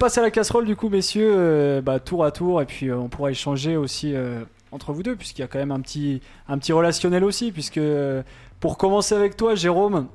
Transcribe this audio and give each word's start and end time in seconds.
passer 0.00 0.18
à 0.18 0.22
la 0.22 0.30
casserole 0.32 0.64
du 0.64 0.74
coup, 0.74 0.88
messieurs, 0.88 1.32
euh, 1.36 1.80
bah, 1.80 2.00
tour 2.00 2.24
à 2.24 2.32
tour, 2.32 2.60
et 2.60 2.66
puis 2.66 2.88
euh, 2.88 2.96
on 2.96 3.08
pourra 3.08 3.30
échanger 3.30 3.76
aussi 3.76 4.14
euh, 4.14 4.42
entre 4.72 4.92
vous 4.92 5.02
deux, 5.02 5.14
puisqu'il 5.14 5.42
y 5.42 5.44
a 5.44 5.48
quand 5.48 5.58
même 5.58 5.70
un 5.70 5.80
petit, 5.80 6.20
un 6.48 6.58
petit 6.58 6.72
relationnel 6.72 7.22
aussi, 7.22 7.52
puisque 7.52 7.78
euh, 7.78 8.22
pour 8.58 8.78
commencer 8.78 9.14
avec 9.14 9.36
toi, 9.36 9.54
Jérôme, 9.54 10.08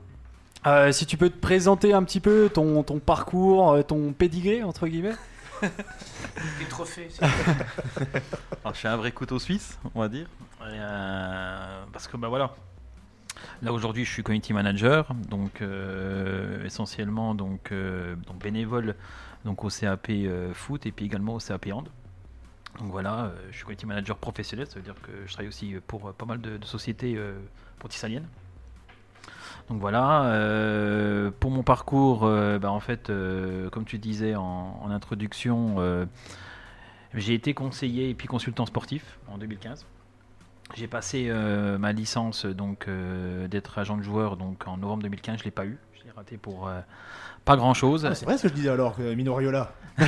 euh, 0.66 0.92
si 0.92 1.06
tu 1.06 1.16
peux 1.16 1.30
te 1.30 1.38
présenter 1.38 1.94
un 1.94 2.04
petit 2.04 2.20
peu 2.20 2.50
ton, 2.52 2.82
ton 2.84 3.00
parcours, 3.00 3.72
euh, 3.74 3.84
ton 3.84 4.12
pédigré, 4.12 4.64
entre 4.64 4.88
guillemets. 4.88 5.16
Des 5.62 6.66
trophées. 6.68 7.08
Alors, 7.22 8.74
je 8.74 8.80
suis 8.80 8.88
un 8.88 8.98
vrai 8.98 9.12
couteau 9.12 9.40
suisse, 9.40 9.78
on 9.94 10.02
va 10.02 10.10
dire. 10.10 10.28
Et, 10.62 10.64
euh, 10.72 11.84
parce 11.94 12.08
que 12.08 12.18
bah 12.18 12.28
voilà. 12.28 12.56
Là 13.62 13.72
aujourd'hui, 13.72 14.06
je 14.06 14.12
suis 14.12 14.24
community 14.24 14.54
manager, 14.54 15.08
donc 15.30 15.62
euh, 15.62 16.66
essentiellement 16.66 17.36
donc, 17.36 17.72
euh, 17.72 18.16
donc 18.28 18.40
bénévole 18.40 18.96
donc 19.46 19.64
au 19.64 19.70
CAP 19.70 20.08
euh, 20.10 20.54
foot 20.54 20.86
et 20.86 20.92
puis 20.92 21.06
également 21.06 21.36
au 21.36 21.40
CAP 21.40 21.68
hand. 21.72 21.88
Donc 22.80 22.92
voilà, 22.92 23.26
euh, 23.26 23.36
je 23.52 23.56
suis 23.56 23.64
community 23.64 23.86
manager 23.86 24.18
professionnel, 24.18 24.68
ça 24.68 24.76
veut 24.76 24.82
dire 24.82 24.96
que 25.02 25.12
je 25.26 25.32
travaille 25.32 25.48
aussi 25.48 25.76
pour 25.88 26.10
euh, 26.10 26.12
pas 26.12 26.26
mal 26.26 26.42
de, 26.42 26.58
de 26.58 26.66
sociétés 26.66 27.18
portissaliennes. 27.80 28.28
Donc 29.70 29.80
voilà, 29.80 30.30
pour 31.40 31.50
mon 31.50 31.64
parcours, 31.64 32.20
bah, 32.20 32.72
en 32.72 32.80
fait, 32.80 33.12
comme 33.72 33.86
tu 33.86 33.98
disais 33.98 34.36
en, 34.36 34.80
en 34.84 34.92
introduction, 34.92 36.08
j'ai 37.16 37.34
été 37.34 37.56
conseiller 37.56 38.10
et 38.10 38.14
puis 38.14 38.28
consultant 38.28 38.68
sportif 38.68 39.18
en 39.28 39.40
2015. 39.40 39.88
J'ai 40.76 40.88
passé 40.88 41.32
ma 41.80 41.94
licence 41.94 42.46
donc 42.46 42.88
d'être 43.50 43.80
agent 43.80 43.98
de 43.98 44.04
joueur 44.04 44.38
donc 44.38 44.68
en 44.68 44.78
novembre 44.78 45.02
2015, 45.02 45.40
je 45.40 45.46
l'ai 45.46 45.52
pas 45.52 45.66
eu, 45.66 45.80
l'ai 46.06 46.12
raté 46.12 46.38
pour 46.38 46.68
euh, 46.68 46.80
pas 47.46 47.56
grand 47.58 47.74
chose. 47.74 48.06
Ah, 48.06 48.16
c'est 48.16 48.26
vrai 48.26 48.38
ce 48.38 48.44
que 48.44 48.50
je 48.50 48.54
disais 48.54 48.70
alors, 48.70 48.96
que 48.96 49.14
Mino 49.14 49.34
Raiola. 49.34 49.72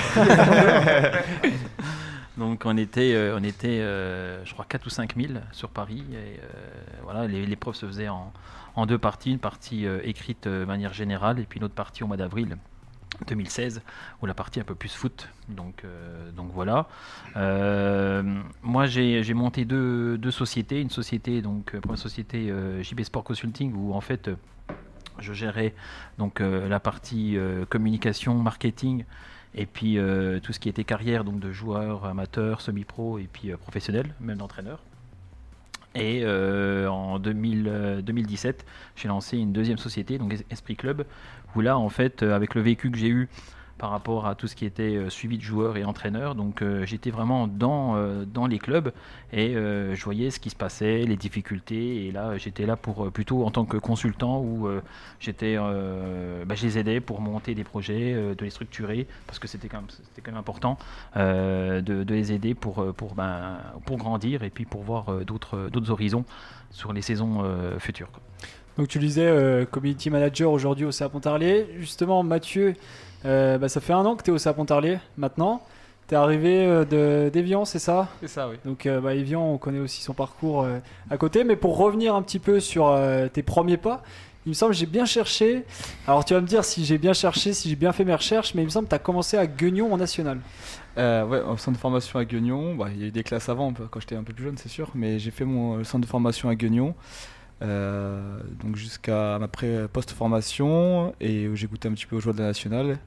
Donc 2.37 2.63
on 2.65 2.77
était, 2.77 3.13
euh, 3.15 3.35
on 3.39 3.43
était 3.43 3.79
euh, 3.81 4.45
je 4.45 4.53
crois 4.53 4.65
4 4.69 4.85
ou 4.85 4.89
5 4.89 5.15
000 5.17 5.33
sur 5.51 5.69
Paris. 5.69 6.03
Et, 6.11 6.15
euh, 6.15 6.99
voilà, 7.03 7.25
les- 7.27 7.45
l'épreuve 7.47 7.73
se 7.75 7.85
faisait 7.87 8.09
en, 8.09 8.31
en 8.75 8.85
deux 8.85 8.99
parties, 8.99 9.31
une 9.31 9.39
partie 9.39 9.87
euh, 9.87 9.99
écrite 10.03 10.45
euh, 10.45 10.61
de 10.61 10.65
manière 10.65 10.93
générale 10.93 11.39
et 11.39 11.43
puis 11.45 11.57
une 11.57 11.63
autre 11.63 11.73
partie 11.73 12.03
au 12.03 12.07
mois 12.07 12.17
d'avril 12.17 12.57
2016 13.27 13.81
où 14.21 14.27
la 14.27 14.35
partie 14.35 14.59
un 14.59 14.63
peu 14.63 14.75
plus 14.75 14.93
foot. 14.93 15.29
Donc, 15.49 15.81
euh, 15.83 16.29
donc 16.31 16.51
voilà. 16.53 16.85
Euh, 17.37 18.21
moi 18.61 18.85
j'ai 18.85 19.33
monté 19.33 19.65
deux, 19.65 20.19
deux 20.19 20.29
sociétés. 20.31 20.79
Une 20.79 20.91
société, 20.91 21.41
donc 21.41 21.73
euh, 21.73 21.79
première 21.81 21.97
société 21.97 22.51
euh, 22.51 22.83
JB 22.83 23.01
Sport 23.01 23.23
Consulting 23.23 23.73
où 23.75 23.95
en 23.95 24.01
fait 24.01 24.27
euh, 24.27 24.35
je 25.19 25.33
gérais 25.33 25.73
donc 26.17 26.41
euh, 26.41 26.67
la 26.69 26.79
partie 26.79 27.37
euh, 27.37 27.65
communication, 27.65 28.35
marketing 28.35 29.05
et 29.55 29.65
puis 29.65 29.97
euh, 29.97 30.39
tout 30.39 30.53
ce 30.53 30.59
qui 30.59 30.69
était 30.69 30.83
carrière 30.83 31.23
donc 31.23 31.39
de 31.39 31.51
joueurs 31.51 32.05
amateurs, 32.05 32.61
semi-pro 32.61 33.17
et 33.17 33.27
puis 33.31 33.51
professionnels, 33.59 34.13
même 34.19 34.37
d'entraîneurs. 34.37 34.79
Et 35.95 36.23
en 36.25 37.17
2000, 37.17 37.65
euh, 37.67 38.01
2017, 38.01 38.65
j'ai 38.95 39.07
lancé 39.07 39.37
une 39.37 39.51
deuxième 39.51 39.79
société, 39.79 40.19
donc 40.19 40.31
Es- 40.33 40.45
Esprit 40.51 40.75
Club, 40.75 41.05
où 41.55 41.61
là, 41.61 41.77
en 41.77 41.89
fait, 41.89 42.21
avec 42.21 42.53
le 42.53 42.61
vécu 42.61 42.91
que 42.91 42.97
j'ai 42.97 43.09
eu 43.09 43.29
par 43.77 43.91
rapport 43.91 44.25
à 44.25 44.35
tout 44.35 44.47
ce 44.47 44.55
qui 44.55 44.65
était 44.65 44.95
euh, 44.95 45.09
suivi 45.09 45.37
de 45.37 45.43
joueurs 45.43 45.77
et 45.77 45.83
entraîneurs, 45.83 46.35
donc 46.35 46.61
euh, 46.61 46.85
j'étais 46.85 47.11
vraiment 47.11 47.47
dans, 47.47 47.95
euh, 47.95 48.25
dans 48.25 48.47
les 48.47 48.59
clubs 48.59 48.91
et 49.31 49.53
je 49.53 50.03
voyais 50.03 50.31
ce 50.31 50.39
qui 50.39 50.49
se 50.49 50.55
passait, 50.55 50.99
les 50.99 51.17
difficultés. 51.17 52.05
Et 52.05 52.11
là, 52.11 52.37
j'étais 52.37 52.65
là 52.65 52.77
pour 52.77 53.11
plutôt 53.11 53.45
en 53.45 53.51
tant 53.51 53.65
que 53.65 53.75
consultant 53.75 54.39
où 54.39 54.69
j'étais, 55.19 55.57
bah, 55.57 56.55
je 56.55 56.65
les 56.65 56.77
aidais 56.77 57.01
pour 57.01 57.19
monter 57.19 57.53
des 57.53 57.65
projets, 57.65 58.13
de 58.13 58.43
les 58.45 58.49
structurer, 58.49 59.05
parce 59.25 59.37
que 59.37 59.49
c'était 59.49 59.67
quand 59.67 59.81
même, 59.81 59.87
quand 60.23 60.31
même 60.31 60.39
important 60.39 60.77
de, 61.15 62.05
les 62.07 62.31
aider 62.31 62.53
pour, 62.53 62.93
pour, 62.93 63.15
ben, 63.15 63.57
pour 63.85 63.97
grandir 63.97 64.43
et 64.43 64.49
puis 64.49 64.63
pour 64.63 64.83
voir 64.83 65.25
d'autres, 65.25 65.69
d'autres 65.69 65.91
horizons 65.91 66.23
sur 66.71 66.93
les 66.93 67.01
saisons 67.01 67.43
futures. 67.79 68.09
Donc 68.77 68.87
tu 68.87 68.99
disais 68.99 69.67
community 69.71 70.09
manager 70.09 70.51
aujourd'hui 70.51 70.85
au 70.85 70.91
CA 70.91 71.09
Pontarlier. 71.09 71.67
Justement, 71.79 72.23
Mathieu, 72.23 72.75
euh, 73.25 73.57
bah, 73.57 73.69
ça 73.69 73.81
fait 73.81 73.93
un 73.93 74.05
an 74.05 74.15
que 74.15 74.23
tu 74.23 74.31
es 74.31 74.33
au 74.33 74.37
CA 74.37 74.53
Pontarlier 74.53 74.99
maintenant. 75.17 75.61
Tu 76.07 76.13
es 76.15 76.17
arrivé 76.17 76.65
euh, 76.65 76.85
de 76.85 77.29
d'Evian, 77.29 77.65
c'est 77.65 77.79
ça? 77.79 78.07
C'est 78.21 78.29
ça, 78.29 78.47
oui. 78.49 78.55
Donc 78.65 78.85
euh, 78.85 79.01
bah, 79.01 79.13
Evian, 79.15 79.41
on 79.43 79.57
connaît 79.57 79.79
aussi 79.79 80.01
son 80.01 80.13
parcours 80.13 80.63
euh, 80.63 80.79
à 81.09 81.17
côté. 81.17 81.43
Mais 81.43 81.55
pour 81.57 81.77
revenir 81.77 82.15
un 82.15 82.21
petit 82.21 82.39
peu 82.39 82.59
sur 82.59 82.97
tes 83.33 83.43
premiers 83.43 83.77
pas, 83.77 84.03
il 84.45 84.49
me 84.49 84.53
semble 84.53 84.71
que 84.71 84.77
j'ai 84.77 84.85
bien 84.85 85.05
cherché. 85.05 85.65
Alors 86.07 86.23
tu 86.23 86.33
vas 86.33 86.39
me 86.41 86.47
dire 86.47 86.63
si 86.63 86.85
j'ai 86.85 86.97
bien 86.97 87.11
cherché, 87.13 87.51
si 87.53 87.69
j'ai 87.69 87.75
bien 87.75 87.91
fait 87.91 88.05
mes 88.05 88.15
recherches, 88.15 88.53
mais 88.55 88.61
il 88.61 88.65
me 88.65 88.69
semble 88.69 88.85
que 88.85 88.91
tu 88.91 88.95
as 88.95 88.99
commencé 88.99 89.37
à 89.37 89.45
Guignon 89.47 89.91
en 89.93 89.97
national. 89.97 90.39
Euh, 90.97 91.25
ouais, 91.25 91.41
au 91.41 91.57
centre 91.57 91.73
de 91.77 91.81
formation 91.81 92.17
à 92.19 92.25
Guignon. 92.25 92.75
Bah, 92.75 92.87
il 92.93 93.01
y 93.01 93.03
a 93.03 93.07
eu 93.07 93.11
des 93.11 93.23
classes 93.23 93.49
avant, 93.49 93.73
quand 93.91 93.99
j'étais 93.99 94.15
un 94.15 94.23
peu 94.23 94.33
plus 94.33 94.45
jeune, 94.45 94.57
c'est 94.57 94.69
sûr. 94.69 94.89
Mais 94.95 95.19
j'ai 95.19 95.31
fait 95.31 95.45
mon 95.45 95.83
centre 95.83 96.01
de 96.03 96.09
formation 96.09 96.47
à 96.49 96.55
Guignon. 96.55 96.95
euh, 97.61 98.39
donc 98.63 98.75
jusqu'à 98.75 99.37
ma 99.39 99.47
post-formation 99.87 101.13
et 101.21 101.47
où 101.47 101.55
j'ai 101.55 101.67
goûté 101.67 101.87
un 101.87 101.93
petit 101.93 102.05
peu 102.05 102.15
aux 102.15 102.19
joueurs 102.19 102.35
de 102.35 102.41
la 102.41 102.47
nationale. 102.47 102.97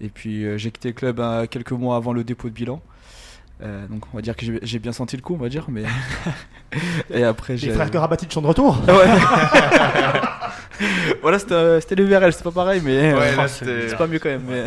Et 0.00 0.08
puis 0.08 0.44
euh, 0.44 0.56
j'ai 0.58 0.70
quitté 0.70 0.88
le 0.88 0.94
club 0.94 1.20
euh, 1.20 1.46
quelques 1.46 1.72
mois 1.72 1.96
avant 1.96 2.12
le 2.12 2.24
dépôt 2.24 2.48
de 2.48 2.54
bilan. 2.54 2.80
Euh, 3.62 3.86
donc 3.86 4.02
on 4.12 4.16
va 4.16 4.22
dire 4.22 4.34
que 4.36 4.44
j'ai 4.62 4.78
bien 4.80 4.92
senti 4.92 5.16
le 5.16 5.22
coup, 5.22 5.34
on 5.34 5.42
va 5.42 5.48
dire. 5.48 5.66
Mais 5.68 5.84
et 7.10 7.22
après 7.24 7.52
Les 7.54 7.58
j'ai. 7.58 7.70
frères 7.72 7.90
Karabatic 7.90 8.32
sont 8.32 8.42
de 8.42 8.46
retour. 8.48 8.76
voilà, 11.22 11.38
c'était 11.38 11.80
c'était 11.80 11.94
le 11.94 12.04
VRL, 12.04 12.32
c'est 12.32 12.42
pas 12.42 12.50
pareil, 12.50 12.80
mais 12.84 13.14
Ouais, 13.14 13.30
euh, 13.38 13.46
c'est 13.88 13.96
pas 13.96 14.06
mieux 14.06 14.18
quand 14.18 14.28
même. 14.28 14.42
Mais, 14.48 14.64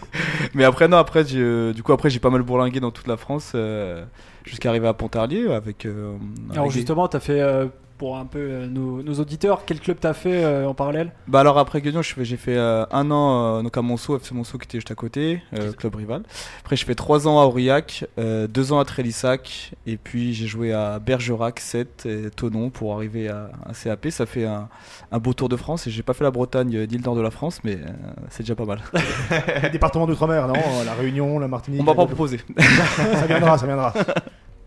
mais 0.54 0.64
après, 0.64 0.88
non, 0.88 0.96
après, 0.96 1.24
j'ai, 1.26 1.72
du 1.74 1.82
coup, 1.82 1.92
après, 1.92 2.08
j'ai 2.10 2.18
pas 2.18 2.30
mal 2.30 2.42
bourlingué 2.42 2.80
dans 2.80 2.90
toute 2.90 3.06
la 3.06 3.16
France 3.18 3.52
euh, 3.54 4.04
jusqu'à 4.44 4.70
arriver 4.70 4.88
à 4.88 4.94
Pontarlier 4.94 5.50
avec. 5.52 5.84
euh, 5.84 6.14
Alors 6.50 6.62
avec 6.64 6.72
des- 6.72 6.78
justement, 6.78 7.08
tu 7.08 7.16
as 7.16 7.20
fait, 7.20 7.40
euh, 7.40 7.66
pour 8.00 8.16
un 8.16 8.24
peu 8.24 8.38
euh, 8.38 8.66
nos, 8.66 9.02
nos 9.02 9.12
auditeurs, 9.20 9.64
quel 9.66 9.78
club 9.78 9.98
tu 10.00 10.06
as 10.06 10.14
fait 10.14 10.42
euh, 10.42 10.66
en 10.66 10.72
parallèle 10.72 11.12
Bah 11.28 11.40
alors 11.40 11.58
après 11.58 11.82
Guignon, 11.82 12.00
j'ai 12.00 12.38
fait 12.38 12.56
euh, 12.56 12.86
un 12.90 13.10
an 13.10 13.58
euh, 13.58 13.62
donc 13.62 13.76
à 13.76 13.82
Monceau, 13.82 14.16
FC 14.16 14.32
Monceau 14.32 14.56
qui 14.56 14.64
était 14.64 14.78
juste 14.78 14.90
à 14.90 14.94
côté, 14.94 15.42
euh, 15.52 15.70
club 15.72 15.96
rival. 15.96 16.22
Après 16.60 16.76
j'ai 16.76 16.86
fait 16.86 16.94
trois 16.94 17.28
ans 17.28 17.38
à 17.38 17.44
Aurillac, 17.44 18.06
euh, 18.18 18.46
deux 18.46 18.72
ans 18.72 18.78
à 18.78 18.86
Trélissac, 18.86 19.72
et 19.86 19.98
puis 19.98 20.32
j'ai 20.32 20.46
joué 20.46 20.72
à 20.72 20.98
Bergerac, 20.98 21.60
7 21.60 22.06
et 22.06 22.30
Tonon 22.30 22.70
pour 22.70 22.94
arriver 22.94 23.28
à 23.28 23.50
un 23.66 23.74
CAP. 23.74 24.08
Ça 24.08 24.24
fait 24.24 24.46
un, 24.46 24.70
un 25.12 25.18
beau 25.18 25.34
tour 25.34 25.50
de 25.50 25.56
France 25.56 25.86
et 25.86 25.90
j'ai 25.90 26.02
pas 26.02 26.14
fait 26.14 26.24
la 26.24 26.30
Bretagne 26.30 26.86
ni 26.90 26.96
le 26.96 27.04
nord 27.04 27.16
de 27.16 27.20
la 27.20 27.30
France, 27.30 27.60
mais 27.64 27.74
euh, 27.74 27.86
c'est 28.30 28.44
déjà 28.44 28.54
pas 28.54 28.64
mal. 28.64 28.80
Les 29.62 29.68
départements 29.68 30.06
d'outre-mer, 30.06 30.48
non 30.48 30.54
La 30.86 30.94
Réunion, 30.94 31.38
la 31.38 31.48
Martinique. 31.48 31.82
On 31.82 31.84
m'a 31.84 31.94
pas 31.94 32.06
proposé. 32.06 32.40
Ça 32.96 33.26
viendra, 33.26 33.58
ça 33.58 33.66
viendra. 33.66 33.92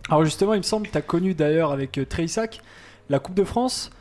Alors 0.08 0.24
justement, 0.24 0.54
il 0.54 0.58
me 0.58 0.64
semble 0.64 0.86
que 0.86 0.92
tu 0.92 0.98
as 1.00 1.02
connu 1.02 1.34
d'ailleurs 1.34 1.72
avec 1.72 1.98
euh, 1.98 2.06
Treissac 2.06 2.62
la 3.09 3.19
Coupe 3.19 3.36
de 3.36 3.44
France, 3.44 3.91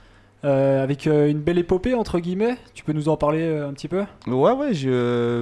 euh, 0.44 0.82
avec 0.82 1.06
euh, 1.06 1.30
une 1.30 1.38
belle 1.38 1.58
épopée 1.58 1.94
entre 1.94 2.18
guillemets. 2.18 2.56
Tu 2.74 2.82
peux 2.82 2.92
nous 2.92 3.08
en 3.08 3.16
parler 3.16 3.42
euh, 3.42 3.68
un 3.68 3.72
petit 3.72 3.86
peu? 3.86 4.04
Ouais, 4.26 4.50
ouais, 4.50 4.74
j'ai 4.74 4.90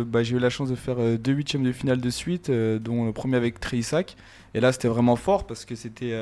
bah, 0.04 0.22
j'ai 0.22 0.37
eu 0.37 0.38
la 0.38 0.50
chance 0.50 0.69
de 0.69 0.75
faire 0.75 0.97
deux 1.19 1.32
huitièmes 1.32 1.62
de 1.62 1.72
finale 1.72 2.00
de 2.00 2.10
suite, 2.10 2.50
dont 2.50 3.06
le 3.06 3.12
premier 3.12 3.37
avec 3.37 3.60
Tréissac. 3.60 4.16
Et 4.53 4.60
là, 4.60 4.72
c'était 4.72 4.88
vraiment 4.88 5.16
fort 5.16 5.47
parce 5.47 5.65
que 5.65 5.74
c'était 5.74 6.12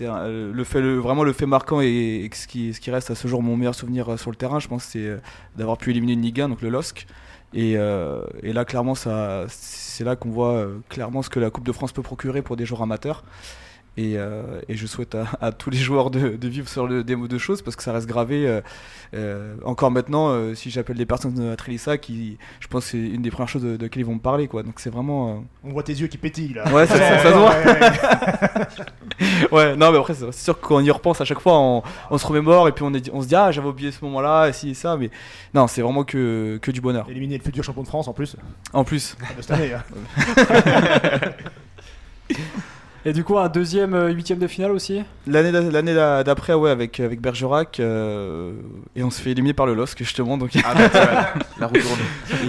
le 0.00 0.64
fait, 0.64 0.80
vraiment 0.80 1.22
le 1.22 1.32
fait 1.32 1.46
marquant 1.46 1.80
et, 1.80 2.28
ce, 2.32 2.46
qui, 2.48 2.90
reste 2.90 3.10
à 3.10 3.14
ce 3.14 3.28
jour 3.28 3.42
mon 3.42 3.56
meilleur 3.56 3.74
souvenir 3.74 4.18
sur 4.18 4.30
le 4.30 4.36
terrain, 4.36 4.58
je 4.58 4.66
pense, 4.66 4.84
c'est 4.84 5.16
d'avoir 5.56 5.78
pu 5.78 5.90
éliminer 5.90 6.14
une 6.14 6.22
Ligue 6.22 6.40
1, 6.40 6.48
donc 6.48 6.62
le 6.62 6.70
LOSC. 6.70 7.06
Et, 7.54 7.74
là, 7.76 8.64
clairement, 8.64 8.94
c'est 8.96 10.04
là 10.04 10.16
qu'on 10.16 10.30
voit 10.30 10.66
clairement 10.88 11.22
ce 11.22 11.30
que 11.30 11.38
la 11.38 11.50
Coupe 11.50 11.64
de 11.64 11.72
France 11.72 11.92
peut 11.92 12.02
procurer 12.02 12.42
pour 12.42 12.56
des 12.56 12.66
joueurs 12.66 12.82
amateurs. 12.82 13.22
Et, 13.98 14.18
euh, 14.18 14.60
et 14.68 14.76
je 14.76 14.86
souhaite 14.86 15.14
à, 15.14 15.26
à 15.40 15.52
tous 15.52 15.70
les 15.70 15.78
joueurs 15.78 16.10
de, 16.10 16.36
de 16.36 16.48
vivre 16.48 16.68
sur 16.68 16.86
le 16.86 17.02
démo 17.02 17.28
de 17.28 17.38
choses 17.38 17.62
parce 17.62 17.76
que 17.76 17.82
ça 17.82 17.92
reste 17.92 18.06
gravé. 18.06 18.46
euh, 18.46 18.60
euh, 19.14 19.54
encore 19.64 19.90
maintenant, 19.90 20.54
si 20.54 20.70
j'appelle 20.70 20.96
des 20.96 21.06
personnes 21.06 21.48
à 21.50 21.56
Trélissa, 21.56 21.96
qui, 21.96 22.36
je 22.60 22.66
pense 22.68 22.84
que 22.84 22.90
c'est 22.90 22.98
une 22.98 23.22
des 23.22 23.30
premières 23.30 23.48
choses 23.48 23.62
de, 23.62 23.76
de 23.78 23.82
laquelle 23.84 24.02
ils 24.02 24.06
vont 24.06 24.16
me 24.16 24.20
parler. 24.20 24.48
Quoi. 24.48 24.62
Donc 24.64 24.74
c'est 24.80 24.90
vraiment. 24.90 25.44
On 25.64 25.70
voit 25.72 25.82
tes 25.82 25.94
yeux 25.94 26.08
qui 26.08 26.18
pétillent 26.18 26.52
là. 26.54 26.70
Ouais, 26.72 26.86
ça, 26.86 26.96
ça- 26.98 27.18
ça 27.20 27.32
se 27.32 27.38
voit. 27.38 27.54
ouais, 29.52 29.76
non, 29.76 29.92
mais 29.92 29.98
après, 29.98 30.12
c'est 30.14 30.30
sûr 30.32 30.60
que 30.60 30.66
quand 30.66 30.76
on 30.76 30.80
y 30.80 30.90
repense, 30.90 31.20
à 31.20 31.24
chaque 31.24 31.40
fois, 31.40 31.58
on, 31.58 31.82
on 32.10 32.18
se 32.18 32.26
remémore 32.26 32.68
et 32.68 32.72
puis 32.72 32.84
on, 32.84 32.92
est, 32.92 33.10
on 33.14 33.22
se 33.22 33.28
dit, 33.28 33.34
ah, 33.34 33.50
j'avais 33.50 33.68
oublié 33.68 33.90
ce 33.92 34.04
moment-là, 34.04 34.48
et 34.48 34.52
si, 34.52 34.70
et 34.70 34.74
ça. 34.74 34.96
Mais 34.98 35.10
non, 35.54 35.66
c'est 35.68 35.80
vraiment 35.82 36.04
que, 36.04 36.58
que 36.60 36.70
du 36.70 36.80
bonheur. 36.82 37.08
Éliminer 37.08 37.38
le 37.38 37.42
futur 37.44 37.64
champion 37.64 37.82
de 37.82 37.88
France 37.88 38.08
en 38.08 38.12
plus 38.12 38.36
En 38.74 38.84
plus. 38.84 39.16
de 39.36 39.42
cette 39.42 39.50
année. 39.52 39.72
hein. 39.72 39.82
Et 43.08 43.12
du 43.12 43.22
coup, 43.22 43.38
un 43.38 43.48
deuxième 43.48 43.94
euh, 43.94 44.10
huitième 44.10 44.40
de 44.40 44.48
finale 44.48 44.72
aussi? 44.72 45.00
L'année 45.28 45.52
d'a- 45.52 45.60
l'année 45.60 45.94
d'a- 45.94 46.24
d'après, 46.24 46.54
ouais, 46.54 46.70
avec, 46.70 46.98
avec 46.98 47.20
Bergerac, 47.20 47.78
euh, 47.78 48.52
et 48.96 49.04
on 49.04 49.10
se 49.10 49.22
fait 49.22 49.30
éliminer 49.30 49.54
par 49.54 49.64
le 49.66 49.74
LOSC, 49.74 49.98
justement. 49.98 50.36
Donc, 50.36 50.50
Ah, 50.64 50.74
bah, 50.74 50.90
ça, 50.90 51.34
la 51.60 51.66
roue 51.68 51.74
tourne. 51.76 52.00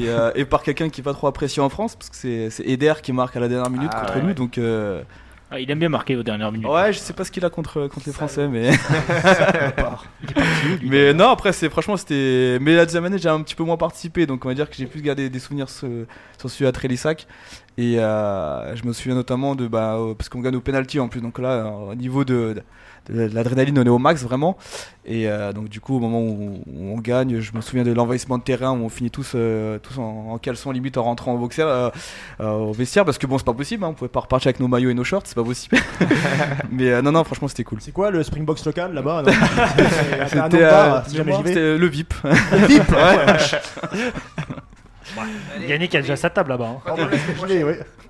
et, 0.01 0.09
euh, 0.09 0.31
et 0.33 0.45
par 0.45 0.63
quelqu'un 0.63 0.89
qui 0.89 1.01
est 1.01 1.04
pas 1.04 1.13
trop 1.13 1.27
apprécié 1.27 1.62
en 1.62 1.69
France, 1.69 1.95
parce 1.95 2.09
que 2.09 2.15
c'est 2.15 2.50
c'est 2.50 2.63
Eder 2.68 2.94
qui 3.04 3.13
marque 3.13 3.36
à 3.36 3.39
la 3.39 3.48
dernière 3.48 3.69
minute 3.69 3.92
Ah, 3.94 4.00
contre 4.01 4.15
ouais, 4.15 4.21
nous. 4.24 4.27
ouais. 4.30 4.33
Donc, 4.33 4.57
euh, 4.57 5.04
Ah, 5.49 5.61
il 5.61 5.71
aime 5.71 5.79
bien 5.79 5.88
marquer 5.88 6.17
aux 6.17 6.23
dernières 6.23 6.51
minutes. 6.51 6.67
Ouais, 6.67 6.91
je 6.91 6.99
sais 6.99 7.13
pas 7.13 7.23
ce 7.23 7.31
qu'il 7.31 7.45
a 7.45 7.49
contre, 7.49 7.88
contre 7.88 8.05
les 8.05 8.11
Français, 8.11 8.49
mais. 8.49 8.71
mais 10.83 11.13
non, 11.13 11.29
après, 11.29 11.53
c'est 11.53 11.69
franchement, 11.69 11.95
c'était. 11.95 12.57
Mais 12.59 12.75
la 12.75 12.85
deuxième 12.85 13.05
année, 13.05 13.17
j'ai 13.17 13.29
un 13.29 13.41
petit 13.41 13.55
peu 13.55 13.63
moins 13.63 13.77
participé, 13.77 14.25
donc 14.25 14.44
on 14.44 14.49
va 14.49 14.55
dire 14.55 14.69
que 14.69 14.75
j'ai 14.75 14.88
plus 14.88 15.01
gardé 15.01 15.29
des 15.29 15.39
souvenirs 15.39 15.69
sur, 15.69 15.88
sur 16.38 16.49
celui 16.49 16.67
à 16.67 16.73
Trélissac. 16.73 17.27
Et 17.77 17.99
euh, 17.99 18.75
je 18.75 18.83
me 18.83 18.91
souviens 18.91 19.15
notamment 19.15 19.55
de. 19.55 19.67
Bah, 19.67 19.95
euh, 19.95 20.15
parce 20.15 20.27
qu'on 20.27 20.41
gagne 20.41 20.57
au 20.57 20.61
penalty 20.61 20.99
en 20.99 21.07
plus, 21.07 21.21
donc 21.21 21.39
là, 21.39 21.67
au 21.67 21.95
niveau 21.95 22.25
de 22.25 22.61
l'adrénaline, 23.09 23.80
on 23.80 23.83
est 23.83 23.89
au 23.89 23.98
max 24.00 24.24
vraiment. 24.24 24.57
Et 25.06 25.30
euh, 25.30 25.54
donc, 25.54 25.69
du 25.69 25.80
coup, 25.80 25.95
au 25.95 26.00
moment 26.00 26.19
où, 26.19 26.62
où 26.68 26.94
on 26.94 26.98
gagne, 27.00 27.39
je 27.39 27.54
me 27.54 27.62
souviens 27.62 27.83
de 27.83 27.94
l'envahissement 27.94 28.38
de 28.38 28.44
terrain 28.44 28.71
où 28.71 28.83
on 28.83 28.89
finit 28.89 29.09
tous, 29.09 29.31
euh, 29.36 29.80
tous 29.80 29.98
en, 30.00 30.31
en 30.31 30.38
caleçon 30.38 30.71
limite 30.71 30.98
en 30.98 31.04
rentrant 31.04 31.33
au 31.33 31.38
boxer, 31.38 31.63
euh, 31.65 31.89
euh, 32.42 32.50
au 32.51 32.74
vestiaire, 32.74 33.06
parce 33.06 33.18
que 33.18 33.25
bon, 33.25 33.38
c'est 33.38 33.45
pas 33.45 33.54
possible, 33.54 33.86
hein, 33.86 33.89
on 33.89 33.94
pouvait 33.94 34.09
pas 34.09 34.19
repartir 34.19 34.50
avec 34.50 34.59
nos 34.59 34.68
maillots 34.68 34.89
et 34.89 34.94
nos 34.94 35.06
shorts, 35.06 35.24
c'est 35.25 35.36
pas 35.36 35.44
possible. 35.44 35.77
mais 36.71 36.92
euh, 36.92 37.01
non, 37.01 37.13
non, 37.13 37.24
franchement, 37.24 37.48
c'était 37.48 37.63
cool. 37.63 37.80
C'est 37.81 37.94
quoi 37.94 38.12
le 38.12 38.21
Springbox 38.21 38.65
local 38.65 38.94
là-bas 38.94 39.24
C'était 40.27 40.63
euh, 40.63 41.01
si 41.07 41.18
le 41.18 41.88
VIP. 41.88 42.13
Vip, 42.68 42.83
ouais. 45.18 45.68
Yannick 45.68 45.94
a 45.96 46.02
déjà 46.02 46.16
sa 46.16 46.30
table 46.30 46.50
là-bas. 46.50 46.78
hein. 46.88 46.96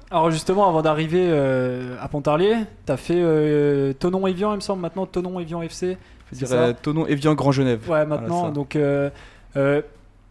Alors 0.10 0.32
justement, 0.32 0.70
avant 0.70 0.82
d'arriver 0.82 1.26
euh, 1.30 1.96
à 2.02 2.08
Pontarlier, 2.08 2.56
t'as 2.86 2.98
fait 2.98 3.18
euh, 3.22 3.94
Tonon-Evian, 3.94 4.54
il 4.54 4.58
me 4.58 4.62
semble, 4.62 4.82
maintenant 4.82 5.06
Tonon-Evian 5.06 5.62
FC. 5.64 5.98
Je 6.32 6.38
C'est 6.38 6.46
dirais 6.46 6.74
Tonon, 6.82 7.06
Evian, 7.08 7.34
Grand 7.34 7.52
Genève. 7.52 7.82
Ouais, 7.90 8.06
maintenant. 8.06 8.46
ça. 8.46 8.52
donc, 8.52 8.76
euh, 8.76 9.10
euh, 9.58 9.82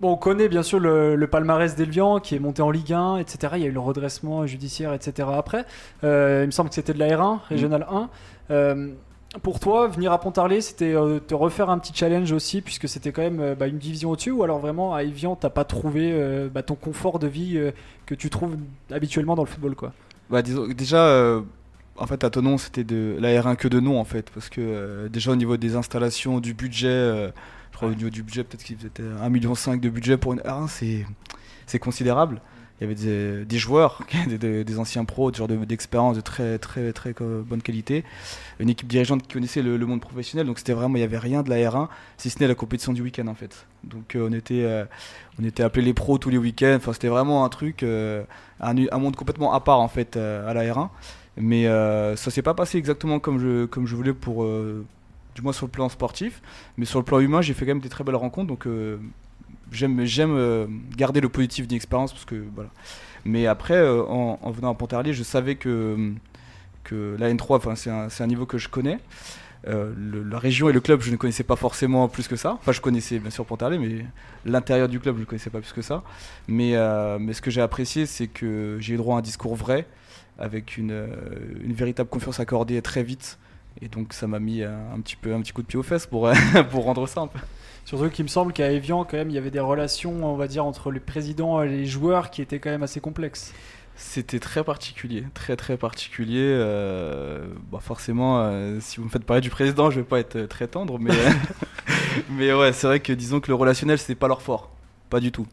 bon, 0.01 0.13
on 0.13 0.17
connaît 0.17 0.49
bien 0.49 0.63
sûr 0.63 0.79
le, 0.81 1.15
le 1.15 1.27
palmarès 1.27 1.75
d'Elvian 1.77 2.21
qui 2.21 2.35
est 2.35 2.39
monté 2.39 2.63
en 2.63 2.71
Ligue 2.71 2.93
1, 2.93 3.19
etc. 3.19 3.55
Il 3.57 3.63
y 3.63 3.65
a 3.65 3.69
eu 3.69 3.73
le 3.73 3.81
redressement 3.81 4.47
judiciaire, 4.47 4.93
etc. 4.95 5.29
Après, 5.37 5.65
Euh, 6.05 6.41
il 6.45 6.47
me 6.47 6.51
semble 6.53 6.69
que 6.71 6.75
c'était 6.75 6.95
de 6.95 6.99
la 6.99 7.09
R1, 7.09 7.39
Régional 7.49 7.87
1. 7.91 8.09
Euh, 8.51 8.89
pour 9.43 9.61
toi, 9.61 9.89
venir 9.89 10.13
à 10.13 10.21
Pontarlier, 10.21 10.61
c'était 10.61 10.95
euh, 10.95 11.19
te 11.19 11.35
refaire 11.35 11.71
un 11.71 11.79
petit 11.79 11.93
challenge 11.95 12.33
aussi, 12.33 12.61
puisque 12.63 12.89
c'était 12.89 13.13
quand 13.13 13.23
même 13.23 13.41
euh, 13.41 13.55
bah, 13.55 13.67
une 13.67 13.79
division 13.79 14.11
au-dessus, 14.11 14.31
ou 14.31 14.43
alors 14.43 14.59
vraiment 14.59 14.95
à 14.95 15.03
Evian, 15.03 15.37
t'as 15.37 15.51
pas 15.51 15.65
trouvé 15.65 16.11
euh, 16.13 16.49
bah, 16.53 16.63
ton 16.63 16.75
confort 16.75 17.19
de 17.19 17.27
vie 17.27 17.61
que 18.07 18.15
tu 18.15 18.31
trouves 18.31 18.57
habituellement 18.91 19.35
dans 19.35 19.43
le 19.43 19.49
football, 19.49 19.75
quoi? 19.75 19.93
Bah, 20.31 20.43
disons, 20.43 20.67
déjà, 20.69 21.41
en 21.97 22.07
fait, 22.07 22.25
à 22.25 22.31
Tonon, 22.31 22.59
c'était 22.59 22.85
de 22.85 23.17
la 23.21 23.41
R1 23.41 23.57
que 23.57 23.69
de 23.69 23.81
nom, 23.81 23.99
en 24.01 24.05
fait. 24.05 24.31
Parce 24.31 24.49
que 24.49 25.09
déjà, 25.09 25.33
au 25.33 25.37
niveau 25.37 25.57
des 25.57 25.77
installations, 25.77 26.41
du 26.41 26.55
budget, 26.55 27.31
je 27.71 27.77
crois 27.77 27.89
au 27.89 27.95
niveau 27.95 28.11
du 28.11 28.23
budget, 28.23 28.45
peut-être 28.45 28.65
qu'il 28.65 28.85
était 28.85 29.03
1,5 29.03 29.31
million 29.31 29.53
de 29.53 29.89
budget 29.89 30.17
pour 30.17 30.33
une 30.33 30.41
R1, 30.41 30.69
c'est, 30.69 31.07
c'est 31.67 31.79
considérable. 31.79 32.41
Il 32.81 32.85
y 32.85 32.93
avait 32.93 33.45
des, 33.45 33.59
joueurs, 33.59 34.03
des, 34.29 34.79
anciens 34.79 35.05
pros, 35.05 35.31
des 35.31 35.39
genre 35.39 35.49
de- 35.49 35.65
d'expérience 35.65 36.17
de 36.17 36.21
très, 36.21 36.59
très, 36.59 36.93
très 36.93 37.15
bonne 37.19 37.63
qualité. 37.63 38.05
Une 38.61 38.69
équipe 38.69 38.87
dirigeante 38.87 39.23
qui 39.23 39.29
connaissait 39.29 39.63
le, 39.63 39.79
monde 39.87 40.01
professionnel. 40.01 40.47
Donc, 40.47 40.59
c'était 40.59 40.75
vraiment, 40.75 40.97
il 40.97 41.01
n'y 41.01 41.05
avait 41.05 41.19
rien 41.19 41.43
de 41.43 41.49
la 41.49 41.57
R1, 41.57 41.89
si 42.19 42.29
ce 42.29 42.39
n'est 42.39 42.49
la 42.49 42.55
compétition 42.55 42.93
du 42.93 43.01
week-end, 43.01 43.29
en 43.29 43.35
fait. 43.35 43.67
Donc, 43.85 44.15
euh, 44.15 44.29
on 44.29 44.33
était, 44.33 44.65
euh, 44.65 44.85
était 45.43 45.63
appelés 45.63 45.85
les 45.85 45.95
pros 45.95 46.19
tous 46.19 46.29
les 46.29 46.39
week-ends. 46.39 46.75
Enfin, 46.77 46.93
c'était 46.93 47.09
vraiment 47.09 47.45
un 47.45 47.49
truc. 47.49 47.83
euh, 47.83 48.25
un, 48.61 48.75
un 48.91 48.99
monde 48.99 49.17
complètement 49.17 49.53
à 49.53 49.61
part 49.61 49.81
en 49.81 49.89
fait 49.89 50.17
à 50.17 50.55
la 50.55 50.63
R1 50.63 50.89
mais 51.37 51.65
ça 52.17 52.31
s'est 52.31 52.41
pas 52.41 52.55
passé 52.55 52.79
exactement 52.79 53.19
comme 53.21 53.39
je, 53.39 53.67
comme 53.67 53.87
je 53.87 53.95
voulais 53.95 54.15
pour 54.15 54.47
du 55.35 55.43
moins 55.43 55.53
sur 55.53 55.67
le 55.67 55.71
plan 55.71 55.91
sportif 55.91 56.41
mais 56.79 56.87
sur 56.87 56.99
le 56.99 57.05
plan 57.05 57.21
humain 57.21 57.43
j'ai 57.43 57.53
fait 57.53 57.67
quand 57.67 57.73
même 57.73 57.81
des 57.81 57.91
très 57.91 58.03
belles 58.03 58.17
rencontres 58.17 58.47
donc 58.47 58.67
j'aime 59.73 60.01
euh, 60.37 60.67
garder 60.97 61.21
le 61.21 61.29
positif 61.29 61.67
d'une 61.67 61.77
expérience 61.77 62.13
parce 62.13 62.25
que 62.25 62.45
voilà. 62.55 62.71
Mais 63.25 63.47
après 63.47 63.75
euh, 63.75 64.03
en, 64.05 64.39
en 64.43 64.51
venant 64.51 64.71
à 64.71 64.75
Pontarlier 64.75 65.13
je 65.13 65.23
savais 65.23 65.57
que 65.57 66.13
que 66.85 67.17
la 67.19 67.33
N3 67.33 67.57
enfin 67.57 67.75
c'est 67.75 67.91
un, 67.91 68.27
niveau 68.27 68.47
que 68.47 68.59
je 68.59 68.69
connais. 68.69 68.99
Euh, 69.67 69.93
la 70.31 70.39
région 70.39 70.69
et 70.69 70.73
le 70.73 70.81
club 70.81 71.01
je 71.01 71.11
ne 71.11 71.17
connaissais 71.17 71.43
pas 71.43 71.57
forcément 71.57 72.09
plus 72.09 72.29
que 72.29 72.37
ça. 72.37 72.53
Enfin 72.53 72.73
je 72.73 72.81
connaissais 72.81 73.19
bien 73.19 73.31
sûr 73.31 73.45
Pontarlier 73.45 73.79
mais 73.79 74.05
l'intérieur 74.45 74.89
du 74.89 75.01
club 75.01 75.17
je 75.17 75.21
ne 75.21 75.27
connaissais 75.27 75.51
pas 75.51 75.61
plus 75.61 75.73
que 75.73 75.83
ça. 75.83 76.03
Mais, 76.47 76.75
mais 77.19 77.33
ce 77.33 77.43
que 77.43 77.51
j'ai 77.51 77.63
apprécié, 77.63 78.07
c'est 78.07 78.29
que 78.29 78.79
j'ai 78.81 78.95
eu 78.95 78.97
droit 78.97 79.17
à 79.17 79.19
un 79.19 79.23
discours 79.23 79.57
vrai, 79.57 79.87
avec 80.39 80.77
une, 80.77 81.09
une 81.65 81.73
véritable 81.73 82.09
confiance 82.09 82.39
accordée 82.39 82.81
très 82.83 83.03
vite. 83.03 83.39
Et 83.83 83.89
donc 83.89 84.13
ça 84.13 84.27
m'a 84.27 84.39
mis 84.39 84.63
un, 84.63 85.01
petit 85.03 85.17
peu 85.17 85.35
un 85.35 85.41
petit 85.41 85.53
coup 85.53 85.63
de 85.63 85.67
pied 85.67 85.79
aux 85.79 85.83
fesses 85.83 86.07
pour, 86.07 86.31
pour 86.71 86.85
rendre 86.85 87.07
ça 87.07 87.21
un 87.21 87.27
peu. 87.27 87.39
Surtout 87.85 88.11
qu'il 88.11 88.25
me 88.25 88.29
semble 88.29 88.53
qu'à 88.53 88.73
Evian, 88.73 89.05
quand 89.05 89.17
même, 89.17 89.31
il 89.31 89.35
y 89.35 89.39
avait 89.39 89.53
des 89.53 89.61
relations, 89.61 90.25
on 90.25 90.37
va 90.37 90.49
dire, 90.49 90.65
entre 90.65 90.91
le 90.91 90.99
président 90.99 91.63
et 91.63 91.69
les 91.69 91.87
joueurs 91.87 92.31
qui 92.31 92.43
étaient 92.43 92.59
quand 92.59 92.71
même 92.71 92.83
assez 92.83 92.99
complexes. 92.99 93.53
C'était 93.95 94.41
très 94.41 94.63
particulier, 94.63 95.25
très 95.33 95.57
très 95.57 95.79
particulier. 95.79 96.43
euh, 96.43 97.47
bah 97.73 97.79
forcément, 97.81 98.41
euh, 98.41 98.79
si 98.81 98.99
vous 98.99 99.05
me 99.05 99.09
faites 99.09 99.25
parler 99.25 99.41
du 99.41 99.49
président, 99.51 99.91
je 99.91 100.01
vais 100.01 100.07
pas 100.07 100.19
être 100.19 100.37
euh, 100.37 100.47
très 100.47 100.67
tendre, 100.67 100.99
mais, 100.99 101.15
mais 102.31 102.53
ouais, 102.53 102.75
c'est 102.75 102.87
vrai 102.89 103.01
que 103.01 103.13
disons 103.13 103.41
que 103.41 103.49
le 103.49 103.55
relationnel, 103.55 103.99
c'était 103.99 104.15
pas 104.15 104.29
leur 104.29 104.43
fort, 104.43 104.71
pas 105.09 105.21
du 105.21 105.33
tout. 105.33 105.47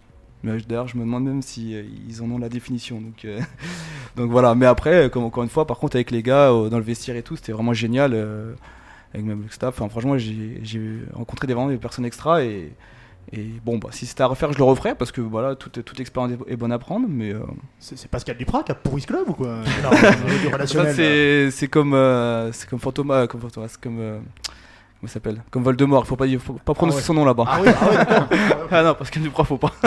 Mais 0.44 0.58
D'ailleurs, 0.68 0.88
je 0.88 0.98
me 0.98 1.02
demande 1.04 1.24
même 1.24 1.42
si 1.42 1.74
euh, 1.76 1.84
ils 2.08 2.22
en 2.22 2.30
ont 2.30 2.38
la 2.38 2.50
définition. 2.50 3.00
Donc, 3.00 3.26
euh, 3.26 3.40
donc 4.18 4.30
voilà. 4.32 4.56
Mais 4.56 4.66
après, 4.66 5.10
comme 5.10 5.24
encore 5.24 5.44
une 5.44 5.50
fois, 5.50 5.66
par 5.66 5.78
contre, 5.80 5.96
avec 5.96 6.12
les 6.12 6.22
gars 6.24 6.52
euh, 6.52 6.70
dans 6.70 6.78
le 6.78 6.84
vestiaire 6.84 7.16
et 7.16 7.24
tout, 7.24 7.36
c'était 7.36 7.52
vraiment 7.54 7.74
génial. 7.74 8.12
euh, 8.14 8.54
avec 9.14 9.26
même 9.26 9.44
le 9.44 9.50
staff. 9.52 9.80
Enfin, 9.80 9.90
franchement, 9.90 10.18
j'ai 10.18 11.00
rencontré 11.14 11.46
des, 11.48 11.54
vraiment 11.54 11.70
des 11.70 11.78
personnes 11.78 12.04
extra 12.06 12.44
et, 12.44 12.72
et 13.32 13.46
bon, 13.64 13.78
bah, 13.78 13.90
si 13.92 14.06
c'était 14.08 14.24
à 14.24 14.26
refaire, 14.26 14.52
je 14.52 14.58
le 14.58 14.64
referais 14.64 14.96
parce 14.96 15.12
que 15.12 15.22
voilà, 15.22 15.56
toute, 15.56 15.86
toute 15.86 16.00
expérience 16.00 16.32
est- 16.48 16.56
bonne 16.58 16.72
à 16.72 16.80
prendre. 16.80 17.06
Mais 17.08 17.32
euh, 17.32 17.40
C'est 17.80 18.08
Pascal 18.10 18.38
Duprat 18.38 18.64
qui 18.64 18.72
a 18.72 18.76
pourri 18.76 19.02
ce 19.02 19.08
club 19.08 19.30
ou 19.30 19.34
quoi? 19.34 19.60
C'est 21.52 21.68
comme 21.68 21.94
euh, 21.94 22.52
c'est 22.52 22.68
comme 22.68 22.80
Fantoma, 22.80 23.28
comme 23.28 23.42
comme 23.82 24.00
s'appelle? 25.08 25.44
Comme 25.52 25.64
Voldemort. 25.64 26.06
Faut 26.06 26.16
pas 26.16 26.28
dire, 26.28 26.40
faut 26.42 26.54
pas 26.54 26.74
prononcer 26.74 26.98
ouais. 26.98 27.04
son 27.04 27.14
nom 27.14 27.26
là-bas. 27.26 27.46
Ah 27.48 27.60
oui, 27.62 27.70
ah 27.70 28.28
oui. 28.32 28.38
Ah 28.72 28.84
non, 28.84 28.96
parce 28.96 29.10
que 29.12 29.20
du 29.20 29.30
prof, 29.30 29.48
faut 29.48 29.58
pas. 29.58 29.72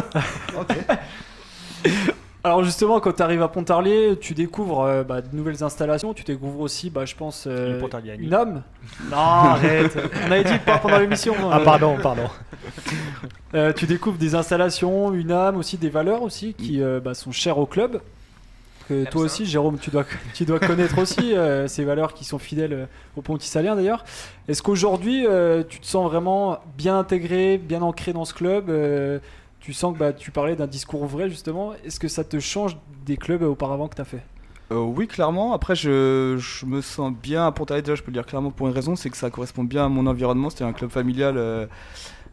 Alors 2.46 2.62
justement, 2.62 3.00
quand 3.00 3.12
tu 3.12 3.22
arrives 3.24 3.42
à 3.42 3.48
Pontarlier, 3.48 4.16
tu 4.20 4.32
découvres 4.32 4.82
euh, 4.82 5.02
bah, 5.02 5.20
de 5.20 5.36
nouvelles 5.36 5.64
installations, 5.64 6.14
tu 6.14 6.22
découvres 6.22 6.60
aussi, 6.60 6.90
bah, 6.90 7.04
je 7.04 7.16
pense, 7.16 7.46
euh, 7.48 7.82
une 8.20 8.32
âme. 8.32 8.62
Non, 9.10 9.16
arrête. 9.16 9.98
On 10.24 10.30
avait 10.30 10.44
dit 10.44 10.58
pas 10.64 10.78
pendant 10.78 11.00
l'émission. 11.00 11.34
Ah 11.50 11.58
euh, 11.58 11.64
pardon, 11.64 11.96
pardon. 12.00 12.28
euh, 13.54 13.72
tu 13.72 13.86
découvres 13.86 14.16
des 14.16 14.36
installations, 14.36 15.12
une 15.12 15.32
âme 15.32 15.56
aussi, 15.56 15.76
des 15.76 15.90
valeurs 15.90 16.22
aussi 16.22 16.54
qui 16.54 16.80
euh, 16.80 17.00
bah, 17.00 17.14
sont 17.14 17.32
chères 17.32 17.58
au 17.58 17.66
club. 17.66 18.00
Que 18.88 19.04
toi 19.10 19.22
aussi, 19.22 19.46
Jérôme, 19.46 19.78
tu 19.78 19.90
dois, 19.90 20.04
tu 20.34 20.44
dois 20.44 20.60
connaître 20.60 20.98
aussi 20.98 21.34
euh, 21.36 21.66
ces 21.66 21.84
valeurs 21.84 22.14
qui 22.14 22.24
sont 22.24 22.38
fidèles 22.38 22.72
euh, 22.72 22.86
au 23.16 23.22
Pontisalien 23.22 23.74
d'ailleurs. 23.74 24.04
Est-ce 24.48 24.62
qu'aujourd'hui, 24.62 25.26
euh, 25.26 25.64
tu 25.68 25.80
te 25.80 25.86
sens 25.86 26.08
vraiment 26.08 26.58
bien 26.78 26.98
intégré, 26.98 27.58
bien 27.58 27.82
ancré 27.82 28.12
dans 28.12 28.24
ce 28.24 28.34
club 28.34 28.70
euh, 28.70 29.18
Tu 29.60 29.72
sens 29.72 29.94
que 29.94 29.98
bah, 29.98 30.12
tu 30.12 30.30
parlais 30.30 30.56
d'un 30.56 30.66
discours 30.68 31.04
vrai 31.06 31.28
justement. 31.28 31.72
Est-ce 31.84 31.98
que 31.98 32.08
ça 32.08 32.22
te 32.24 32.38
change 32.38 32.76
des 33.04 33.16
clubs 33.16 33.42
auparavant 33.42 33.88
que 33.88 33.96
tu 33.96 34.02
as 34.02 34.06
fait? 34.06 34.22
Euh, 34.72 34.80
oui, 34.80 35.06
clairement. 35.06 35.52
Après, 35.52 35.76
je, 35.76 36.36
je 36.38 36.66
me 36.66 36.80
sens 36.80 37.12
bien 37.12 37.46
à 37.46 37.52
Pontarlier. 37.52 37.82
Déjà, 37.82 37.94
je 37.94 38.02
peux 38.02 38.10
le 38.10 38.14
dire 38.14 38.26
clairement 38.26 38.50
pour 38.50 38.66
une 38.66 38.74
raison, 38.74 38.96
c'est 38.96 39.10
que 39.10 39.16
ça 39.16 39.30
correspond 39.30 39.64
bien 39.64 39.84
à 39.84 39.88
mon 39.88 40.06
environnement. 40.06 40.50
C'était 40.50 40.64
un 40.64 40.72
club 40.72 40.90
familial, 40.90 41.36
euh, 41.36 41.66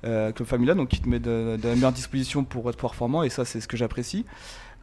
euh, 0.04 0.32
club 0.32 0.48
familial, 0.48 0.78
donc 0.78 0.90
qui 0.90 1.00
te 1.00 1.08
met 1.08 1.20
de, 1.20 1.58
de 1.62 1.68
la 1.68 1.76
meilleure 1.76 1.92
disposition 1.92 2.44
pour 2.44 2.68
être 2.70 2.78
performant, 2.78 3.24
et 3.24 3.30
ça, 3.30 3.46
c'est 3.46 3.62
ce 3.62 3.68
que 3.68 3.78
j'apprécie. 3.78 4.26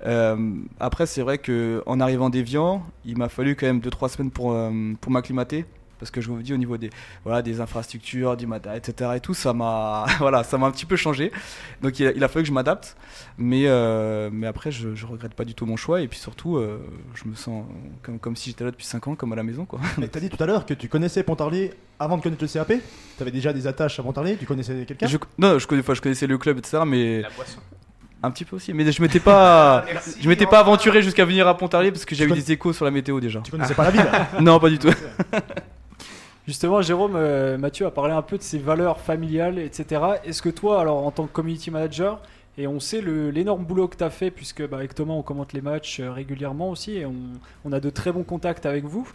Euh, 0.06 0.54
après, 0.78 1.06
c'est 1.06 1.22
vrai 1.22 1.38
que 1.38 1.82
en 1.86 2.00
arrivant 2.00 2.30
d'Evian, 2.30 2.84
il 3.04 3.18
m'a 3.18 3.28
fallu 3.28 3.56
quand 3.56 3.66
même 3.66 3.80
2-3 3.80 4.08
semaines 4.08 4.30
pour, 4.30 4.52
euh, 4.52 4.70
pour 5.00 5.12
m'acclimater. 5.12 5.64
Parce 6.00 6.10
que 6.10 6.22
je 6.22 6.28
vous 6.28 6.40
dis 6.40 6.54
au 6.54 6.56
niveau 6.56 6.78
des, 6.78 6.88
voilà, 7.24 7.42
des 7.42 7.60
infrastructures, 7.60 8.34
du 8.34 8.46
matériel, 8.46 8.80
etc. 8.82 9.10
et 9.16 9.20
tout, 9.20 9.34
ça 9.34 9.52
m'a 9.52 10.06
voilà, 10.18 10.42
ça 10.44 10.56
m'a 10.56 10.66
un 10.66 10.70
petit 10.70 10.86
peu 10.86 10.96
changé. 10.96 11.30
Donc 11.82 12.00
il 12.00 12.06
a, 12.06 12.12
il 12.12 12.24
a 12.24 12.28
fallu 12.28 12.44
que 12.44 12.48
je 12.48 12.54
m'adapte. 12.54 12.96
Mais, 13.36 13.64
euh, 13.66 14.30
mais 14.32 14.46
après, 14.46 14.72
je, 14.72 14.94
je 14.94 15.04
regrette 15.04 15.34
pas 15.34 15.44
du 15.44 15.54
tout 15.54 15.66
mon 15.66 15.76
choix. 15.76 16.00
Et 16.00 16.08
puis 16.08 16.18
surtout, 16.18 16.56
euh, 16.56 16.78
je 17.14 17.28
me 17.28 17.34
sens 17.34 17.66
comme, 18.02 18.18
comme 18.18 18.34
si 18.34 18.48
j'étais 18.48 18.64
là 18.64 18.70
depuis 18.70 18.86
5 18.86 19.08
ans, 19.08 19.14
comme 19.14 19.34
à 19.34 19.36
la 19.36 19.42
maison. 19.42 19.66
Quoi. 19.66 19.78
Mais 19.98 20.08
t'as 20.08 20.20
dit 20.20 20.30
tout 20.30 20.42
à 20.42 20.46
l'heure 20.46 20.64
que 20.64 20.72
tu 20.72 20.88
connaissais 20.88 21.22
Pontarlier 21.22 21.74
avant 21.98 22.16
de 22.16 22.22
connaître 22.22 22.42
le 22.42 22.48
CAP 22.48 22.72
T'avais 23.18 23.30
déjà 23.30 23.52
des 23.52 23.66
attaches 23.66 24.00
à 24.00 24.02
Pontarlier 24.02 24.38
Tu 24.38 24.46
connaissais 24.46 24.86
quelqu'un? 24.86 25.06
Je, 25.06 25.18
non, 25.36 25.58
je, 25.58 25.66
connais, 25.66 25.82
enfin, 25.82 25.92
je 25.92 26.00
connaissais 26.00 26.26
le 26.26 26.38
club, 26.38 26.56
etc. 26.56 26.82
Mais 26.86 27.20
La 27.20 27.28
boisson. 27.28 27.60
Un 28.22 28.30
petit 28.30 28.44
peu 28.44 28.56
aussi. 28.56 28.72
Mais 28.72 28.90
je 28.90 29.02
m'étais 29.02 29.20
pas, 29.20 29.84
Merci. 29.92 30.16
je 30.20 30.28
m'étais 30.28 30.46
pas 30.46 30.60
aventuré 30.60 31.02
jusqu'à 31.02 31.24
venir 31.24 31.48
à 31.48 31.56
Pontarlier 31.56 31.90
parce 31.90 32.04
que 32.04 32.14
j'avais 32.14 32.34
des 32.34 32.52
échos 32.52 32.72
sur 32.72 32.84
la 32.84 32.90
météo 32.90 33.20
déjà. 33.20 33.40
Tu 33.40 33.50
connaissais 33.50 33.74
pas 33.74 33.84
la 33.84 33.90
ville 33.90 34.06
Non, 34.40 34.58
pas 34.58 34.68
du 34.68 34.78
tout. 34.78 34.92
Justement, 36.46 36.82
Jérôme, 36.82 37.12
euh, 37.14 37.58
Mathieu 37.58 37.86
a 37.86 37.90
parlé 37.90 38.12
un 38.12 38.22
peu 38.22 38.36
de 38.36 38.42
ses 38.42 38.58
valeurs 38.58 38.98
familiales, 38.98 39.58
etc. 39.58 40.02
Est-ce 40.24 40.42
que 40.42 40.48
toi, 40.48 40.80
alors 40.80 41.06
en 41.06 41.10
tant 41.10 41.26
que 41.26 41.32
community 41.32 41.70
manager, 41.70 42.20
et 42.60 42.66
on 42.66 42.78
sait 42.78 43.00
l'énorme 43.00 43.64
boulot 43.64 43.88
que 43.88 43.96
tu 43.96 44.04
as 44.04 44.10
fait, 44.10 44.30
puisque 44.30 44.66
bah, 44.68 44.76
avec 44.76 44.94
Thomas, 44.94 45.14
on 45.14 45.22
commente 45.22 45.54
les 45.54 45.62
matchs 45.62 46.00
euh, 46.00 46.12
régulièrement 46.12 46.68
aussi, 46.68 46.92
et 46.98 47.06
on, 47.06 47.72
a 47.72 47.80
de 47.80 47.88
très 47.88 48.12
bons 48.12 48.22
contacts 48.22 48.66
avec 48.66 48.84
vous. 48.84 49.08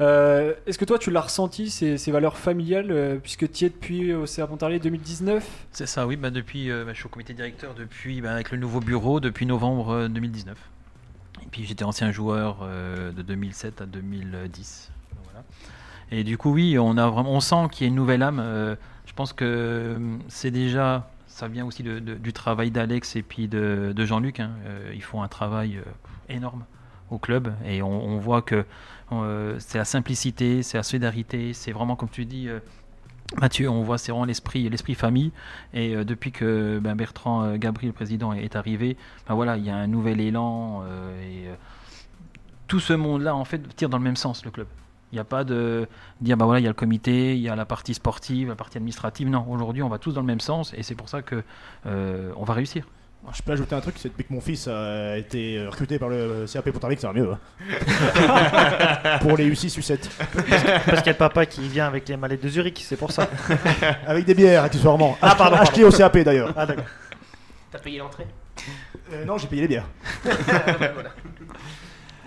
Euh, 0.00 0.54
Est-ce 0.66 0.78
que 0.78 0.84
toi, 0.84 0.98
tu 0.98 1.12
l'as 1.12 1.20
ressenti, 1.20 1.70
ces, 1.70 2.10
valeurs 2.10 2.36
familiales, 2.36 2.90
euh, 2.90 3.16
puisque 3.16 3.50
tu 3.52 3.64
y 3.64 3.66
es 3.66 3.70
depuis 3.70 4.12
au 4.12 4.24
Pontarlier 4.48 4.80
2019 4.80 5.48
C'est 5.70 5.86
ça, 5.86 6.08
oui. 6.08 6.16
Bah, 6.16 6.30
depuis, 6.30 6.70
bah, 6.70 6.92
je 6.92 6.94
suis 6.94 7.06
au 7.06 7.08
comité 7.08 7.34
directeur 7.34 7.74
depuis, 7.74 8.20
bah, 8.20 8.32
avec 8.32 8.50
le 8.50 8.58
nouveau 8.58 8.80
bureau 8.80 9.20
depuis 9.20 9.46
novembre 9.46 9.90
euh, 9.90 10.08
2019. 10.08 10.58
Puis 11.52 11.66
j'étais 11.66 11.84
ancien 11.84 12.10
joueur 12.10 12.66
de 13.16 13.22
2007 13.22 13.80
à 13.80 13.86
2010. 13.86 14.90
Voilà. 15.24 15.44
Et 16.10 16.24
du 16.24 16.36
coup, 16.36 16.52
oui, 16.52 16.78
on, 16.78 16.98
a 16.98 17.08
vraiment, 17.08 17.32
on 17.32 17.40
sent 17.40 17.68
qu'il 17.70 17.86
y 17.86 17.88
a 17.88 17.88
une 17.88 17.94
nouvelle 17.94 18.22
âme. 18.22 18.76
Je 19.06 19.12
pense 19.14 19.32
que 19.32 19.96
c'est 20.28 20.50
déjà, 20.50 21.08
ça 21.38 21.46
vient 21.46 21.64
aussi 21.64 21.84
de- 21.84 22.00
du 22.00 22.32
travail 22.32 22.72
d'Alex 22.72 23.14
et 23.14 23.22
puis 23.22 23.46
de, 23.46 23.94
Jean-Luc. 23.96 24.40
hein. 24.40 24.50
Euh, 24.66 24.92
ils 24.92 25.02
font 25.02 25.22
un 25.22 25.28
travail 25.28 25.76
euh, 25.76 25.82
énorme 26.28 26.64
au 27.10 27.18
club 27.18 27.54
et 27.64 27.80
on, 27.80 28.18
voit 28.18 28.42
que 28.42 28.64
euh, 29.12 29.54
c'est 29.60 29.78
la 29.78 29.84
simplicité, 29.84 30.64
c'est 30.64 30.76
la 30.76 30.82
solidarité, 30.82 31.52
c'est 31.52 31.70
vraiment 31.72 31.94
comme 31.94 32.08
tu 32.10 32.24
dis. 32.24 32.48
Mathieu, 33.40 33.70
on 33.70 33.82
voit 33.82 33.98
c'est 33.98 34.10
vraiment 34.10 34.24
l'esprit, 34.24 34.94
famille. 34.94 35.30
Et 35.72 35.94
depuis 36.04 36.32
que 36.32 36.80
ben, 36.82 36.96
Bertrand 36.96 37.56
Gabriel, 37.56 37.90
le 37.90 37.94
président, 37.94 38.32
est, 38.32 38.56
arrivé, 38.56 38.96
ben 39.28 39.34
voilà, 39.34 39.56
il 39.56 39.64
y 39.64 39.70
a 39.70 39.76
un 39.76 39.86
nouvel 39.86 40.20
élan. 40.20 40.82
et 41.22 41.46
tout 42.66 42.80
ce 42.80 42.92
monde-là, 42.92 43.34
en 43.34 43.44
fait, 43.44 43.76
tire 43.76 43.88
dans 43.88 43.98
le 43.98 44.04
même 44.04 44.16
sens, 44.16 44.44
le 44.44 44.50
club. 44.50 44.66
Il 45.12 45.16
n'y 45.16 45.20
a 45.20 45.24
pas 45.24 45.42
de 45.44 45.86
dire, 46.20 46.36
bah 46.36 46.44
voilà, 46.44 46.60
il 46.60 46.64
y 46.64 46.66
a 46.66 46.70
le 46.70 46.74
comité, 46.74 47.34
il 47.34 47.40
y 47.40 47.48
a 47.48 47.56
la 47.56 47.64
partie 47.64 47.94
sportive, 47.94 48.48
la 48.48 48.54
partie 48.56 48.76
administrative. 48.78 49.28
Non, 49.28 49.46
aujourd'hui, 49.48 49.82
on 49.82 49.88
va 49.88 49.98
tous 49.98 50.12
dans 50.12 50.20
le 50.20 50.26
même 50.26 50.40
sens, 50.40 50.74
et 50.76 50.82
c'est 50.82 50.94
pour 50.94 51.08
ça 51.08 51.22
que 51.22 51.42
euh, 51.86 52.30
on 52.36 52.44
va 52.44 52.54
réussir. 52.54 52.84
Je 53.32 53.42
peux 53.42 53.52
ajouter 53.52 53.74
un 53.74 53.80
truc, 53.80 53.96
c'est 53.98 54.08
depuis 54.08 54.24
que 54.24 54.32
mon 54.32 54.40
fils 54.40 54.68
a 54.68 55.18
été 55.18 55.66
recruté 55.66 55.98
par 55.98 56.08
le 56.08 56.46
CAP 56.50 56.70
Pontarlier 56.70 56.96
que 56.96 57.02
ça 57.02 57.08
va 57.12 57.14
mieux. 57.18 57.30
hein. 57.32 59.18
pour 59.20 59.36
les 59.36 59.50
U6, 59.50 59.78
U7. 59.80 59.98
Parce 60.86 61.02
qu'il 61.02 61.06
y 61.06 61.08
a 61.08 61.12
le 61.12 61.14
papa 61.14 61.44
qui 61.44 61.68
vient 61.68 61.86
avec 61.86 62.08
les 62.08 62.16
mallettes 62.16 62.42
de 62.42 62.48
Zurich, 62.48 62.82
c'est 62.86 62.96
pour 62.96 63.10
ça. 63.10 63.28
Avec 64.06 64.24
des 64.24 64.34
bières, 64.34 64.62
accessoirement. 64.62 65.18
Ah, 65.20 65.34
pardon, 65.34 65.56
pardon. 65.56 65.70
Acheté 65.70 65.84
au 65.84 65.90
CAP 65.90 66.18
d'ailleurs. 66.18 66.54
Ah 66.56 66.64
d'accord. 66.64 66.84
T'as 67.72 67.78
payé 67.80 67.98
l'entrée? 67.98 68.26
Euh, 69.12 69.24
non, 69.24 69.36
j'ai 69.36 69.46
payé 69.48 69.62
les 69.62 69.68
bières. 69.68 69.86
Voilà. 70.24 71.10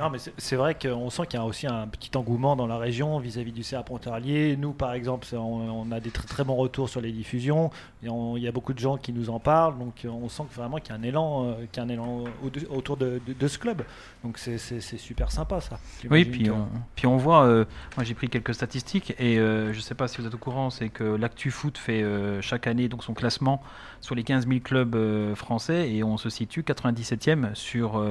Non, 0.01 0.09
mais 0.09 0.17
c'est- 0.17 0.55
vrai 0.55 0.75
qu'on 0.75 1.09
sent 1.11 1.27
qu'il 1.27 1.39
y 1.39 1.43
a 1.43 1.45
aussi 1.45 1.67
un 1.67 1.85
petit 1.87 2.09
engouement 2.17 2.55
dans 2.55 2.65
la 2.65 2.77
région 2.79 3.19
vis-à-vis 3.19 3.51
du 3.51 3.61
CA 3.61 3.83
Pontarlier. 3.83 4.57
Nous, 4.57 4.73
par 4.73 4.93
exemple, 4.93 5.27
on, 5.33 5.37
on 5.39 5.91
a 5.91 5.99
des 5.99 6.09
très, 6.09 6.25
très 6.27 6.43
bons 6.43 6.55
retours 6.55 6.89
sur 6.89 7.01
les 7.01 7.11
diffusions. 7.11 7.69
Et 8.03 8.09
on- 8.09 8.35
il 8.35 8.41
y 8.41 8.47
a 8.47 8.51
beaucoup 8.51 8.73
de 8.73 8.79
gens 8.79 8.97
qui 8.97 9.13
nous 9.13 9.29
en 9.29 9.39
parlent. 9.39 9.77
Donc, 9.77 10.05
on 10.05 10.27
sent 10.27 10.43
que 10.49 10.55
vraiment 10.55 10.77
qu'il 10.77 10.89
y 10.93 10.97
a 10.97 10.99
un 10.99 11.03
élan, 11.03 11.45
euh, 11.45 11.53
qu'il 11.71 11.83
y 11.83 11.85
a 11.85 11.87
un 11.87 11.89
élan 11.89 12.23
au- 12.43 12.75
autour 12.75 12.97
de, 12.97 13.21
de- 13.27 13.33
de 13.33 13.47
ce 13.47 13.59
club. 13.59 13.83
Donc, 14.23 14.39
c'est- 14.39 14.57
super 14.97 15.31
sympa, 15.31 15.61
ça. 15.61 15.77
Oui, 16.09 16.25
puis 16.25 16.49
on, 16.49 16.67
puis 16.95 17.05
on 17.05 17.17
voit, 17.17 17.43
euh, 17.45 17.65
moi 17.95 18.03
j'ai 18.03 18.15
pris 18.15 18.27
quelques 18.27 18.55
statistiques 18.55 19.13
et 19.19 19.37
euh, 19.37 19.71
je 19.71 19.77
ne 19.77 19.81
sais 19.83 19.93
pas 19.95 20.07
si 20.07 20.19
vous 20.19 20.25
êtes 20.27 20.33
au 20.33 20.37
courant, 20.39 20.69
c'est 20.71 20.89
que 20.89 21.03
l'Actu 21.03 21.51
Foot 21.51 21.77
fait 21.77 22.03
chaque 22.41 22.65
année 22.65 22.87
donc 22.87 23.03
son 23.03 23.13
classement 23.13 23.61
sur 24.01 24.15
les 24.15 24.23
15 24.23 24.47
000 24.47 24.61
clubs 24.61 24.95
français 25.35 25.91
et 25.91 26.03
on 26.03 26.17
se 26.17 26.29
situe 26.29 26.63
97e 26.63 27.51
sur, 27.53 28.03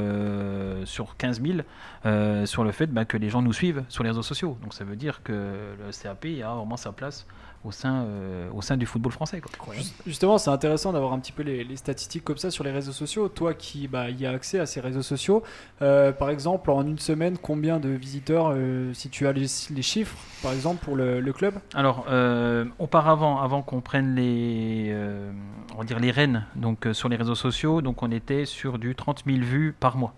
sur 0.84 1.16
15 1.16 1.42
000 1.42 1.58
euh, 2.06 2.46
sur 2.46 2.64
le 2.64 2.72
fait 2.72 2.86
bah, 2.86 3.04
que 3.04 3.16
les 3.16 3.28
gens 3.28 3.42
nous 3.42 3.52
suivent 3.52 3.84
sur 3.88 4.02
les 4.04 4.10
réseaux 4.10 4.22
sociaux. 4.22 4.56
Donc 4.62 4.74
ça 4.74 4.84
veut 4.84 4.96
dire 4.96 5.22
que 5.22 5.32
le 5.32 5.90
CAP 6.02 6.26
a 6.44 6.54
vraiment 6.54 6.76
sa 6.76 6.92
place 6.92 7.26
au 7.62 7.72
sein, 7.72 8.04
euh, 8.04 8.48
au 8.54 8.62
sein 8.62 8.78
du 8.78 8.86
football 8.86 9.12
français. 9.12 9.42
Quoi. 9.42 9.74
Just- 9.74 9.94
Justement, 10.06 10.38
c'est 10.38 10.48
intéressant 10.48 10.94
d'avoir 10.94 11.12
un 11.12 11.18
petit 11.18 11.32
peu 11.32 11.42
les, 11.42 11.62
les 11.62 11.76
statistiques 11.76 12.24
comme 12.24 12.38
ça 12.38 12.50
sur 12.50 12.64
les 12.64 12.70
réseaux 12.70 12.92
sociaux. 12.92 13.28
Toi 13.28 13.52
qui 13.52 13.86
bah, 13.86 14.08
y 14.08 14.24
a 14.24 14.30
accès 14.30 14.58
à 14.58 14.64
ces 14.64 14.80
réseaux 14.80 15.02
sociaux, 15.02 15.42
euh, 15.82 16.10
par 16.10 16.30
exemple, 16.30 16.70
en 16.70 16.86
une 16.86 16.98
semaine, 16.98 17.36
combien 17.36 17.78
de 17.78 17.90
visiteurs, 17.90 18.52
euh, 18.54 18.94
si 18.94 19.10
tu 19.10 19.26
as 19.26 19.32
les, 19.32 19.44
les 19.74 19.82
chiffres, 19.82 20.16
par 20.42 20.52
exemple, 20.52 20.82
pour 20.82 20.96
le, 20.96 21.20
le 21.20 21.32
club? 21.34 21.52
Alors, 21.74 22.06
auparavant, 22.78 23.40
avant 23.40 23.60
qu'on 23.60 23.82
prenne 23.82 24.14
les, 24.14 24.96
on 25.74 25.78
va 25.78 25.84
dire 25.84 25.98
les 25.98 26.10
rênes 26.10 26.46
donc, 26.56 26.88
sur 26.92 27.10
les 27.10 27.16
réseaux 27.16 27.34
sociaux, 27.34 27.82
donc 27.82 28.02
on 28.02 28.10
était 28.10 28.46
sur 28.46 28.78
du 28.78 28.94
30 28.94 29.24
000 29.26 29.38
vues 29.40 29.74
par 29.78 29.96
mois. 29.98 30.14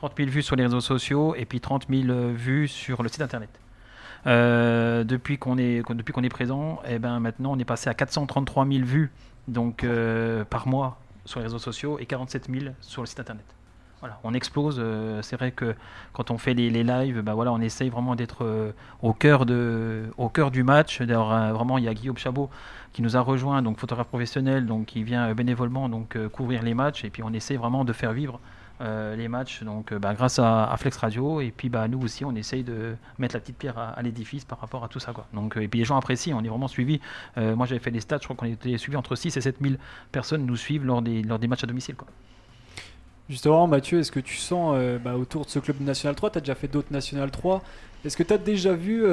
30 0.00 0.14
000 0.16 0.30
vues 0.30 0.42
sur 0.42 0.56
les 0.56 0.62
réseaux 0.62 0.80
sociaux 0.80 1.34
et 1.34 1.44
puis 1.44 1.60
30 1.60 1.86
000 1.90 2.08
euh, 2.08 2.32
vues 2.34 2.68
sur 2.68 3.02
le 3.02 3.10
site 3.10 3.20
internet. 3.20 3.50
Euh, 4.26 5.04
depuis 5.04 5.36
qu'on 5.36 5.58
est, 5.58 5.82
depuis 5.94 6.12
qu'on 6.14 6.22
est 6.22 6.30
présent, 6.30 6.80
et 6.88 6.98
ben 6.98 7.20
maintenant 7.20 7.52
on 7.52 7.58
est 7.58 7.66
passé 7.66 7.90
à 7.90 7.94
433 7.94 8.66
000 8.66 8.84
vues 8.84 9.10
donc, 9.46 9.84
euh, 9.84 10.44
par 10.44 10.66
mois 10.66 10.98
sur 11.26 11.40
les 11.40 11.44
réseaux 11.44 11.58
sociaux 11.58 11.98
et 11.98 12.06
47 12.06 12.48
000 12.50 12.74
sur 12.80 13.02
le 13.02 13.06
site 13.06 13.20
internet. 13.20 13.44
Voilà, 14.00 14.18
on 14.24 14.32
explose. 14.32 14.82
c'est 15.20 15.36
vrai 15.36 15.52
que 15.52 15.74
quand 16.14 16.30
on 16.30 16.38
fait 16.38 16.54
les, 16.54 16.70
les 16.70 16.82
lives, 16.82 17.20
ben 17.20 17.34
voilà, 17.34 17.52
on 17.52 17.60
essaye 17.60 17.90
vraiment 17.90 18.14
d'être 18.14 18.72
au 19.02 19.12
cœur 19.12 19.44
de, 19.44 20.04
au 20.16 20.30
cœur 20.30 20.50
du 20.50 20.62
match. 20.62 21.02
D'ailleurs, 21.02 21.52
vraiment, 21.52 21.76
il 21.76 21.84
y 21.84 21.88
a 21.88 21.92
Guillaume 21.92 22.16
Chabot 22.16 22.48
qui 22.94 23.02
nous 23.02 23.18
a 23.18 23.20
rejoint, 23.20 23.60
donc 23.60 23.78
photographe 23.78 24.06
professionnel, 24.06 24.64
donc 24.64 24.86
qui 24.86 25.02
vient 25.02 25.34
bénévolement 25.34 25.90
donc 25.90 26.16
couvrir 26.28 26.62
les 26.62 26.72
matchs. 26.72 27.04
Et 27.04 27.10
puis 27.10 27.22
on 27.22 27.34
essaie 27.34 27.56
vraiment 27.56 27.84
de 27.84 27.92
faire 27.92 28.14
vivre 28.14 28.40
euh, 28.80 29.14
les 29.14 29.28
matchs, 29.28 29.62
donc 29.62 29.92
euh, 29.92 29.98
bah, 29.98 30.14
grâce 30.14 30.38
à, 30.38 30.74
Flex 30.78 30.96
Radio. 30.96 31.40
Et 31.40 31.52
puis 31.54 31.68
bah, 31.68 31.86
nous 31.88 32.00
aussi, 32.00 32.24
on 32.24 32.34
essaye 32.34 32.62
de 32.62 32.94
mettre 33.18 33.34
la 33.34 33.40
petite 33.40 33.56
pierre 33.56 33.78
à, 33.78 34.00
l'édifice 34.02 34.44
par 34.44 34.58
rapport 34.60 34.84
à 34.84 34.88
tout 34.88 35.00
ça, 35.00 35.12
quoi. 35.12 35.26
Donc 35.34 35.56
euh, 35.56 35.60
et 35.60 35.68
puis 35.68 35.80
les 35.80 35.84
gens 35.84 35.96
apprécient. 35.96 36.36
On 36.36 36.42
est 36.42 36.48
vraiment 36.48 36.68
suivis. 36.68 37.00
Euh, 37.36 37.54
moi, 37.56 37.66
j'avais 37.66 37.80
fait 37.80 37.90
des 37.90 38.00
stats. 38.00 38.18
Je 38.20 38.24
crois 38.24 38.36
qu'on 38.36 38.46
était 38.46 38.78
suivis 38.78 38.96
entre 38.96 39.16
6 39.16 39.36
et 39.36 39.40
7 39.40 39.56
000 39.60 39.74
personnes 40.12 40.46
nous 40.46 40.56
suivent 40.56 40.84
lors 40.84 41.02
des 41.02 41.22
lors 41.22 41.38
des 41.38 41.48
matchs 41.48 41.64
à 41.64 41.66
domicile, 41.66 41.94
quoi. 41.94 42.08
Justement, 43.28 43.68
Mathieu, 43.68 44.00
est-ce 44.00 44.10
que 44.10 44.18
tu 44.18 44.36
sens 44.36 44.76
bah, 45.04 45.14
autour 45.14 45.44
de 45.44 45.50
ce 45.50 45.60
club 45.60 45.80
National 45.80 46.16
3, 46.16 46.30
tu 46.30 46.38
as 46.38 46.40
déjà 46.40 46.56
fait 46.56 46.66
d'autres 46.66 46.92
National 46.92 47.30
3, 47.30 47.62
est-ce 48.04 48.16
que 48.16 48.24
tu 48.24 48.34
as 48.34 48.38
déjà 48.38 48.72
vu 48.74 49.04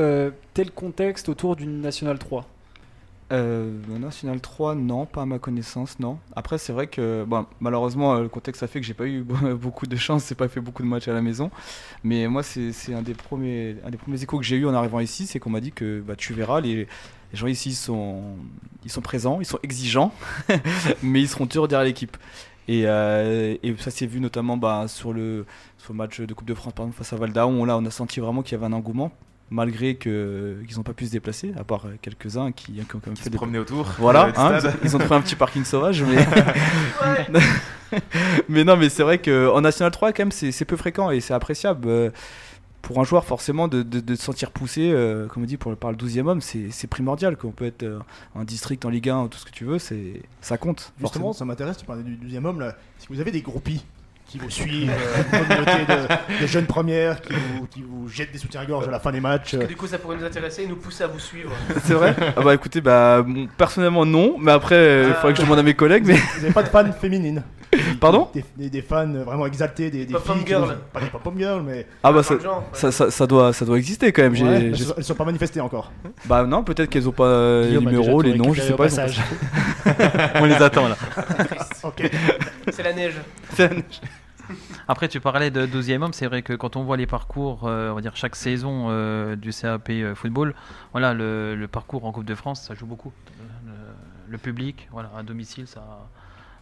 tel 0.56 0.72
contexte 0.72 1.30
autour 1.30 1.56
d'une 1.56 1.82
National 1.82 2.18
3 2.18 2.44
Euh, 3.34 3.72
National 4.00 4.40
3, 4.40 4.76
non, 4.76 5.06
pas 5.06 5.24
à 5.24 5.26
ma 5.26 5.38
connaissance, 5.38 6.00
non. 6.00 6.18
Après, 6.36 6.58
c'est 6.58 6.72
vrai 6.72 6.88
que 6.88 7.26
malheureusement, 7.60 8.16
euh, 8.16 8.22
le 8.22 8.30
contexte 8.30 8.64
a 8.64 8.68
fait 8.68 8.80
que 8.80 8.86
j'ai 8.86 8.94
pas 8.94 9.06
eu 9.06 9.24
beaucoup 9.62 9.86
de 9.86 9.96
chance, 9.98 10.28
j'ai 10.30 10.36
pas 10.36 10.48
fait 10.48 10.62
beaucoup 10.62 10.82
de 10.82 10.88
matchs 10.88 11.08
à 11.10 11.14
la 11.14 11.22
maison. 11.22 11.52
Mais 12.04 12.28
moi, 12.28 12.42
c'est 12.44 12.94
un 12.94 13.02
des 13.02 13.14
premiers, 13.14 13.76
un 13.86 13.90
des 13.90 13.98
premiers 13.98 14.22
échos 14.22 14.38
que 14.38 14.46
j'ai 14.46 14.56
eu 14.56 14.66
en 14.66 14.74
arrivant 14.74 15.00
ici, 15.00 15.28
c'est 15.28 15.40
qu'on 15.40 15.50
m'a 15.50 15.60
dit 15.60 15.72
que 15.74 16.00
bah, 16.00 16.16
tu 16.16 16.34
verras, 16.34 16.62
les, 16.62 16.88
gens 17.34 17.48
ici 17.48 17.76
sont, 17.76 18.24
ils 18.86 18.92
sont 18.92 19.02
présents, 19.02 19.40
ils 19.42 19.46
sont 19.46 19.60
exigeants, 19.62 20.14
mais 21.04 21.22
ils 21.22 21.28
seront 21.28 21.46
durs 21.46 21.68
derrière 21.68 21.86
l'équipe. 21.86 22.16
Et, 22.70 22.84
euh, 22.86 23.56
et 23.64 23.76
ça 23.78 23.92
s'est 23.92 24.08
vu 24.08 24.20
notamment 24.20 24.58
bah, 24.58 24.88
sur, 24.88 25.14
le, 25.14 25.46
match 25.94 26.20
de 26.20 26.34
Coupe 26.34 26.48
de 26.48 26.54
France 26.54 26.74
face 26.94 27.14
à 27.14 27.16
Valdaon. 27.16 27.66
Là, 27.66 27.78
on 27.78 27.86
a 27.86 27.92
senti 27.92 28.20
vraiment 28.20 28.42
qu'il 28.42 28.54
y 28.54 28.56
avait 28.56 28.66
un 28.66 28.74
engouement, 28.74 29.12
malgré 29.50 29.96
que- 29.96 30.58
qu'ils 30.68 30.78
n'ont 30.78 30.84
pas 30.84 30.94
pu 30.94 31.06
se 31.06 31.12
déplacer, 31.12 31.54
à 31.58 31.64
part 31.64 31.86
quelques-uns 32.02 32.52
qui, 32.52 32.74
qui 32.74 32.82
ont 32.82 32.86
quand 33.00 33.08
même 33.08 33.16
Qui 33.16 33.22
fait 33.22 33.26
se 33.26 33.30
des 33.32 33.38
promener 33.38 33.60
autour. 33.60 33.86
voilà, 34.00 34.28
euh, 34.28 34.32
hein, 34.36 34.60
ils, 34.62 34.68
ont, 34.68 34.72
ils 34.84 34.96
ont 34.96 35.00
trouvé 35.00 35.16
un 35.16 35.22
petit 35.22 35.36
parking 35.36 35.64
sauvage, 35.64 36.04
mais. 36.04 36.26
mais 38.50 38.64
non, 38.64 38.76
mais 38.78 38.90
c'est 38.90 39.04
vrai 39.04 39.18
qu'en 39.20 39.62
National 39.62 39.92
3, 39.92 40.12
quand 40.12 40.20
même, 40.24 40.32
c'est 40.32 40.66
peu 40.66 40.76
fréquent 40.78 41.10
et 41.12 41.20
c'est 41.22 41.34
appréciable. 41.34 41.88
Euh, 41.88 42.10
Pour 42.82 43.00
un 43.00 43.04
joueur, 43.04 43.26
forcément, 43.26 43.68
de, 43.68 43.82
de- 43.84 44.00
de 44.00 44.16
se 44.16 44.24
sentir 44.24 44.52
poussé, 44.52 44.92
euh, 44.92 45.28
comme 45.28 45.44
on 45.44 45.46
dit, 45.46 45.58
pour, 45.58 45.76
par 45.76 45.92
le 45.92 45.98
12e 45.98 46.28
homme, 46.28 46.42
c'est 46.42 46.88
primordial. 46.88 47.36
Qu'on 47.38 47.52
peut 47.52 47.66
être 47.66 47.84
euh, 47.84 48.00
en 48.36 48.44
district, 48.44 48.86
en 48.86 48.90
Ligue 48.90 49.10
1, 49.10 49.28
tout 49.28 49.38
ce 49.38 49.46
que 49.46 49.52
tu 49.52 49.66
veux, 49.66 49.78
ça 49.80 50.58
compte. 50.58 50.92
Justement, 51.00 51.08
forcément. 51.10 51.34
ça 51.34 51.46
m'intéresse, 51.46 51.78
tu 51.78 51.86
parlais 51.86 52.04
du 52.04 52.16
deuxième 52.16 52.46
homme 52.46 52.60
là. 52.60 52.70
Est-ce 53.00 53.08
que 53.08 53.14
vous 53.14 53.20
avez 53.22 53.32
des 53.32 53.42
groupies 53.42 53.84
qui 54.28 54.38
vous 54.40 54.50
suivent, 54.50 54.92
euh, 54.92 55.18
une 55.40 55.46
communauté 55.48 55.72
de, 56.38 56.42
de 56.42 56.48
jeunes 56.48 56.66
premières 56.66 57.22
qui 57.22 57.34
vous, 57.34 57.66
qui 57.68 57.82
vous 57.82 58.10
jettent 58.10 58.32
des 58.34 58.38
soutiens-gorge 58.38 58.88
à 58.88 58.92
la 58.92 59.00
fin 59.00 59.12
des 59.12 59.22
matchs 59.22 59.52
Parce 59.52 59.64
que 59.64 59.70
du 59.70 59.76
coup, 59.78 59.88
ça 59.88 59.98
pourrait 60.00 60.18
nous 60.18 60.26
intéresser 60.26 60.64
et 60.64 60.68
nous 60.68 60.76
pousser 60.76 61.04
à 61.06 61.08
vous 61.08 61.20
suivre? 61.20 61.52
C'est 61.86 61.94
vrai? 61.94 62.14
Ah 62.36 62.42
bah 62.42 62.54
écoutez, 62.54 62.82
bah, 62.82 63.22
bon, 63.26 63.48
personnellement, 63.58 64.06
non, 64.06 64.36
mais 64.40 64.52
après, 64.52 64.76
euh, 64.76 65.04
il 65.08 65.12
Ah. 65.12 65.16
faudrait 65.16 65.34
que 65.34 65.40
je 65.40 65.44
demande 65.46 65.60
à 65.60 65.64
mes 65.64 65.74
collègues. 65.76 66.04
Mais... 66.06 66.16
Vous 66.16 66.42
n'avez 66.42 66.54
pas 66.54 66.64
de 66.64 66.70
fans 66.70 66.92
féminines? 66.92 67.42
Pardon? 68.00 68.30
Des, 68.34 68.46
des- 68.58 68.70
des 68.70 68.82
fans 68.82 69.08
vraiment 69.26 69.46
exaltés, 69.46 69.90
des, 69.92 70.06
des 70.06 70.14
filles 70.18 70.46
girl. 70.46 70.64
vous- 70.66 70.72
Pas 70.94 71.02
des 71.02 71.08
pop-pom 71.08 71.38
girls, 71.38 71.64
mais 71.66 71.86
Ah 72.02 72.14
bah 72.14 72.24
ça, 72.24 72.36
le 72.36 72.40
genre, 72.40 72.60
ouais. 72.60 72.64
ça, 72.72 72.92
ça, 72.94 73.12
ça 73.12 73.28
doit, 73.28 73.52
ça 73.52 73.66
doit 73.66 73.78
exister 73.78 74.12
quand 74.14 74.22
même. 74.24 74.34
ouais, 74.34 74.56
elles, 74.68 74.78
sont, 74.78 74.94
elles 74.98 75.04
sont 75.04 75.16
pas 75.16 75.26
manifestées 75.26 75.60
encore. 75.60 75.92
Bah 76.26 76.44
non, 76.46 76.64
peut-être 76.64 76.90
qu'elles 76.90 77.10
ont 77.10 77.14
pas 77.14 77.26
euh, 77.26 77.70
les 77.70 77.78
numéros, 77.80 78.22
les 78.22 78.36
noms, 78.38 78.54
je 78.54 78.62
sais 78.62 78.74
pas. 78.74 78.88
On 80.36 80.46
les 80.46 80.54
attend 80.56 80.88
là. 80.88 80.96
Triste. 81.50 81.82
Ok. 81.84 82.10
C'est 82.72 82.84
la 82.84 82.94
neige. 82.94 83.16
Après, 84.88 85.10
tu 85.10 85.20
parlais 85.20 85.52
de 85.52 85.66
12e 85.66 86.02
homme. 86.02 86.14
C'est 86.14 86.28
vrai 86.28 86.42
que 86.42 86.54
quand 86.54 86.76
on 86.76 86.84
voit 86.84 86.98
les 86.98 87.08
parcours, 87.08 87.68
euh, 87.68 87.92
on 87.92 87.96
va 87.96 88.02
dire 88.02 88.16
chaque 88.16 88.36
saison 88.36 88.88
euh, 88.90 89.36
du 89.36 89.52
CAP 89.52 89.90
euh, 89.90 90.16
football, 90.16 90.56
voilà, 90.94 91.14
le, 91.14 91.56
le 91.56 91.68
parcours 91.68 92.06
en 92.06 92.12
Coupe 92.12 92.26
de 92.26 92.36
France, 92.36 92.62
ça 92.62 92.74
joue 92.74 92.86
beaucoup. 92.86 93.12
Le, 93.66 93.72
le 94.30 94.38
public, 94.38 94.88
voilà, 94.92 95.12
à 95.18 95.24
domicile, 95.24 95.68
ça, 95.68 96.10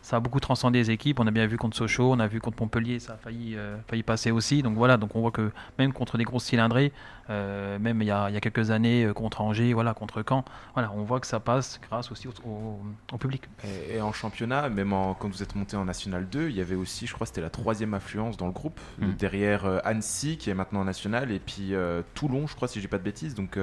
ça 0.05 0.17
a 0.17 0.19
beaucoup 0.19 0.39
transcendé 0.39 0.77
les 0.77 0.91
équipes. 0.91 1.19
On 1.19 1.25
a 1.25 1.31
bien 1.31 1.47
vu 1.47 1.57
contre 1.57 1.75
Sochaux, 1.75 2.11
on 2.11 2.19
a 2.19 2.27
vu 2.27 2.39
contre 2.39 2.61
Montpellier, 2.61 2.99
ça 2.99 3.13
a 3.13 3.17
failli, 3.17 3.55
euh, 3.55 3.75
failli 3.87 4.03
passer 4.03 4.29
aussi. 4.29 4.61
Donc 4.61 4.75
voilà, 4.77 4.97
donc 4.97 5.15
on 5.15 5.21
voit 5.21 5.31
que 5.31 5.51
même 5.79 5.93
contre 5.93 6.19
des 6.19 6.23
grosses 6.25 6.43
cylindrées, 6.45 6.93
euh, 7.31 7.79
même 7.79 8.03
il 8.03 8.05
y, 8.07 8.11
a, 8.11 8.29
il 8.29 8.35
y 8.35 8.37
a 8.37 8.39
quelques 8.39 8.69
années 8.69 9.03
euh, 9.03 9.13
contre 9.13 9.41
Angers, 9.41 9.73
voilà, 9.73 9.95
contre 9.95 10.23
Caen, 10.29 10.45
voilà, 10.75 10.91
on 10.95 11.01
voit 11.01 11.19
que 11.19 11.25
ça 11.25 11.39
passe 11.39 11.79
grâce 11.89 12.11
aussi 12.11 12.27
au, 12.27 12.31
au- 12.47 12.79
au 13.13 13.17
public. 13.17 13.43
Et, 13.63 13.95
et 13.95 14.01
en 14.01 14.13
championnat, 14.13 14.69
même 14.69 14.93
en- 14.93 15.15
quand 15.15 15.27
vous 15.27 15.41
êtes 15.41 15.55
monté 15.55 15.75
en 15.75 15.85
National 15.85 16.27
2, 16.29 16.49
il 16.49 16.55
y 16.55 16.61
avait 16.61 16.75
aussi, 16.75 17.07
je 17.07 17.13
crois, 17.15 17.25
c'était 17.25 17.41
la 17.41 17.49
troisième 17.49 17.95
affluence 17.95 18.37
dans 18.37 18.45
le 18.45 18.51
groupe, 18.51 18.79
Mhm. 18.99 19.13
derrière 19.15 19.65
euh, 19.65 19.79
Annecy, 19.83 20.37
qui 20.37 20.51
est 20.51 20.53
maintenant 20.53 20.81
en 20.81 20.85
National, 20.85 21.31
et 21.31 21.39
puis 21.39 21.73
Toulon, 22.13 22.45
je 22.45 22.55
crois, 22.55 22.67
si 22.67 22.79
j'ai 22.79 22.87
pas 22.87 22.99
de 22.99 23.03
bêtises. 23.03 23.33
Donc 23.33 23.57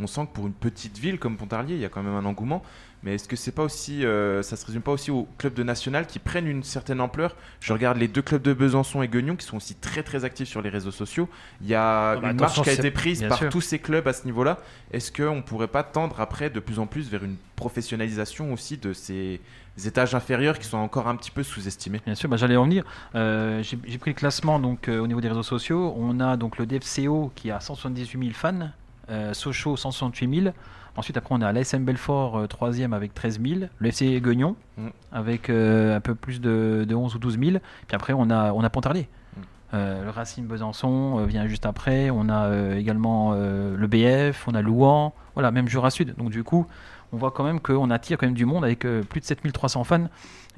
on 0.00 0.06
sent 0.06 0.26
que 0.26 0.32
pour 0.32 0.46
une 0.46 0.52
petite 0.52 0.98
ville 0.98 1.18
comme 1.18 1.36
Pontarlier, 1.38 1.74
il 1.76 1.80
y 1.80 1.84
a 1.84 1.88
quand 1.88 2.02
même 2.02 2.14
un 2.14 2.24
engouement. 2.26 2.62
Mais 3.04 3.14
est-ce 3.14 3.28
que 3.28 3.36
c'est 3.36 3.52
pas 3.52 3.62
aussi, 3.62 4.04
euh, 4.04 4.42
ça 4.42 4.56
se 4.56 4.66
résume 4.66 4.82
pas 4.82 4.90
aussi 4.90 5.10
aux 5.12 5.28
clubs 5.38 5.54
de 5.54 5.62
national 5.62 6.06
qui 6.06 6.18
prennent 6.18 6.48
une 6.48 6.64
certaine 6.64 7.00
ampleur? 7.00 7.36
Je 7.60 7.72
regarde 7.72 7.96
les 7.96 8.08
deux 8.08 8.22
clubs 8.22 8.42
de 8.42 8.52
Besançon 8.52 9.02
et 9.02 9.08
Guignon 9.08 9.36
qui 9.36 9.46
sont 9.46 9.56
aussi 9.56 9.76
très 9.76 10.02
très 10.02 10.24
actifs 10.24 10.48
sur 10.48 10.62
les 10.62 10.68
réseaux 10.68 10.90
sociaux. 10.90 11.28
Il 11.60 11.68
y 11.68 11.74
a 11.76 12.10
Ah 12.10 12.16
bah 12.16 12.30
une 12.32 12.40
marche 12.40 12.60
qui 12.60 12.68
a 12.68 12.72
été 12.72 12.90
prise 12.90 13.22
par 13.28 13.38
sûr. 13.38 13.50
tous 13.50 13.60
ces 13.60 13.78
clubs 13.78 14.06
à 14.08 14.12
ce 14.12 14.24
niveau-là. 14.24 14.58
Est-ce 14.92 15.12
qu'on 15.12 15.42
pourrait 15.42 15.68
pas 15.68 15.84
tendre 15.84 16.20
après 16.20 16.50
de 16.50 16.58
plus 16.58 16.80
en 16.80 16.86
plus 16.86 17.08
vers 17.08 17.22
une 17.22 17.36
professionnalisation 17.54 18.52
aussi 18.52 18.78
de 18.78 18.92
ces 18.92 19.40
étages 19.86 20.14
inférieurs 20.16 20.58
qui 20.58 20.66
sont 20.66 20.78
encore 20.78 21.06
un 21.06 21.14
petit 21.14 21.30
peu 21.30 21.44
sous-estimés? 21.44 22.00
Bien 22.04 22.16
sûr, 22.16 22.28
bah, 22.28 22.36
j'allais 22.36 22.56
en 22.56 22.64
venir. 22.64 22.84
Euh, 23.14 23.62
J'ai 23.62 23.78
j'ai 23.86 23.98
pris 23.98 24.10
le 24.10 24.16
classement 24.16 24.58
donc, 24.58 24.88
euh, 24.88 24.98
au 24.98 25.06
niveau 25.06 25.20
des 25.20 25.28
réseaux 25.28 25.42
sociaux. 25.44 25.94
On 25.96 26.18
a 26.18 26.36
donc 26.36 26.58
le 26.58 26.66
DFCO 26.66 27.30
qui 27.36 27.52
a 27.52 27.60
178 27.60 28.18
000 28.18 28.32
fans, 28.34 28.70
euh, 29.10 29.32
Sochaux 29.34 29.76
168 29.76 30.42
000. 30.42 30.54
Ensuite, 30.96 31.16
après, 31.16 31.34
on 31.34 31.40
a 31.42 31.52
l'ASM 31.52 31.84
Belfort, 31.84 32.36
euh, 32.38 32.46
troisième 32.46 32.92
avec 32.92 33.14
13 33.14 33.40
000. 33.40 33.60
Le 33.78 33.88
FC 33.88 34.20
Guignon 34.20 34.56
Mm. 34.76 34.88
avec 35.12 35.50
euh, 35.50 35.96
un 35.96 36.00
peu 36.00 36.14
plus 36.14 36.40
de, 36.40 36.84
de 36.88 36.94
11 36.94 37.14
ou 37.14 37.18
12 37.18 37.38
000. 37.38 37.50
Puis 37.86 37.94
après, 37.94 38.12
on 38.12 38.30
a, 38.30 38.52
on 38.52 38.62
a 38.62 38.70
Pontarlier. 38.70 39.08
Mm. 39.36 39.40
Euh, 39.74 40.04
le 40.04 40.10
Racing 40.10 40.46
Besançon 40.46 41.18
euh, 41.20 41.26
vient 41.26 41.46
juste 41.46 41.66
après. 41.66 42.10
On 42.10 42.28
a 42.28 42.46
euh, 42.46 42.76
également 42.76 43.32
euh, 43.34 43.76
le 43.76 43.86
BF, 43.86 44.48
on 44.48 44.54
a 44.54 44.62
Louan, 44.62 45.12
voilà, 45.34 45.50
même 45.50 45.68
Jura 45.68 45.90
Sud. 45.90 46.14
Donc 46.16 46.30
du 46.30 46.42
coup, 46.42 46.66
on 47.12 47.16
voit 47.16 47.30
quand 47.30 47.44
même 47.44 47.60
qu'on 47.60 47.90
attire 47.90 48.18
quand 48.18 48.26
même 48.26 48.34
du 48.34 48.44
monde 48.46 48.64
avec 48.64 48.84
euh, 48.84 49.02
plus 49.02 49.20
de 49.20 49.26
7300 49.26 49.84
fans 49.84 50.06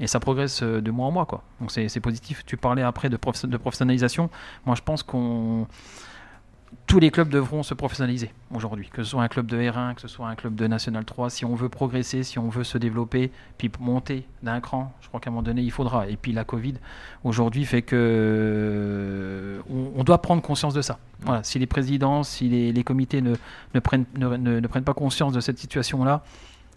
et 0.01 0.07
ça 0.07 0.19
progresse 0.21 0.63
euh, 0.63 0.81
de 0.81 0.91
mois 0.91 1.07
en 1.07 1.11
mois 1.11 1.27
quoi. 1.27 1.43
Donc 1.61 1.71
c'est 1.71 1.89
c'est 1.89 2.01
positif. 2.01 2.45
Tu 2.47 2.57
parlais 2.57 2.83
après 2.83 3.09
de, 3.09 3.17
prof- 3.17 3.47
de 3.47 3.57
professionnalisation. 3.57 4.31
Moi 4.67 4.75
je 4.77 4.83
pense 4.83 5.03
qu'on 5.03 5.67
tous 6.87 6.99
les 6.99 7.11
clubs 7.11 7.29
devront 7.29 7.63
se 7.63 7.75
professionnaliser 7.75 8.33
aujourd'hui, 8.53 8.89
que 8.89 9.03
ce 9.03 9.11
soit 9.11 9.23
un 9.23 9.29
club 9.29 9.47
de 9.47 9.57
R1, 9.57 9.95
que 9.95 10.01
ce 10.01 10.09
soit 10.09 10.27
un 10.27 10.35
club 10.35 10.55
de 10.57 10.67
National 10.67 11.05
3, 11.05 11.31
si 11.31 11.45
on 11.45 11.55
veut 11.55 11.69
progresser, 11.69 12.25
si 12.25 12.39
on 12.39 12.49
veut 12.49 12.65
se 12.65 12.79
développer, 12.79 13.31
puis 13.59 13.71
monter 13.79 14.27
d'un 14.43 14.61
cran, 14.61 14.93
je 15.01 15.09
crois 15.09 15.21
qu'à 15.21 15.31
un 15.31 15.33
moment 15.33 15.43
donné 15.43 15.63
il 15.63 15.71
faudra. 15.71 16.09
Et 16.09 16.17
puis 16.17 16.33
la 16.33 16.45
Covid 16.45 16.75
aujourd'hui 17.23 17.65
fait 17.65 17.83
que 17.83 17.97
euh, 17.97 19.61
on, 19.97 20.03
doit 20.03 20.21
prendre 20.21 20.43
conscience 20.43 20.75
de 20.75 20.83
ça. 20.83 20.99
Voilà, 21.21 21.45
si 21.45 21.59
les 21.59 21.67
présidents, 21.67 22.23
si 22.23 22.49
les, 22.49 22.85
comités 22.85 23.23
ne, 23.23 23.37
ne 23.75 23.81
prennent, 23.81 24.07
ne, 24.17 24.37
ne- 24.37 24.61
ne 24.61 24.67
prennent 24.67 24.85
pas 24.85 24.95
conscience 24.95 25.33
de 25.33 25.41
cette 25.41 25.59
situation-là, 25.59 26.25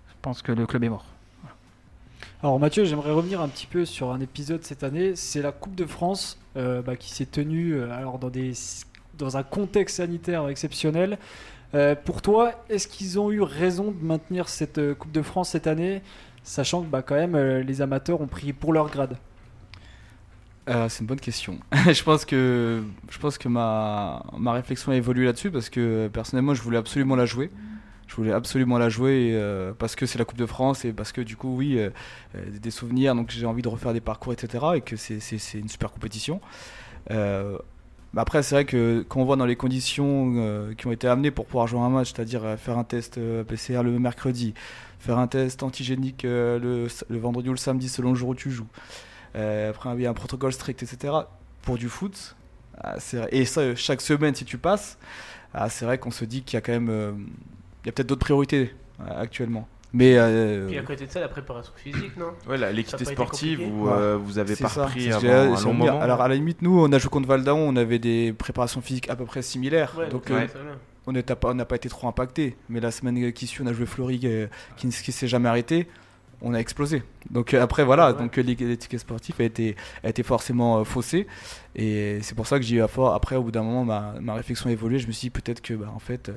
je 0.10 0.14
pense 0.22 0.42
que 0.42 0.52
le 0.52 0.68
club 0.68 0.84
est 0.84 0.90
mort. 0.90 1.06
Alors 2.44 2.60
Mathieu, 2.60 2.84
j'aimerais 2.84 3.12
revenir 3.12 3.40
un 3.40 3.48
petit 3.48 3.68
peu 3.68 3.86
sur 3.86 4.12
un 4.12 4.20
épisode 4.20 4.64
cette 4.64 4.84
année. 4.84 5.16
C'est 5.16 5.42
la 5.42 5.54
Coupe 5.54 5.76
de 5.76 5.86
France 5.86 6.38
euh, 6.58 6.82
bah, 6.82 6.98
qui 6.98 7.10
s'est 7.10 7.26
tenue 7.26 7.74
euh, 7.74 7.92
alors 7.94 8.20
dans, 8.20 8.30
des, 8.30 8.52
dans 9.18 9.38
un 9.38 9.44
contexte 9.44 9.98
sanitaire 9.98 10.48
exceptionnel. 10.48 11.18
Euh, 11.76 11.96
pour 11.96 12.22
toi, 12.22 12.52
est-ce 12.70 12.88
qu'ils 12.88 13.20
ont 13.20 13.32
eu 13.32 13.42
raison 13.42 13.92
de 13.92 14.06
maintenir 14.06 14.48
cette 14.48 14.78
euh, 14.78 14.94
Coupe 14.94 15.12
de 15.12 15.22
France 15.22 15.50
cette 15.50 15.66
année, 15.68 16.02
sachant 16.44 16.84
que 16.84 16.88
bah, 16.88 17.02
quand 17.02 17.16
même 17.16 17.36
euh, 17.36 17.64
les 17.64 17.82
amateurs 17.82 18.22
ont 18.22 18.28
pris 18.28 18.54
pour 18.54 18.74
leur 18.74 18.90
grade? 18.90 19.18
C'est 20.66 21.02
une 21.02 21.08
bonne 21.08 21.20
question. 21.20 21.60
je 21.92 22.04
pense 22.04 22.24
que, 22.24 22.84
je 23.10 23.18
pense 23.20 23.38
que 23.38 23.50
ma, 23.50 24.24
ma 24.38 24.54
réflexion 24.54 24.94
a 24.94 24.96
évolué 24.96 25.26
là-dessus 25.26 25.52
parce 25.52 25.70
que 25.70 26.08
personnellement, 26.08 26.54
je 26.54 26.62
voulais 26.62 26.78
absolument 26.78 27.18
la 27.18 27.26
jouer. 27.26 27.52
Je 28.08 28.16
voulais 28.16 28.32
absolument 28.32 28.78
la 28.78 28.88
jouer 28.88 29.38
parce 29.78 29.98
que 29.98 30.06
c'est 30.06 30.18
la 30.18 30.24
Coupe 30.24 30.38
de 30.38 30.46
France 30.46 30.86
et 30.86 30.94
parce 30.94 31.12
que 31.12 31.20
du 31.20 31.36
coup, 31.36 31.54
oui, 31.58 31.78
des 32.34 32.72
souvenirs, 32.72 33.14
donc 33.14 33.30
j'ai 33.30 33.46
envie 33.46 33.62
de 33.62 33.68
refaire 33.68 33.92
des 33.92 34.00
parcours, 34.00 34.32
etc. 34.32 34.64
et 34.76 34.82
que 34.82 34.96
c'est- 34.96 35.20
une 35.56 35.68
super 35.68 35.92
compétition. 35.92 36.40
Mais 38.14 38.22
après, 38.22 38.44
c'est 38.44 38.56
vrai 38.56 38.66
que 38.66 39.04
quand 39.08 39.22
on 39.22 39.26
voit 39.26 39.36
dans 39.36 39.46
les 39.46 39.56
conditions 39.56 40.34
euh, 40.38 40.74
qui 40.76 40.86
ont 40.86 40.92
été 40.92 41.08
amenées 41.08 41.32
pour 41.32 41.46
pouvoir 41.46 41.66
jouer 41.66 41.80
un 41.80 41.90
match, 41.90 42.14
c'est-à-dire 42.14 42.46
euh, 42.46 42.58
faire 42.58 42.78
un 42.78 42.84
test 42.84 43.18
euh, 43.18 43.44
PCR 43.44 43.82
le 43.82 43.98
mercredi, 43.98 44.54
faire 45.00 45.18
un 45.18 45.28
test 45.28 45.64
antigénique 45.64 46.22
le, 46.24 46.88
vendredi 47.10 47.50
ou 47.50 47.54
le 47.54 47.58
samedi 47.58 47.90
selon 47.90 48.10
le 48.12 48.16
jour 48.16 48.30
où 48.30 48.36
tu 48.36 48.52
joues, 48.52 48.68
après, 49.34 49.90
il 49.96 50.02
y 50.02 50.06
a 50.06 50.12
un 50.12 50.14
protocole 50.14 50.54
strict, 50.54 50.84
etc. 50.84 51.14
Pour 51.64 51.78
du 51.78 51.90
foot, 51.90 52.36
ah, 52.80 52.98
et 53.32 53.46
ça, 53.46 53.76
chaque 53.76 54.02
semaine, 54.02 54.36
si 54.36 54.46
tu 54.46 54.58
passes, 54.58 54.98
ah, 55.54 55.70
c'est 55.70 55.86
vrai 55.86 55.98
qu'on 55.98 56.12
se 56.12 56.24
dit 56.24 56.44
qu'il 56.44 56.56
y 56.56 56.58
a 56.58 56.62
quand 56.62 56.72
même. 56.72 57.28
il 57.84 57.88
y 57.88 57.90
a 57.90 57.92
peut-être 57.92 58.08
d'autres 58.08 58.22
priorités 58.22 58.74
actuellement. 59.00 59.68
Mais. 59.94 60.16
euh, 60.18 60.68
Puis 60.68 60.78
à 60.78 60.82
côté 60.82 61.06
de 61.06 61.12
ça, 61.12 61.20
la 61.20 61.28
préparation 61.28 61.72
physique, 61.76 62.18
non? 62.18 62.32
Ouais, 62.48 62.58
la- 62.58 62.68
Ça 62.68 62.68
a 62.68 62.72
l'équité 62.74 62.98
pas 63.06 63.12
été 63.12 63.14
sportive 63.22 63.60
compliqué? 63.60 63.78
où 63.80 63.90
euh, 63.90 64.18
vous 64.22 64.40
avez 64.40 64.56
c'est 64.56 64.64
pas 64.64 64.70
ça, 64.70 64.86
repris 64.86 65.04
c'est 65.04 65.12
ce 65.12 65.20
que 65.20 65.28
avant 65.28 65.46
j'ai- 65.46 65.52
un 65.54 65.56
c'est 65.58 65.66
long 65.66 65.74
bien. 65.76 65.92
moment. 65.92 66.02
Alors, 66.02 66.22
à 66.22 66.28
la 66.28 66.36
limite, 66.36 66.62
nous, 66.62 66.80
on 66.80 66.92
a 66.92 66.98
joué 66.98 67.10
contre 67.10 67.28
Valdaon, 67.28 67.58
on 67.60 67.76
avait 67.76 68.00
des 68.00 68.34
préparations 68.34 68.82
physiques 68.82 69.10
à 69.10 69.16
peu 69.16 69.26
près 69.26 69.42
similaires. 69.42 69.94
Ouais, 69.98 70.10
donc, 70.10 70.26
ouais, 70.30 70.48
euh, 70.56 70.74
on 71.06 71.12
n'a 71.12 71.22
pas, 71.24 71.50
on 71.52 71.54
n'a 71.54 71.66
pas 71.66 71.76
été 71.76 71.90
trop 71.90 72.08
impacté. 72.08 72.56
Mais 72.70 72.80
la 72.80 72.92
semaine 72.92 73.32
qui 73.34 73.46
suit, 73.48 73.62
on 73.64 73.68
a 73.68 73.74
joué 73.74 73.86
Fleury 73.86 74.20
euh, 74.24 74.48
qui 74.78 74.88
ne 74.88 74.92
qui 74.92 75.12
s'est 75.12 75.28
jamais 75.28 75.50
arrêté. 75.50 75.88
On 76.46 76.54
a 76.54 76.58
explosé. 76.58 77.04
Donc 77.30 77.54
euh, 77.54 77.62
après, 77.62 77.86
voilà. 77.86 78.12
Ouais. 78.12 78.18
Donc 78.18 78.38
euh, 78.38 78.42
l'é- 78.42 78.56
l'étiquette 78.60 79.00
sportive 79.00 79.36
a 79.40 79.44
été, 79.44 79.78
a 80.04 80.10
été 80.10 80.24
forcément 80.24 80.80
euh, 80.80 80.84
faussée. 80.84 81.26
Et 81.76 82.20
c'est 82.22 82.36
pour 82.36 82.48
ça 82.48 82.58
que 82.60 82.66
j'ai 82.66 82.78
eu 82.78 82.82
à 82.82 82.90
fort. 82.90 83.14
Après, 83.14 83.36
au 83.38 83.44
bout 83.44 83.52
d'un 83.52 83.64
moment, 83.64 83.86
ma, 83.86 84.16
ma 84.20 84.34
réflexion 84.34 84.70
a 84.70 84.74
évolué. 84.74 85.00
Je 85.00 85.08
me 85.08 85.14
suis 85.14 85.28
dit 85.28 85.30
peut-être 85.30 85.62
que, 85.62 85.74
bah, 85.74 85.92
en 85.96 86.00
fait, 86.00 86.28
euh, 86.28 86.34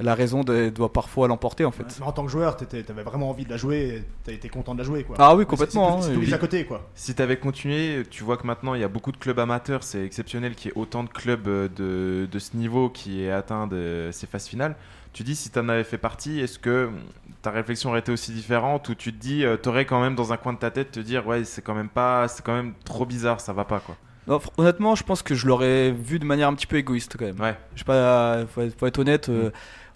la 0.00 0.14
raison 0.14 0.42
de- 0.42 0.70
doit 0.70 0.92
parfois 0.92 1.28
l'emporter, 1.28 1.64
en 1.64 1.70
fait. 1.70 1.84
Mais 2.00 2.06
en 2.06 2.12
tant 2.12 2.24
que 2.24 2.30
joueur, 2.30 2.56
t'avais 2.56 3.02
vraiment 3.02 3.30
envie 3.30 3.44
de 3.44 3.50
la 3.50 3.56
jouer, 3.56 4.02
t'as 4.24 4.32
été 4.32 4.48
content 4.48 4.74
de 4.74 4.78
la 4.78 4.84
jouer 4.84 5.04
quoi. 5.04 5.16
Ah 5.18 5.36
oui, 5.36 5.46
complètement, 5.46 6.00
C'est 6.02 6.10
hein, 6.12 6.32
à 6.32 6.38
côté 6.38 6.64
quoi. 6.64 6.88
Si 6.94 7.14
tu 7.14 7.22
avais 7.22 7.36
continué, 7.36 8.02
tu 8.10 8.24
vois 8.24 8.36
que 8.36 8.46
maintenant 8.46 8.74
il 8.74 8.80
y 8.80 8.84
a 8.84 8.88
beaucoup 8.88 9.12
de 9.12 9.16
clubs 9.16 9.38
amateurs, 9.38 9.84
c'est 9.84 10.04
exceptionnel 10.04 10.54
qu'il 10.56 10.70
y 10.70 10.74
ait 10.74 10.78
autant 10.78 11.04
de 11.04 11.08
clubs 11.10 11.46
euh, 11.46 11.68
de, 11.68 12.26
de 12.30 12.38
ce 12.38 12.56
niveau 12.56 12.88
qui 12.90 13.22
aient 13.22 13.30
atteint 13.30 13.66
de 13.68 14.08
ces 14.12 14.26
phases 14.26 14.46
finales. 14.48 14.74
Tu 15.12 15.22
dis 15.22 15.36
si 15.36 15.50
tu 15.50 15.58
en 15.60 15.68
avais 15.68 15.84
fait 15.84 15.98
partie, 15.98 16.40
est-ce 16.40 16.58
que 16.58 16.86
hum, 16.86 16.94
ta 17.42 17.52
réflexion 17.52 17.90
aurait 17.90 18.00
été 18.00 18.10
aussi 18.10 18.32
différente 18.32 18.88
ou 18.88 18.96
tu 18.96 19.12
te 19.12 19.18
dis, 19.20 19.44
tu 19.62 19.68
aurais 19.68 19.84
quand 19.84 20.00
même 20.00 20.16
dans 20.16 20.32
un 20.32 20.36
coin 20.36 20.54
de 20.54 20.58
ta 20.58 20.70
tête 20.72 20.90
te 20.90 21.00
dire 21.00 21.24
ouais 21.26 21.44
c'est 21.44 21.62
quand 21.62 21.74
même 21.74 21.88
pas, 21.88 22.26
c'est 22.26 22.44
quand 22.44 22.54
même 22.54 22.72
trop 22.84 23.06
bizarre, 23.06 23.40
ça 23.40 23.52
va 23.52 23.64
pas 23.64 23.78
quoi. 23.78 23.96
Non, 24.26 24.40
honnêtement, 24.56 24.94
je 24.94 25.04
pense 25.04 25.22
que 25.22 25.34
je 25.34 25.46
l'aurais 25.46 25.92
vu 25.92 26.18
de 26.18 26.24
manière 26.24 26.48
un 26.48 26.54
petit 26.54 26.66
peu 26.66 26.76
égoïste 26.78 27.16
quand 27.18 27.26
même. 27.26 27.38
Ouais. 27.38 27.54
Je 27.74 27.80
sais 27.80 27.84
pas, 27.84 28.46
faut, 28.46 28.62
être- 28.62 28.78
faut 28.78 28.86
être 28.86 28.98
honnête. 28.98 29.28
euh, 29.28 29.50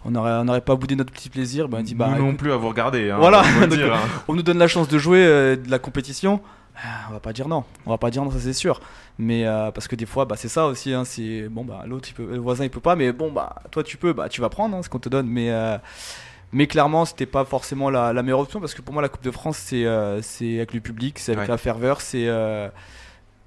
on 0.04 0.10
n'aurait 0.12 0.32
on 0.32 0.44
n'aurait 0.44 0.60
pas 0.60 0.76
boudé 0.76 0.96
notre 0.96 1.12
petit 1.12 1.28
plaisir. 1.28 1.68
Ben, 1.68 1.78
on 1.78 1.82
dit, 1.82 1.94
bah, 1.94 2.10
Nous 2.16 2.24
non 2.24 2.34
plus 2.34 2.52
à 2.52 2.56
vous 2.56 2.68
regarder. 2.68 3.10
Hein, 3.10 3.16
Voilà. 3.18 3.42
Donc, 3.60 3.68
dire, 3.78 3.94
hein. 3.94 4.00
on 4.28 4.34
nous 4.34 4.42
donne 4.42 4.58
la 4.58 4.68
chance 4.68 4.88
de 4.88 4.98
jouer 4.98 5.24
euh, 5.24 5.56
de 5.56 5.70
la 5.70 5.78
compétition. 5.78 6.40
Ah, 6.76 7.06
On 7.10 7.12
va 7.14 7.20
pas 7.20 7.32
dire 7.32 7.48
non, 7.48 7.64
on 7.86 7.90
va 7.90 7.98
pas 7.98 8.10
dire 8.10 8.22
non, 8.24 8.30
ça 8.30 8.38
c'est 8.38 8.52
sûr. 8.52 8.80
Mais 9.18 9.44
euh, 9.46 9.72
parce 9.72 9.88
que 9.88 9.96
des 9.96 10.06
fois, 10.06 10.24
bah, 10.26 10.36
c'est 10.38 10.46
ça 10.48 10.66
aussi. 10.66 10.92
Hein, 10.94 11.04
c'est 11.04 11.48
bon, 11.48 11.64
bah 11.64 11.82
l'autre, 11.86 12.08
le 12.18 12.38
voisin, 12.38 12.64
il 12.64 12.70
peut 12.70 12.78
pas. 12.80 12.94
Mais 12.94 13.10
bon, 13.12 13.32
bah 13.32 13.56
toi, 13.72 13.82
tu 13.82 13.96
peux, 13.96 14.12
bah 14.12 14.28
tu 14.28 14.40
vas 14.40 14.48
prendre 14.48 14.80
ce 14.84 14.88
qu'on 14.88 15.00
te 15.00 15.08
donne. 15.08 15.26
Mais 15.26 15.50
euh, 15.50 15.76
mais 16.52 16.66
clairement, 16.68 17.04
c'était 17.04 17.26
pas 17.26 17.44
forcément 17.44 17.90
la, 17.90 18.12
la 18.12 18.22
meilleure 18.22 18.38
option 18.38 18.60
parce 18.60 18.74
que 18.74 18.80
pour 18.82 18.92
moi, 18.94 19.02
la 19.02 19.08
Coupe 19.08 19.24
de 19.24 19.30
France, 19.32 19.58
c'est 19.58 19.84
euh, 19.84 20.20
avec 20.40 20.72
le 20.72 20.80
public, 20.80 21.18
c'est 21.18 21.32
avec 21.32 21.42
Ouais. 21.42 21.48
la 21.48 21.58
ferveur, 21.58 22.00
c'est 22.00 22.28
euh, 22.28 22.68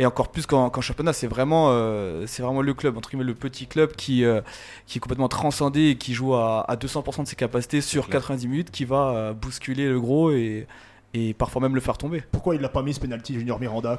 et 0.01 0.05
encore 0.07 0.29
plus 0.29 0.47
qu'en 0.47 0.71
qu'en 0.71 0.81
championnat, 0.81 1.13
c'est 1.13 1.27
vraiment, 1.27 1.67
euh, 1.69 2.25
c'est 2.25 2.41
vraiment 2.41 2.61
le 2.63 2.73
club, 2.73 2.97
entre 2.97 3.09
guillemets, 3.11 3.23
le 3.23 3.35
petit 3.35 3.67
club 3.67 3.91
qui, 3.95 4.25
euh, 4.25 4.41
qui 4.87 4.97
est 4.97 4.99
complètement 4.99 5.27
transcendé 5.27 5.89
et 5.89 5.95
qui 5.95 6.15
joue 6.15 6.33
à, 6.33 6.61
à 6.69 6.75
200% 6.75 7.21
de 7.23 7.27
ses 7.27 7.35
capacités 7.35 7.81
sur 7.81 8.07
clair. 8.07 8.21
90 8.21 8.47
minutes, 8.47 8.71
qui 8.71 8.83
va 8.85 9.09
euh, 9.11 9.33
bousculer 9.33 9.87
le 9.87 9.99
gros 10.01 10.31
et, 10.31 10.65
et 11.13 11.35
parfois 11.35 11.61
même 11.61 11.75
le 11.75 11.81
faire 11.81 11.97
tomber. 11.99 12.23
Pourquoi 12.31 12.55
il 12.55 12.61
l'a 12.61 12.69
pas 12.69 12.81
mis 12.81 12.95
ce 12.95 12.99
penalty 12.99 13.35
Junior 13.35 13.59
Miranda 13.59 13.95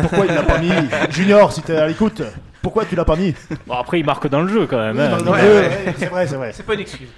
Pourquoi 0.00 0.24
il 0.26 0.34
l'a 0.34 0.42
pas 0.44 0.58
mis? 0.60 0.70
Junior, 1.10 1.52
si 1.52 1.62
t'es 1.62 1.74
à 1.76 1.88
l'écoute, 1.88 2.22
pourquoi 2.62 2.84
tu 2.84 2.94
l'as 2.94 3.04
pas 3.04 3.16
mis? 3.16 3.34
Bon, 3.66 3.74
après, 3.74 3.98
il 3.98 4.06
marque 4.06 4.28
dans 4.28 4.42
le 4.42 4.48
jeu 4.48 4.66
quand 4.68 4.78
même. 4.78 5.00
hein. 5.00 5.18
Ouais, 5.24 5.30
ouais. 5.32 5.94
C'est 5.98 6.06
vrai, 6.06 6.26
c'est 6.28 6.36
vrai. 6.36 6.52
C'est 6.52 6.62
pas 6.62 6.74
une 6.74 6.80
excuse. 6.80 7.08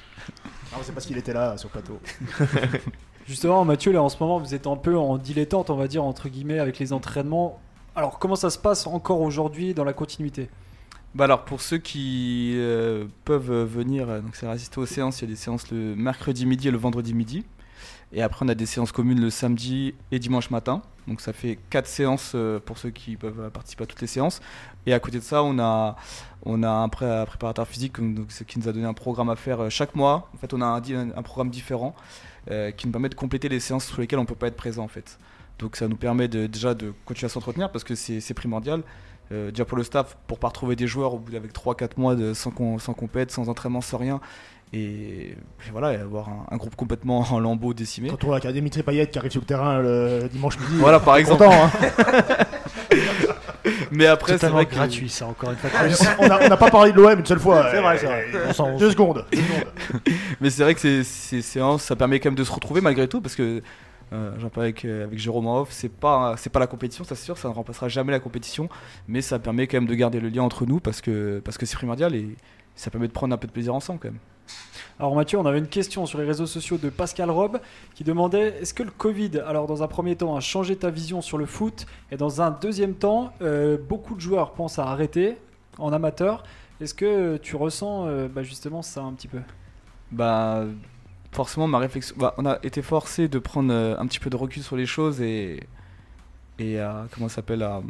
Non, 0.73 0.79
C'est 0.83 0.93
parce 0.93 1.05
qu'il 1.05 1.19
était 1.19 1.35
là 1.35 1.57
sur 1.59 1.69
le 1.75 1.81
plateau. 1.81 2.01
Justement, 3.27 3.65
Mathieu, 3.65 3.93
là 3.93 4.03
en 4.03 4.09
ce 4.09 4.17
moment, 4.21 4.39
vous 4.39 4.55
êtes 4.55 4.67
un 4.67 4.77
peu 4.77 4.97
en 4.97 5.19
dilettante, 5.19 5.69
on 5.71 5.77
va 5.77 5.89
dire, 5.89 6.05
entre 6.05 6.29
guillemets, 6.29 6.61
avec 6.61 6.79
les 6.79 6.93
entraînements. 6.93 7.61
Alors, 7.97 8.19
comment 8.19 8.37
ça 8.37 8.51
se 8.51 8.59
passe 8.59 8.87
encore 8.87 9.23
aujourd'hui 9.23 9.73
dans 9.73 9.83
la 9.83 9.95
continuité? 9.95 10.51
Bah 11.15 11.25
alors 11.25 11.47
pour 11.47 11.63
ceux 11.63 11.79
qui 11.79 12.53
euh, 12.57 13.07
peuvent 13.25 13.65
venir, 13.65 14.11
euh, 14.11 14.21
donc 14.21 14.37
c'est 14.37 14.47
assister 14.47 14.79
aux 14.79 14.85
séances, 14.85 15.23
il 15.23 15.25
y 15.25 15.29
a 15.29 15.31
des 15.31 15.37
séances 15.37 15.71
le 15.71 15.97
mercredi 15.97 16.45
midi 16.45 16.69
et 16.69 16.71
le 16.71 16.77
vendredi 16.77 17.15
midi. 17.15 17.47
Et 18.13 18.21
après 18.21 18.45
on 18.45 18.49
a 18.51 18.55
des 18.55 18.67
séances 18.67 18.93
communes 18.93 19.19
le 19.19 19.31
samedi 19.31 19.95
et 20.13 20.19
dimanche 20.19 20.51
matin. 20.51 20.83
Donc 21.09 21.23
ça 21.23 21.33
fait 21.33 21.59
quatre 21.71 21.87
séances 21.87 22.33
euh, 22.35 22.61
pour 22.61 22.77
ceux 22.77 22.91
qui 22.91 23.17
peuvent 23.17 23.51
participer 23.51 23.85
à 23.85 23.87
toutes 23.87 24.03
les 24.03 24.07
séances. 24.07 24.43
Et 24.85 24.93
à 24.93 25.01
côté 25.01 25.17
de 25.17 25.23
ça, 25.23 25.43
on 25.43 25.59
a, 25.59 25.97
on 26.45 26.63
a 26.63 26.69
un, 26.69 26.91
pré- 26.91 27.11
un 27.11 27.25
préparateur 27.25 27.67
physique 27.67 27.99
donc, 27.99 28.29
qui 28.29 28.59
nous 28.59 28.69
a 28.69 28.73
donné 28.73 28.85
un 28.85 28.93
programme 28.93 29.31
à 29.31 29.37
faire 29.37 29.71
chaque 29.71 29.95
mois. 29.95 30.29
En 30.35 30.37
fait 30.37 30.53
on 30.53 30.61
a 30.61 30.67
un, 30.67 31.23
programme 31.23 31.49
différent 31.49 31.95
qui 32.77 32.87
nous 32.87 32.93
permet 32.93 33.09
de 33.09 33.15
compléter 33.15 33.49
les 33.49 33.59
séances 33.59 33.87
sur 33.87 34.03
lesquelles 34.03 34.19
on 34.19 34.23
ne 34.23 34.29
peut 34.29 34.35
pas 34.35 34.49
être 34.49 34.57
présent 34.57 34.85
en 34.85 34.89
fait. 34.89 35.19
Donc 35.59 35.77
ça 35.77 35.88
nous 35.88 35.97
permet 35.97 36.29
de, 36.29 36.47
déjà 36.47 36.75
de 36.75 36.92
continuer 37.05 37.27
à 37.27 37.33
s'entretenir 37.33 37.71
parce 37.71 37.85
que 37.85 37.95
c'est 37.95 38.35
primordial. 38.35 38.83
Euh, 39.33 39.51
déjà 39.51 39.64
pour 39.64 39.77
le 39.77 39.83
staff, 39.83 40.16
pour 40.29 40.38
pas 40.38 40.49
retrouver 40.49 40.77
des 40.77 40.87
joueurs 40.87 41.14
au 41.14 41.19
bout 41.19 41.33
d'avec 41.33 41.53
3-4 41.53 41.90
mois 41.97 42.14
de, 42.14 42.33
sans, 42.33 42.53
sans 42.79 42.92
compète, 42.95 43.31
sans 43.33 43.49
entraînement, 43.49 43.81
sans 43.81 43.99
rien. 43.99 44.21
Et, 44.73 45.31
et 45.31 45.37
voilà, 45.73 45.92
et 45.95 45.97
avoir 45.97 46.29
un, 46.29 46.47
un 46.51 46.57
groupe 46.57 46.77
complètement 46.77 47.21
en 47.31 47.40
lambeaux 47.40 47.73
décimé. 47.75 48.09
Quand 48.11 48.23
on 48.25 48.29
voit 48.29 48.40
qu'il 48.40 48.51
y 48.51 48.53
a 48.53 48.55
Dimitri 48.55 48.83
Payet 48.83 49.07
qui 49.09 49.19
arrive 49.19 49.31
sur 49.33 49.40
le 49.40 49.47
terrain 49.47 49.81
le 49.81 50.29
dimanche 50.31 50.59
midi. 50.61 50.75
Voilà, 50.79 51.01
par 51.01 51.16
exemple. 51.16 51.45
Content, 51.45 51.64
hein 51.64 51.71
Mais 53.90 54.07
après, 54.07 54.38
c'est 54.38 54.49
vrai 54.49 54.66
que 54.66 54.75
gratuit, 54.75 55.09
ça, 55.09 55.27
encore 55.27 55.51
une 55.51 55.57
fois. 55.57 55.71
on 56.19 56.29
n'a 56.29 56.45
on 56.45 56.49
n'a 56.49 56.57
pas 56.57 56.71
parlé 56.71 56.92
de 56.92 56.97
l'OM 57.01 57.19
une 57.19 57.27
seule 57.27 57.38
fois. 57.40 57.66
C'est 57.71 57.81
vrai, 57.81 57.99
c'est 57.99 58.07
vrai. 58.07 58.27
euh, 58.35 58.79
Deux 58.79 58.90
secondes. 58.90 59.25
deux 59.33 59.38
secondes. 59.38 59.73
Mais 60.40 60.51
c'est 60.51 60.62
vrai 60.62 60.75
que 60.75 60.81
ces, 60.81 61.03
ces 61.05 61.42
séances, 61.42 61.83
ça 61.83 61.97
permet 61.97 62.21
quand 62.21 62.29
même 62.31 62.37
de 62.37 62.45
se 62.45 62.53
retrouver 62.53 62.81
malgré 62.81 63.09
tout, 63.09 63.21
parce 63.21 63.35
que 63.35 63.62
j'en 64.12 64.49
parlais 64.49 64.69
avec, 64.69 64.85
euh, 64.85 65.05
avec 65.05 65.19
Jérôme 65.19 65.47
en 65.47 65.62
off, 65.62 65.69
c'est 65.73 65.88
pas, 65.88 66.37
c'est 66.37 66.51
pas 66.51 66.61
la 66.61 66.66
compétition, 66.66 67.05
ça 67.05 67.14
c'est 67.14 67.25
sûr, 67.25 67.38
ça 67.38 67.49
ne 67.49 67.55
remplacera 67.55 67.88
jamais 67.88 68.12
la 68.12 68.21
compétition, 68.21 68.69
mais 69.09 69.21
ça 69.21 69.38
permet 69.38 69.66
quand 69.66 69.79
même 69.79 69.88
de 69.88 69.95
garder 69.95 70.21
le 70.21 70.29
lien 70.29 70.42
entre 70.42 70.66
nous, 70.66 70.81
parce 70.81 71.01
que 71.01 71.40
parce 71.45 71.59
que 71.59 71.66
c'est 71.66 71.77
primordial 71.77 72.14
et 72.14 72.37
ça 72.75 72.90
permet 72.90 73.09
de 73.09 73.12
prendre 73.12 73.35
un 73.35 73.38
peu 73.38 73.47
de 73.47 73.53
plaisir 73.53 73.75
ensemble 73.75 73.99
quand 74.01 74.09
même. 74.09 74.21
Alors 74.99 75.14
Mathieu, 75.14 75.38
on 75.38 75.45
avait 75.45 75.59
une 75.59 75.66
question 75.66 76.07
sur 76.07 76.19
les 76.19 76.25
réseaux 76.25 76.47
sociaux 76.47 76.79
de 76.79 76.88
Pascal 76.88 77.31
Rob 77.31 77.61
qui 77.95 78.05
demandait 78.05 78.57
est-ce 78.61 78.73
que 78.73 78.83
le 78.83 78.90
Covid, 78.90 79.42
alors 79.47 79.66
dans 79.66 79.83
un 79.83 79.88
premier 79.88 80.16
temps, 80.16 80.37
a 80.37 80.40
changé 80.40 80.77
ta 80.77 80.88
vision 80.90 81.21
sur 81.21 81.37
le 81.37 81.47
foot 81.47 81.87
et 82.11 82.16
dans 82.16 82.40
un 82.40 82.51
deuxième 82.51 82.95
temps, 82.95 83.33
euh, 83.42 83.77
beaucoup 83.77 84.14
de 84.14 84.21
joueurs 84.21 84.53
pensent 84.53 84.79
à 84.79 84.87
arrêter 84.87 85.37
en 85.79 85.92
amateur. 85.92 86.45
Est-ce 86.81 86.95
que 86.95 87.37
tu 87.38 87.57
ressens 87.57 88.07
euh, 88.07 88.29
bah, 88.29 88.42
justement 88.42 88.83
ça 88.83 89.03
un 89.03 89.12
petit 89.12 89.29
peu? 89.29 89.40
Bah, 90.12 90.64
forcément, 91.37 91.68
ma 91.68 91.79
réflexion. 91.79 92.16
bah, 92.18 92.35
on 92.38 92.46
a 92.46 92.59
été 92.62 92.83
forcé 92.83 93.29
de 93.29 93.38
prendre 93.38 93.72
euh, 93.72 93.94
un 93.99 94.07
petit 94.07 94.18
peu 94.18 94.31
de 94.31 94.37
recul 94.37 94.62
sur 94.62 94.77
les 94.77 94.87
choses 94.87 95.20
et. 95.20 95.61
À- 96.59 97.07
comment 97.12 97.29
ça 97.29 97.37
s'appelle 97.37 97.62
à, 97.62 97.83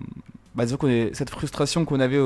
bah, 0.56 0.64
Cette 1.12 1.30
frustration 1.30 1.84
qu'on 1.84 2.00
avait 2.00 2.18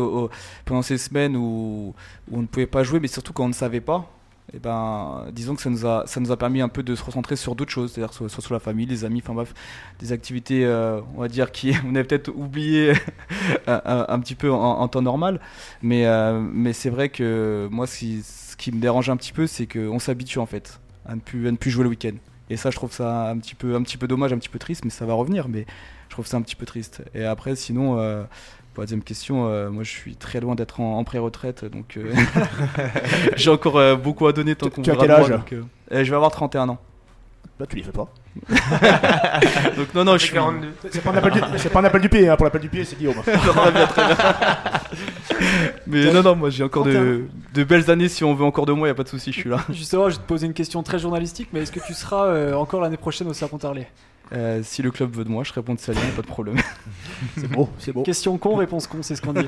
pendant 0.65 0.83
ces 0.83 0.97
semaines 0.97 1.37
où, 1.37 1.95
on 2.33 2.41
ne 2.41 2.47
pouvait 2.47 2.67
pas 2.67 2.83
jouer, 2.83 2.99
mais 2.99 3.09
surtout 3.09 3.35
quand 3.35 3.45
on 3.45 3.49
ne 3.49 3.53
savait 3.53 3.83
pas. 3.83 4.11
Et 4.53 4.59
ben, 4.59 5.27
disons 5.33 5.55
que 5.55 5.63
ça 5.63 5.71
nous, 5.71 5.87
a, 5.87 6.05
ça 6.07 6.19
nous 6.19 6.33
a 6.33 6.37
permis 6.37 6.61
un 6.61 6.69
peu 6.69 6.83
de 6.83 6.97
se 6.97 7.05
recentrer 7.05 7.37
sur 7.37 7.55
d'autres 7.55 7.71
choses, 7.71 7.93
c'est-à-dire 7.93 8.13
soit, 8.13 8.29
sur 8.29 8.55
la 8.55 8.59
famille, 8.59 8.87
les 8.87 9.05
amis, 9.05 9.21
enfin 9.23 9.35
bref, 9.35 9.55
des 10.01 10.11
activités, 10.11 10.65
euh, 10.65 11.01
on 11.15 11.21
va 11.21 11.29
dire, 11.29 11.53
qui 11.53 11.73
on 11.87 11.93
peut-être 11.93 12.33
oublié 12.35 12.95
un, 13.69 14.19
petit 14.21 14.35
peu 14.35 14.51
en, 14.51 14.89
temps 14.89 15.03
normal. 15.03 15.41
Mais, 15.83 16.07
euh, 16.07 16.41
mais 16.41 16.73
c'est 16.73 16.91
vrai 16.91 17.11
que 17.11 17.69
moi, 17.71 17.87
ce 17.87 17.99
qui, 17.99 18.23
ce 18.23 18.57
qui 18.57 18.73
me 18.73 18.81
dérange 18.81 19.11
un 19.11 19.17
petit 19.17 19.33
peu, 19.33 19.47
c'est 19.47 19.67
qu'on 19.67 19.99
s'habitue 19.99 20.39
en 20.39 20.47
fait 20.47 20.81
à 21.11 21.15
ne, 21.17 21.21
plus, 21.21 21.49
à 21.49 21.51
ne 21.51 21.57
plus 21.57 21.71
jouer 21.71 21.85
le 21.85 21.91
week-end. 21.91 22.15
Et 22.49 22.57
ça, 22.57 22.71
je 22.71 22.77
trouve 22.77 22.93
ça 22.93 23.31
un 23.31 23.39
petit, 23.39 23.55
peu, 23.55 23.75
un 23.75 23.83
petit 23.83 23.97
peu 23.97 24.09
dommage, 24.09 24.33
un 24.33 24.39
petit 24.39 24.49
peu 24.49 24.59
triste, 24.59 24.85
mais 24.85 24.91
ça 24.91 25.07
va 25.07 25.15
revenir. 25.15 25.49
Mais 25.49 25.67
je 26.09 26.15
trouve 26.15 26.27
ça 26.27 26.37
un 26.37 26.43
petit 26.43 26.57
peu 26.57 26.67
triste. 26.67 27.03
Et 27.15 27.25
après, 27.25 27.55
sinon, 27.57 27.99
euh, 27.99 28.25
pour 28.75 28.83
la 28.83 28.87
deuxième 28.87 29.03
question, 29.03 29.47
euh, 29.49 29.71
moi 29.71 29.83
je 29.83 29.91
suis 29.91 30.17
très 30.17 30.41
loin 30.41 30.55
d'être 30.55 30.81
en, 30.81 30.99
en 30.99 31.05
pré-retraite, 31.05 31.65
donc 31.65 31.97
euh, 31.97 32.13
j'ai 33.37 33.51
encore 33.51 33.79
euh, 33.79 33.97
beaucoup 33.97 34.27
à 34.27 34.33
donner 34.33 34.55
tant 34.55 34.71
qu'on 34.71 34.83
tu 34.83 34.91
as 34.91 34.97
quel 34.97 35.09
moi, 35.09 35.21
âge? 35.21 35.29
donc, 35.29 35.55
Je 35.91 35.97
vais 35.97 36.15
avoir 36.17 36.31
31 36.31 36.69
ans. 36.69 36.79
Là, 37.61 37.67
tu 37.67 37.77
les 37.77 37.83
fais 37.83 37.93
pas. 37.93 38.09
Donc 39.77 39.95
non, 39.95 40.03
non, 40.03 40.13
je 40.17 40.25
suis... 40.25 40.33
42. 40.33 40.69
C'est 40.91 41.03
pas 41.03 41.11
un 41.11 41.17
appel 41.17 41.33
du, 41.33 41.41
c'est 41.59 41.69
pas 41.71 41.81
un 41.81 41.85
appel 41.85 42.01
du 42.01 42.09
pied, 42.09 42.27
hein. 42.27 42.37
pour 42.37 42.45
l'appel 42.45 42.63
du 42.63 42.71
pied, 42.71 42.85
c'est 42.87 42.97
Guillaume. 42.97 43.17
Mais 45.87 46.11
non, 46.13 46.23
non, 46.23 46.37
moi 46.37 46.49
j'ai 46.51 46.65
encore 46.65 46.85
de, 46.87 47.25
de 47.55 47.65
belles 47.65 47.91
années 47.91 48.09
si 48.09 48.25
on 48.25 48.35
veut 48.35 48.45
encore 48.45 48.65
de 48.65 48.73
moi, 48.73 48.89
y 48.89 48.91
a 48.91 48.95
pas 48.95 49.03
de 49.03 49.09
souci, 49.09 49.31
je 49.33 49.41
suis 49.41 49.51
là. 49.51 49.59
Justement, 49.69 50.09
je 50.09 50.17
vais 50.17 50.23
te 50.23 50.27
poser 50.27 50.47
une 50.47 50.55
question 50.55 50.83
très 50.83 50.99
journalistique, 50.99 51.49
mais 51.53 51.61
est-ce 51.61 51.73
que 51.73 51.81
tu 51.81 51.93
seras 51.93 52.25
euh, 52.27 52.55
encore 52.55 52.81
l'année 52.81 52.97
prochaine 52.97 53.29
au 53.29 53.35
Serpent-Arlé 53.35 53.87
Euh, 54.33 54.61
si 54.63 54.81
le 54.81 54.91
club 54.91 55.15
veut 55.15 55.25
de 55.25 55.29
moi, 55.29 55.45
je 55.45 55.53
réponds 55.53 55.75
de 55.75 55.81
ça, 55.81 55.93
pas 55.93 56.23
de 56.23 56.27
problème. 56.27 56.57
C'est 57.37 57.51
beau, 57.51 57.69
c'est 57.79 57.93
beau. 57.93 58.03
Question 58.05 58.39
con, 58.39 58.57
réponse 58.57 58.87
con, 58.87 58.99
c'est 59.03 59.17
ce 59.17 59.21
qu'on 59.23 59.35
dit. 59.35 59.45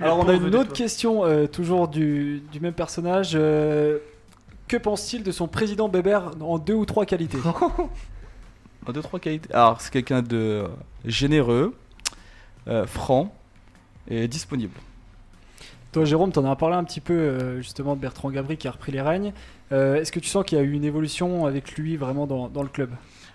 Alors 0.00 0.18
on 0.18 0.28
a 0.28 0.34
une 0.34 0.54
autre 0.54 0.72
question, 0.74 1.24
euh, 1.24 1.46
toujours 1.46 1.88
du, 1.88 2.42
du 2.52 2.60
même 2.60 2.74
personnage. 2.74 3.30
euh, 3.34 3.96
que 4.70 4.76
pense-t-il 4.76 5.24
de 5.24 5.32
son 5.32 5.48
président 5.48 5.88
Bébert 5.88 6.30
en 6.40 6.58
deux 6.58 6.74
ou 6.74 6.86
trois 6.86 7.04
qualités? 7.04 7.38
En 8.86 8.92
deux, 8.92 9.02
trois 9.02 9.20
qualités. 9.20 9.52
Alors, 9.52 9.78
c'est 9.78 9.92
quelqu'un 9.92 10.22
de 10.22 10.38
euh, 10.38 10.68
généreux, 11.04 11.76
euh, 12.66 12.86
franc 12.86 13.30
et 14.08 14.26
disponible. 14.26 14.72
Toi 15.92 16.06
Jérôme, 16.06 16.32
t'en 16.32 16.50
as 16.50 16.56
parlé 16.56 16.76
un 16.76 16.84
petit 16.84 17.02
peu 17.02 17.12
euh, 17.12 17.60
justement 17.60 17.94
de 17.94 18.00
Bertrand 18.00 18.30
Gabri 18.30 18.56
qui 18.56 18.68
a 18.68 18.70
repris 18.70 18.90
les 18.90 19.02
règnes. 19.02 19.34
Euh, 19.70 19.96
Est-ce 19.96 20.10
que 20.10 20.18
tu 20.18 20.30
sens 20.30 20.46
qu'il 20.46 20.56
y 20.56 20.60
a 20.62 20.64
eu 20.64 20.72
une 20.72 20.84
évolution 20.84 21.44
avec 21.44 21.72
lui 21.72 21.98
vraiment 21.98 22.26
dans, 22.26 22.48
dans 22.48 22.62
le 22.62 22.70
club? 22.70 22.90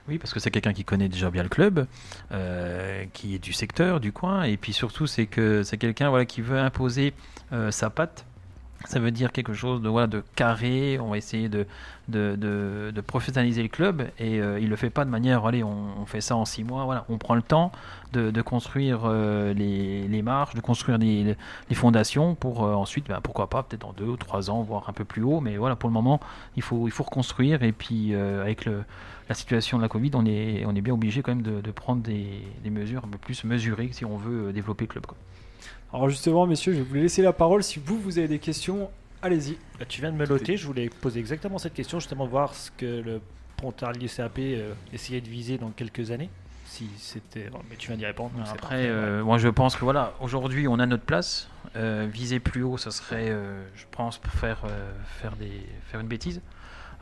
Oui, 0.08 0.18
parce 0.18 0.34
que 0.34 0.40
c'est 0.40 0.50
quelqu'un 0.50 0.74
qui 0.74 0.84
connaît 0.84 1.10
déjà 1.10 1.30
bien 1.30 1.44
le 1.44 1.50
club, 1.50 1.86
euh, 2.32 3.06
qui 3.14 3.36
est 3.36 3.40
du 3.40 3.54
secteur, 3.54 4.00
du 4.00 4.12
coin, 4.12 4.44
et 4.44 4.58
puis 4.58 4.74
surtout 4.74 5.06
c'est 5.06 5.28
que 5.28 5.62
c'est 5.62 5.78
quelqu'un 5.78 6.10
voilà, 6.10 6.26
qui 6.26 6.42
veut 6.42 6.58
imposer 6.58 7.14
euh, 7.54 7.70
sa 7.70 7.92
patte. 7.92 8.26
Ça 8.84 9.00
veut 9.00 9.10
dire 9.10 9.32
quelque 9.32 9.54
chose 9.54 9.82
de, 9.82 9.90
voilà, 9.90 10.06
de 10.06 10.22
carré, 10.36 11.00
on 11.00 11.10
va 11.10 11.18
essayer 11.18 11.50
de, 11.50 11.66
de, 12.08 12.36
de- 12.36 12.92
de 12.94 13.02
professionnaliser 13.02 13.64
le 13.64 13.70
club, 13.70 14.04
et 14.20 14.40
euh, 14.40 14.60
il 14.60 14.70
le 14.70 14.76
fait 14.76 14.92
pas 14.92 15.06
de 15.06 15.10
manière, 15.10 15.44
allez, 15.46 15.64
on, 15.64 16.06
fait 16.06 16.22
ça 16.22 16.36
en 16.36 16.46
six 16.46 16.64
mois, 16.64 16.84
voilà, 16.86 17.04
on 17.10 17.18
prend 17.18 17.34
le 17.34 17.42
temps 17.42 17.72
de, 18.14 18.30
de 18.30 18.42
construire 18.44 19.00
euh, 19.06 19.54
les, 19.54 20.08
les 20.08 20.22
marches, 20.22 20.54
de 20.54 20.62
construire 20.62 21.00
les, 21.00 21.36
les 21.70 21.76
fondations 21.76 22.36
pour 22.36 22.64
euh, 22.64 22.76
ensuite, 22.76 23.08
ben, 23.08 23.22
pourquoi 23.22 23.50
pas, 23.50 23.64
peut-être 23.64 23.82
dans 23.82 23.94
deux 23.94 24.06
ou 24.06 24.18
trois 24.18 24.52
ans, 24.52 24.62
voire 24.62 24.88
un 24.88 24.94
peu 24.94 25.06
plus 25.06 25.24
haut, 25.24 25.40
mais 25.40 25.58
voilà, 25.58 25.76
pour 25.76 25.90
le 25.90 25.94
moment, 25.94 26.20
il 26.56 26.62
faut, 26.62 26.88
il 26.88 26.92
faut 26.92 27.04
reconstruire, 27.04 27.64
et 27.64 27.72
puis 27.72 28.14
avec 28.14 28.66
la 28.66 29.34
situation 29.36 29.78
de 29.78 29.82
la 29.82 29.90
Covid, 29.90 30.12
on 30.14 30.26
est, 30.28 30.64
on 30.68 30.76
est 30.76 30.82
bien 30.82 30.94
obligé 30.94 31.24
quand 31.24 31.34
même 31.34 31.42
de, 31.42 31.72
prendre 31.72 32.04
des, 32.04 32.44
des 32.64 32.70
mesures 32.70 33.04
un 33.04 33.08
peu 33.08 33.18
plus 33.18 33.44
mesurées 33.46 33.90
si 33.94 34.06
on 34.06 34.18
veut 34.18 34.54
développer 34.54 34.84
le 34.86 34.90
club. 34.90 35.06
Alors 35.94 36.10
justement, 36.10 36.46
messieurs, 36.46 36.74
je 36.74 36.78
vais 36.80 36.84
vous 36.84 36.96
laisser 36.96 37.22
la 37.22 37.34
parole. 37.34 37.64
Si 37.64 37.80
vous, 37.84 38.00
vous 38.00 38.18
avez 38.18 38.28
des 38.28 38.40
questions, 38.40 38.90
allez-y. 39.22 39.58
Bah, 39.80 39.86
Tu 39.88 40.02
viens 40.02 40.12
de 40.12 40.18
me 40.18 40.26
loter, 40.26 40.58
je 40.58 40.66
voulais 40.66 40.90
poser 40.90 41.20
exactement 41.20 41.58
cette 41.58 41.74
question, 41.74 42.00
justement 42.00 42.28
voir 42.28 42.54
ce 42.54 42.72
que 42.72 43.02
le 43.02 43.22
Pontarlier 43.58 44.08
CAP 44.10 44.40
euh, 44.40 44.74
essayait 44.94 45.22
de 45.22 45.30
viser 45.30 45.58
dans 45.58 45.70
quelques 45.70 46.12
années. 46.12 46.30
Si 46.66 46.90
c'était. 46.98 47.50
bon, 47.50 47.60
Mais 47.70 47.78
tu 47.78 47.88
viens 47.88 47.98
d'y 47.98 48.06
répondre. 48.06 48.32
donc 48.32 48.46
Après, 48.48 48.58
parfait, 48.58 48.88
euh, 48.88 49.24
moi 49.24 49.38
je 49.38 49.48
pense 49.48 49.76
que 49.76 49.84
voilà, 49.86 50.14
aujourd'hui 50.20 50.68
on 50.68 50.80
a 50.80 50.86
notre 50.86 51.04
place. 51.04 51.48
Euh, 51.78 52.08
viser 52.10 52.40
plus 52.40 52.64
haut, 52.64 52.78
ça 52.78 52.90
serait, 52.90 53.30
euh, 53.30 53.62
je 53.76 53.84
pense, 53.92 54.18
pour 54.18 54.32
faire, 54.32 54.62
euh, 54.64 54.92
faire, 55.20 55.36
des, 55.36 55.62
faire 55.88 56.00
une 56.00 56.08
bêtise. 56.08 56.42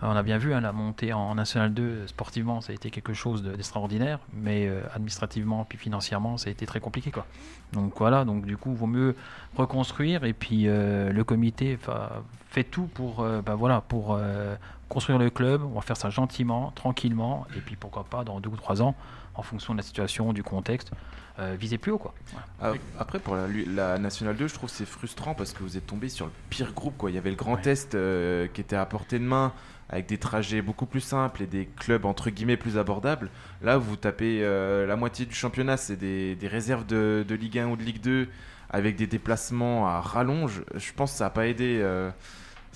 Euh, 0.04 0.08
on 0.08 0.16
a 0.16 0.24
bien 0.24 0.38
vu 0.38 0.54
hein, 0.54 0.62
la 0.62 0.72
montée 0.72 1.14
en 1.14 1.36
National 1.36 1.74
2 1.74 1.82
euh, 1.84 2.08
sportivement, 2.08 2.62
ça 2.62 2.72
a 2.72 2.76
été 2.76 2.90
quelque 2.92 3.14
chose 3.14 3.42
de- 3.44 3.54
d'extraordinaire, 3.56 4.20
mais 4.34 4.68
euh, 4.68 4.82
administrativement 4.94 5.66
puis 5.66 5.78
financièrement, 5.78 6.38
ça 6.38 6.50
a 6.50 6.52
été 6.52 6.66
très 6.66 6.80
compliqué 6.80 7.10
quoi. 7.12 7.26
Donc 7.72 7.94
voilà, 7.98 8.26
donc 8.26 8.46
du 8.46 8.58
coup, 8.58 8.72
il 8.72 8.78
vaut 8.78 8.86
mieux 8.88 9.16
reconstruire 9.56 10.24
et 10.26 10.34
puis 10.34 10.68
euh, 10.68 11.12
le 11.12 11.24
comité 11.24 11.78
fa- 11.78 12.22
fait 12.50 12.64
tout 12.64 12.86
pour, 12.94 13.22
euh, 13.22 13.42
bah, 13.42 13.56
voilà, 13.56 13.82
pour 13.82 14.14
euh, 14.14 14.56
construire 14.90 15.18
le 15.18 15.30
club. 15.30 15.64
On 15.64 15.70
va 15.76 15.82
faire 15.82 15.98
ça 15.98 16.10
gentiment, 16.10 16.72
tranquillement, 16.76 17.48
et 17.56 17.60
puis 17.60 17.76
pourquoi 17.76 18.04
pas 18.04 18.24
dans 18.24 18.40
deux 18.40 18.50
ou 18.50 18.56
trois 18.58 18.82
ans, 18.82 18.96
en 19.36 19.42
fonction 19.42 19.74
de 19.74 19.80
la 19.80 19.84
situation, 19.84 20.34
du 20.34 20.44
contexte, 20.44 20.92
euh, 21.40 21.56
viser 21.60 21.80
plus 21.80 21.92
haut 21.92 21.98
quoi. 21.98 22.14
Voilà. 22.60 22.76
Ah, 22.76 23.02
Après, 23.02 23.18
pour 23.18 23.36
la, 23.36 23.48
la 23.48 23.98
Nationale 23.98 24.36
2, 24.36 24.48
je 24.48 24.54
trouve 24.54 24.70
que 24.70 24.76
c'est 24.76 24.86
frustrant 24.86 25.34
parce 25.34 25.52
que 25.54 25.64
vous 25.64 25.78
êtes 25.78 25.88
tombé 25.88 26.10
sur 26.10 26.26
le 26.28 26.32
pire 26.52 26.74
groupe. 26.74 26.96
Quoi. 26.98 27.10
Il 27.10 27.16
y 27.16 27.18
avait 27.18 27.32
le 27.32 27.36
Grand 27.36 27.66
Est 27.66 27.96
euh, 27.96 28.48
qui 28.54 28.62
était 28.62 28.76
à 28.76 28.86
portée 28.86 29.18
de 29.18 29.24
main 29.24 29.52
avec 29.90 30.08
des 30.08 30.18
trajets 30.18 30.62
beaucoup 30.62 30.86
plus 30.86 31.02
simples 31.02 31.44
et 31.44 31.48
des 31.48 31.68
clubs 31.78 32.06
entre 32.06 32.30
guillemets 32.30 32.58
plus 32.58 32.78
abordables. 32.78 33.30
Là, 33.62 33.78
vous 33.78 33.96
tapez 33.96 34.40
euh, 34.42 34.86
la 34.86 34.96
moitié 34.96 35.26
du 35.26 35.36
championnat, 35.36 35.78
c'est 35.78 35.96
des, 35.96 36.38
réserves 36.44 36.86
de, 36.86 37.26
de 37.28 37.36
Ligue 37.36 37.60
1 37.60 37.68
ou 37.68 37.76
de 37.76 37.84
Ligue 37.84 38.02
2 38.02 38.28
avec 38.70 38.96
des 38.96 39.08
déplacements 39.08 39.88
à 39.88 40.02
rallonge. 40.02 40.64
Je 40.76 40.92
pense 40.94 41.12
que 41.12 41.18
ça 41.18 41.26
n'a 41.26 41.30
pas 41.30 41.48
aidé. 41.48 41.80
euh, 41.82 42.10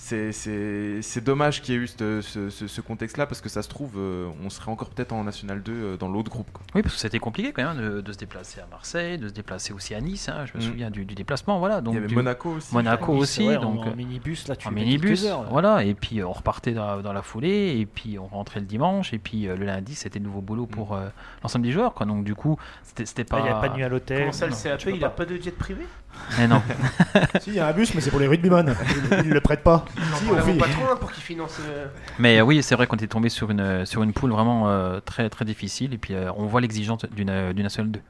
c'est- 0.00 0.32
c'est 0.32 1.02
c'est 1.02 1.22
dommage 1.22 1.60
qu'il 1.60 1.74
y 1.74 1.76
ait 1.76 1.80
eu 1.82 1.86
ce, 1.88 2.20
ce- 2.20 2.80
contexte-là 2.80 3.26
parce 3.26 3.40
que 3.40 3.48
ça 3.48 3.62
se 3.62 3.68
trouve, 3.68 3.92
euh, 3.98 4.28
on 4.44 4.48
serait 4.48 4.70
encore 4.70 4.88
peut-être 4.90 5.12
en 5.12 5.24
National 5.24 5.62
2 5.62 5.72
euh, 5.72 5.96
dans 5.96 6.08
l'autre 6.08 6.30
groupe. 6.30 6.48
quoi. 6.52 6.62
Oui, 6.74 6.82
parce 6.82 6.94
que 6.94 7.00
c'était 7.00 7.18
compliqué 7.18 7.52
quand 7.52 7.64
même 7.74 7.82
de, 7.82 8.00
de 8.00 8.12
se 8.12 8.16
déplacer 8.18 8.60
à 8.60 8.66
Marseille, 8.70 9.18
de 9.18 9.28
se 9.28 9.32
déplacer 9.34 9.72
aussi 9.72 9.94
à 9.94 10.00
Nice. 10.00 10.28
hein, 10.28 10.46
je 10.46 10.56
me 10.56 10.62
Mm. 10.62 10.66
souviens 10.66 10.90
du, 10.90 11.04
du 11.04 11.14
déplacement, 11.14 11.58
voilà. 11.58 11.80
Donc 11.80 11.94
Il 11.94 11.96
y 11.96 11.98
avait 11.98 12.06
du- 12.06 12.14
Monaco 12.14 12.50
aussi. 12.52 12.72
Monaco 12.72 13.12
aussi, 13.12 13.56
en- 13.56 13.60
donc 13.60 13.80
en, 13.84 13.88
euh, 13.90 13.94
minibus, 13.94 14.46
là, 14.48 14.56
tu 14.56 14.68
en 14.68 14.70
minibus, 14.70 15.24
heures, 15.26 15.42
là. 15.42 15.48
voilà. 15.50 15.84
Et 15.84 15.94
puis 15.94 16.22
on 16.22 16.32
repartait 16.32 16.72
dans, 16.72 17.02
dans 17.02 17.12
la 17.12 17.22
foulée, 17.22 17.76
et 17.78 17.84
puis 17.86 18.18
on 18.18 18.26
rentrait 18.28 18.60
le 18.60 18.66
dimanche, 18.66 19.12
et 19.12 19.18
puis 19.18 19.48
euh, 19.48 19.56
le 19.56 19.66
lundi 19.66 19.94
c'était 19.96 20.20
de 20.20 20.24
nouveau 20.24 20.40
boulot 20.40 20.66
pour 20.66 20.94
euh, 20.94 21.08
l'ensemble 21.42 21.64
des 21.64 21.72
joueurs, 21.72 21.92
quoi. 21.94 22.06
Donc 22.06 22.24
du 22.24 22.34
coup, 22.36 22.56
c'était 22.94 23.26
Ah, 23.30 23.34
pas. 23.34 23.38
Il 23.40 23.42
n'y 23.42 23.48
a 23.50 23.54
pas 23.56 23.68
de 23.68 23.74
nuit 23.74 23.82
à 23.84 23.88
l'hôtel. 23.88 24.20
Comment 24.20 24.32
ça, 24.32 24.46
le 24.46 24.52
CAP, 24.54 24.86
il 24.94 25.04
a 25.04 25.08
pas. 25.10 25.24
pas 25.24 25.32
de 25.32 25.36
jet 25.36 25.50
privé? 25.50 25.84
Mais 26.38 26.46
non. 26.48 26.62
Si, 27.40 27.50
il 27.50 27.54
y 27.54 27.60
a 27.60 27.66
un 27.68 27.72
bus, 27.72 27.94
mais 27.94 28.00
c'est 28.00 28.10
pour 28.10 28.20
les 28.20 28.26
rugbyman. 28.26 28.74
Ils 29.12 29.26
ils 29.26 29.30
le 29.30 29.40
prêtent 29.40 29.62
pas. 29.62 29.84
Si, 30.16 30.24
On 30.30 30.36
filles. 30.42 30.58
patron 30.58 30.82
hein, 30.92 30.96
pour 31.00 31.10
qu'il 31.12 31.22
finance. 31.22 31.56
euh, 31.66 31.86
Mais 32.18 32.38
euh, 32.38 32.42
oui, 32.44 32.62
c'est 32.62 32.74
vrai 32.74 32.86
qu'on 32.86 32.96
était 32.96 33.06
tombé 33.06 33.28
sur 33.28 33.50
une 33.50 33.84
sur 33.86 34.02
une 34.02 34.12
poule 34.12 34.30
vraiment 34.32 34.68
euh, 34.68 35.00
très 35.00 35.28
très 35.30 35.44
difficile, 35.44 35.94
et 35.94 35.98
puis 35.98 36.14
euh, 36.14 36.30
on 36.36 36.46
voit 36.46 36.60
l'exigence 36.60 37.04
d'une 37.10 37.30
euh, 37.30 37.52
du 37.52 37.62
National 37.62 37.90
2. 37.92 38.00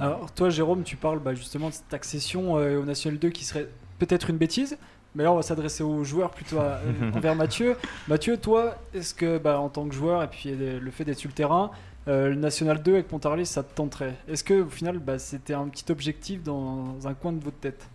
Alors 0.00 0.30
toi 0.32 0.50
Jérôme, 0.50 0.82
tu 0.82 0.96
parles 0.96 1.18
bah, 1.18 1.34
justement 1.34 1.68
de 1.68 1.74
cette 1.74 1.92
accession 1.92 2.56
euh, 2.58 2.80
au 2.80 2.84
National 2.84 3.18
2 3.18 3.28
qui 3.30 3.44
serait 3.44 3.68
peut-être 3.98 4.30
une 4.30 4.36
bêtise. 4.36 4.76
Mais 5.16 5.24
là, 5.24 5.32
on 5.32 5.36
va 5.36 5.42
s'adresser 5.42 5.82
aux 5.82 6.04
joueurs 6.04 6.30
plutôt 6.30 6.58
à- 6.60 6.78
euh, 6.86 7.10
envers 7.16 7.34
Mathieu. 7.34 7.76
Mathieu, 8.06 8.36
toi, 8.36 8.76
est-ce 8.94 9.12
que, 9.12 9.38
bah, 9.38 9.58
en 9.58 9.68
tant 9.68 9.88
que 9.88 9.94
joueur, 9.94 10.22
et 10.22 10.28
puis 10.28 10.44
euh, 10.50 10.78
le 10.80 10.90
fait 10.92 11.02
d'être 11.04 11.18
sur 11.18 11.28
le 11.28 11.34
terrain, 11.34 11.72
euh, 12.10 12.28
le 12.28 12.34
National 12.34 12.82
2 12.82 12.92
avec 12.92 13.08
Pontarlier, 13.08 13.44
ça 13.44 13.62
te 13.62 13.74
tenterait 13.74 14.16
Est-ce 14.28 14.44
que, 14.44 14.62
au 14.62 14.68
final, 14.68 14.98
bah, 14.98 15.18
c'était 15.18 15.54
un 15.54 15.68
petit 15.68 15.90
objectif 15.90 16.42
dans 16.42 17.06
un 17.06 17.14
coin 17.14 17.32
de 17.32 17.42
votre 17.42 17.58
tête? 17.58 17.88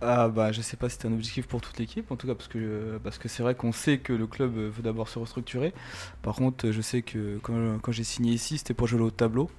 Ah 0.00 0.28
bah 0.28 0.52
je 0.52 0.60
sais 0.60 0.76
pas 0.76 0.88
si 0.88 0.94
c'était 0.94 1.08
un 1.08 1.12
objectif 1.12 1.48
pour 1.48 1.60
toute 1.60 1.76
l'équipe 1.76 2.12
en 2.12 2.14
tout 2.14 2.28
cas 2.28 2.36
parce 2.36 2.46
que 2.46 3.00
parce 3.02 3.18
que 3.18 3.26
c'est 3.26 3.42
vrai 3.42 3.56
qu'on 3.56 3.72
sait 3.72 3.98
que 3.98 4.12
le 4.12 4.28
club 4.28 4.54
veut 4.54 4.80
d'abord 4.80 5.08
se 5.08 5.18
restructurer. 5.18 5.74
Par 6.22 6.36
contre 6.36 6.70
je 6.70 6.80
sais 6.80 7.02
que 7.02 7.40
quand, 7.42 7.90
j'ai 7.90 8.04
signé 8.04 8.32
ici 8.32 8.58
c'était 8.58 8.74
pour 8.74 8.86
jouer 8.86 9.00
au 9.00 9.06
haut 9.06 9.10
tableau. 9.10 9.50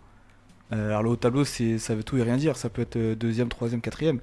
Euh, 0.72 0.89
alors 0.89 1.04
le 1.04 1.10
haut 1.10 1.15
tableau, 1.15 1.45
c'est, 1.45 1.78
ça 1.78 1.95
veut 1.95 2.04
tout 2.04 2.17
et 2.17 2.24
rien 2.24 2.38
dire. 2.38 2.56
Ça 2.58 2.69
peut 2.69 2.82
être 2.82 2.95
euh, 2.95 3.15
deuxième, 3.15 3.50
troisième, 3.50 3.82
quatrième. 3.82 4.19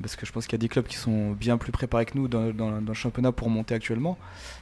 Parce 0.00 0.16
que 0.16 0.24
je 0.24 0.32
pense 0.32 0.46
qu'il 0.46 0.54
y 0.54 0.60
a 0.60 0.64
des 0.64 0.68
clubs 0.68 0.86
qui 0.86 0.96
sont 0.96 1.32
bien 1.32 1.58
plus 1.58 1.72
préparés 1.72 2.06
que 2.06 2.16
nous 2.16 2.26
dans, 2.26 2.80
le 2.80 2.94
championnat 2.94 3.32
pour 3.32 3.50
monter 3.50 3.74
actuellement. 3.74 4.16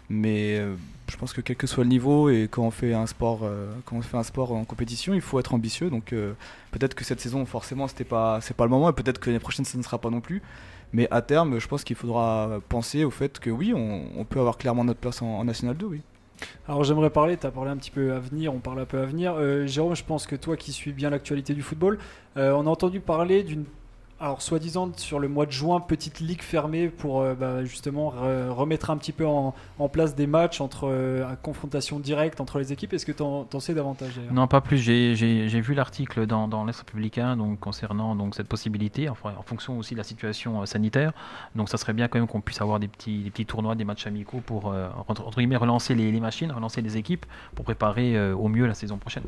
Mais 0.09 0.59
euh, 0.59 0.75
je 1.09 1.17
pense 1.17 1.33
que 1.33 1.41
quel 1.41 1.57
que 1.57 1.67
soit 1.67 1.85
le 1.85 1.91
niveau 1.91 2.29
et 2.29 2.49
quand 2.51 2.63
on 2.63 2.71
fait 2.71 2.93
un 2.93 3.07
sport, 3.07 3.41
euh, 3.43 3.73
quand 3.85 3.97
on 3.97 4.03
fait 4.03 4.17
un 4.17 4.23
sport 4.23 4.53
en 4.53 4.65
compétition, 4.65 5.15
il 5.15 5.21
faut 5.21 5.39
être 5.39 5.55
ambitieux. 5.55 5.91
Donc 5.91 6.13
euh, 6.13 6.33
peut-être 6.73 6.95
que 6.95 7.05
cette 7.05 7.21
saison, 7.21 7.45
forcément, 7.47 7.87
c'était 7.87 8.05
pas, 8.05 8.41
c'est 8.41 8.57
pas 8.57 8.65
le 8.65 8.71
moment. 8.71 8.91
Et 8.91 8.93
peut-être 8.93 9.21
que 9.21 9.31
l'année 9.31 9.39
prochaine, 9.39 9.65
ça 9.65 9.79
ne 9.79 9.83
sera 9.83 9.99
pas 9.99 10.11
non 10.11 10.21
plus. 10.21 10.43
Mais 10.93 11.07
à 11.11 11.23
terme, 11.23 11.61
je 11.61 11.69
pense 11.69 11.85
qu'il 11.85 11.97
faudra 11.97 12.61
penser 12.69 13.05
au 13.05 13.11
fait 13.11 13.39
que 13.39 13.51
oui, 13.51 13.75
on, 13.75 14.25
peut 14.25 14.41
avoir 14.41 14.57
clairement 14.57 14.85
notre 14.85 15.01
place 15.01 15.21
en, 15.21 15.45
National 15.45 15.77
2, 15.77 15.87
oui. 15.87 16.01
Alors 16.67 16.83
j'aimerais 16.85 17.11
parler, 17.11 17.37
tu 17.37 17.47
as 17.47 17.51
parlé 17.51 17.71
un 17.71 17.77
petit 17.77 17.91
peu 17.91 18.13
avenir, 18.13 18.55
on 18.55 18.61
parle 18.61 18.81
un 18.81 18.87
peu 18.87 18.99
avenir. 18.99 19.35
Euh, 19.35 19.67
Jérôme, 19.67 19.95
je 19.95 20.05
pense 20.05 20.27
que 20.27 20.37
toi 20.37 20.57
qui 20.57 20.73
suis 20.73 20.93
bien 20.93 21.11
l'actualité 21.11 21.53
du 21.53 21.63
football, 21.63 21.99
on 22.37 22.67
a 22.67 22.71
entendu 22.71 23.01
parler 23.01 23.43
d'une, 23.43 23.65
alors 24.21 24.43
soi-disant 24.43 24.91
sur 24.97 25.21
le 25.21 25.29
mois 25.29 25.47
de 25.47 25.53
juin, 25.53 25.81
petite 25.81 26.19
ligue 26.19 26.43
fermée 26.43 26.89
pour 26.89 27.21
euh, 27.21 27.35
bah, 27.35 27.65
justement 27.65 28.11
re- 28.13 28.49
remettre 28.49 28.91
un 28.91 28.97
petit 28.97 29.13
peu 29.13 29.25
en, 29.25 29.55
place 29.93 30.17
des 30.17 30.27
matchs 30.27 30.61
entre 30.61 30.89
euh, 30.91 31.31
à 31.31 31.37
confrontation 31.37 32.01
directe 32.01 32.41
entre 32.41 32.59
les 32.59 32.73
équipes. 32.73 32.93
Est-ce 32.93 33.07
que 33.07 33.13
tu 33.13 33.23
en, 33.23 33.47
sais 33.61 33.75
davantage 33.75 34.21
Non, 34.33 34.49
pas 34.49 34.61
plus. 34.61 34.79
J'ai- 34.79 35.15
vu 35.61 35.75
l'article 35.75 36.27
dans, 36.27 36.49
dans 36.49 36.65
l'Est 36.65 36.79
républicain 36.79 37.37
concernant 37.61 38.15
donc, 38.15 38.35
cette 38.35 38.49
possibilité, 38.49 39.09
en 39.09 39.15
fonction 39.15 39.79
aussi 39.79 39.95
de 39.95 39.99
la 39.99 40.05
situation 40.05 40.63
euh, 40.63 40.67
sanitaire. 40.67 41.13
Donc, 41.55 41.69
ça 41.69 41.77
serait 41.77 41.93
bien 41.93 42.09
quand 42.09 42.19
même 42.19 42.29
qu'on 42.29 42.41
puisse 42.41 42.61
avoir 42.61 42.81
des 42.81 42.89
petits, 42.89 43.31
tournois, 43.47 43.75
des 43.75 43.85
matchs 43.85 44.07
amicaux 44.07 44.41
pour 44.45 44.73
euh, 44.73 44.89
entre, 45.07 45.31
guillemets, 45.37 45.57
relancer 45.57 45.95
les, 45.95 46.21
machines, 46.21 46.51
relancer 46.51 46.83
les 46.83 46.97
équipes 46.97 47.25
pour 47.55 47.65
préparer 47.65 48.33
au 48.33 48.49
mieux 48.49 48.67
la 48.67 48.75
saison 48.75 48.99
prochaine. 48.99 49.25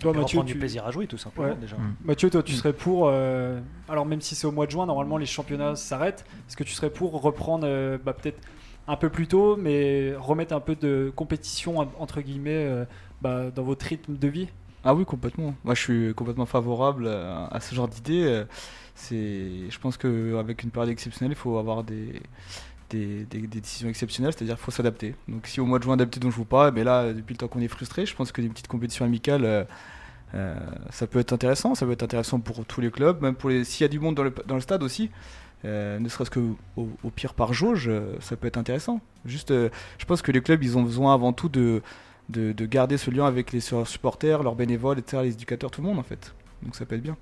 Toi, 0.00 0.12
Mathieu, 0.12 0.36
prendre 0.38 0.46
tu- 0.48 0.52
du 0.54 0.58
plaisir 0.58 0.86
à 0.86 0.90
jouer, 0.90 1.06
tout 1.06 1.16
simplement, 1.18 1.48
Ouais. 1.48 1.56
déjà. 1.56 1.76
Mm. 1.76 1.94
Mathieu, 2.04 2.28
toi, 2.30 2.42
tu 2.42 2.52
Mm. 2.52 2.56
serais 2.56 2.72
pour. 2.72 3.08
euh, 3.08 3.60
alors, 3.88 4.04
même 4.06 4.20
si 4.20 4.34
c'est 4.34 4.46
au 4.46 4.52
mois 4.52 4.66
de 4.66 4.70
juin, 4.70 4.86
normalement, 4.86 5.16
les 5.16 5.26
championnats 5.26 5.74
s'arrêtent. 5.76 6.24
Est-ce 6.48 6.56
que 6.56 6.64
tu 6.64 6.72
serais 6.72 6.90
pour 6.90 7.20
reprendre 7.22 7.66
euh, 7.66 7.96
bah, 8.04 8.12
peut-être 8.12 8.40
un 8.88 8.96
peu 8.96 9.08
plus 9.08 9.26
tôt, 9.26 9.56
mais 9.56 10.14
remettre 10.16 10.54
un 10.54 10.60
peu 10.60 10.74
de 10.76 11.10
compétition, 11.16 11.78
en- 11.78 11.90
entre 11.98 12.20
guillemets, 12.20 12.50
euh, 12.66 12.84
bah, 13.22 13.50
dans 13.50 13.62
votre 13.64 13.86
rythme 13.86 14.16
de 14.16 14.28
vie? 14.28 14.48
Ah 14.84 14.94
oui, 14.94 15.04
complètement. 15.04 15.54
Moi, 15.64 15.74
je 15.74 15.80
suis 15.80 16.14
complètement 16.14 16.46
favorable 16.46 17.08
à, 17.08 17.46
à 17.46 17.60
ce 17.60 17.74
genre 17.74 17.88
d'idée. 17.88 18.44
C'est, 18.94 19.68
je 19.68 19.78
pense 19.78 19.96
qu'avec 19.96 20.62
une 20.62 20.70
période 20.70 20.90
exceptionnelle, 20.90 21.32
il 21.32 21.40
faut 21.40 21.58
avoir 21.58 21.82
des, 21.84 22.22
des, 22.90 23.24
décisions 23.24 23.88
exceptionnelles, 23.88 24.32
c'est-à-dire 24.32 24.56
qu'il 24.56 24.64
faut 24.64 24.70
s'adapter. 24.70 25.14
Donc, 25.28 25.46
si 25.46 25.60
au 25.60 25.66
mois 25.66 25.78
de 25.78 25.84
juin, 25.84 25.96
d'habitude, 25.96 26.24
on 26.24 26.28
ne 26.28 26.32
joue 26.32 26.44
pas, 26.44 26.70
mais 26.70 26.84
là, 26.84 27.12
depuis 27.12 27.34
le 27.34 27.38
temps 27.38 27.48
qu'on 27.48 27.60
est 27.60 27.68
frustré, 27.68 28.06
je 28.06 28.14
pense 28.14 28.32
que 28.32 28.40
des 28.40 28.48
petites 28.48 28.68
compétitions 28.68 29.04
amicales, 29.04 29.44
euh, 29.44 29.64
euh, 30.34 30.56
ça 30.90 31.06
peut 31.06 31.18
être 31.18 31.32
intéressant. 31.32 31.74
Ça 31.74 31.86
peut 31.86 31.92
être 31.92 32.02
intéressant 32.02 32.40
pour 32.40 32.64
tous 32.64 32.80
les 32.80 32.90
clubs, 32.90 33.20
même 33.22 33.34
pour 33.34 33.50
les, 33.50 33.64
s'il 33.64 33.82
y 33.82 33.84
a 33.84 33.88
du 33.88 34.00
monde 34.00 34.14
dans 34.14 34.24
le, 34.24 34.34
dans 34.46 34.56
le 34.56 34.60
stade 34.60 34.82
aussi. 34.82 35.10
euh, 35.64 35.98
ne 35.98 36.08
serait-ce 36.08 36.30
que 36.30 36.40
au, 36.76 37.10
pire 37.14 37.34
par 37.34 37.52
jauge, 37.52 37.90
ça 38.20 38.36
peut 38.36 38.46
être 38.46 38.58
intéressant. 38.58 39.00
Juste, 39.24 39.52
je 39.52 40.04
pense 40.06 40.22
que 40.22 40.32
les 40.32 40.40
clubs, 40.40 40.62
ils 40.62 40.76
ont 40.78 40.82
besoin 40.82 41.14
avant 41.14 41.32
tout 41.32 41.48
de, 41.48 41.82
de, 42.28 42.52
de 42.52 42.66
garder 42.66 42.98
ce 42.98 43.10
lien 43.10 43.26
avec 43.26 43.52
les 43.52 43.60
supporters, 43.60 44.42
leurs 44.42 44.54
bénévoles, 44.54 44.98
les 45.22 45.32
éducateurs, 45.32 45.70
tout 45.70 45.80
le 45.80 45.88
monde 45.88 45.98
en 45.98 46.02
fait. 46.02 46.34
Donc 46.62 46.76
ça 46.76 46.86
peut 46.86 46.94
être 46.94 47.02
bien. 47.02 47.16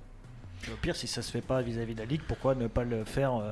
Au 0.71 0.75
pire, 0.81 0.95
si 0.95 1.07
ça 1.07 1.21
se 1.21 1.31
fait 1.31 1.41
pas 1.41 1.61
vis-à-vis 1.61 1.93
de 1.93 1.99
la 1.99 2.05
ligue, 2.05 2.21
pourquoi 2.27 2.55
ne 2.55 2.67
pas 2.67 2.83
le 2.83 3.03
faire 3.03 3.35
euh, 3.35 3.51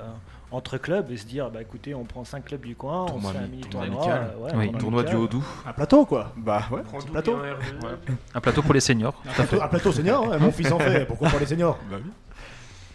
entre 0.51 0.77
clubs 0.77 1.11
et 1.11 1.17
se 1.17 1.25
dire, 1.25 1.49
bah 1.51 1.61
écoutez, 1.61 1.93
on 1.93 2.03
prend 2.05 2.23
5 2.25 2.45
clubs 2.45 2.61
du 2.61 2.75
coin, 2.75 3.05
Tournoi 3.05 3.29
on 3.29 3.33
se 3.33 3.37
fait 3.37 3.43
un 3.43 3.47
mini 3.47 3.61
tournoi 3.63 3.87
tournoi, 3.87 4.03
amical. 4.13 4.31
euh, 4.35 4.39
ouais, 4.43 4.51
Oui, 4.55 4.65
tournoi 4.65 4.79
Tournoi 4.79 5.03
du 5.03 5.09
amical. 5.09 5.23
haut 5.23 5.27
doux. 5.27 5.45
Un 5.67 5.73
plateau, 5.73 6.05
quoi. 6.05 6.33
Bah 6.37 6.63
ouais. 6.71 6.81
Plateau. 7.11 7.35
un 7.35 7.41
R2. 7.43 8.13
Un 8.33 8.41
plateau 8.41 8.61
pour 8.63 8.73
les 8.73 8.79
seniors. 8.79 9.21
Un 9.27 9.33
plateau, 9.33 9.61
un 9.61 9.67
plateau 9.67 9.91
senior, 9.91 10.27
ouais, 10.27 10.39
mon 10.39 10.51
fils 10.51 10.71
en 10.71 10.79
fait. 10.79 11.05
Pourquoi 11.07 11.29
pas 11.29 11.39
les 11.39 11.45
seniors 11.45 11.77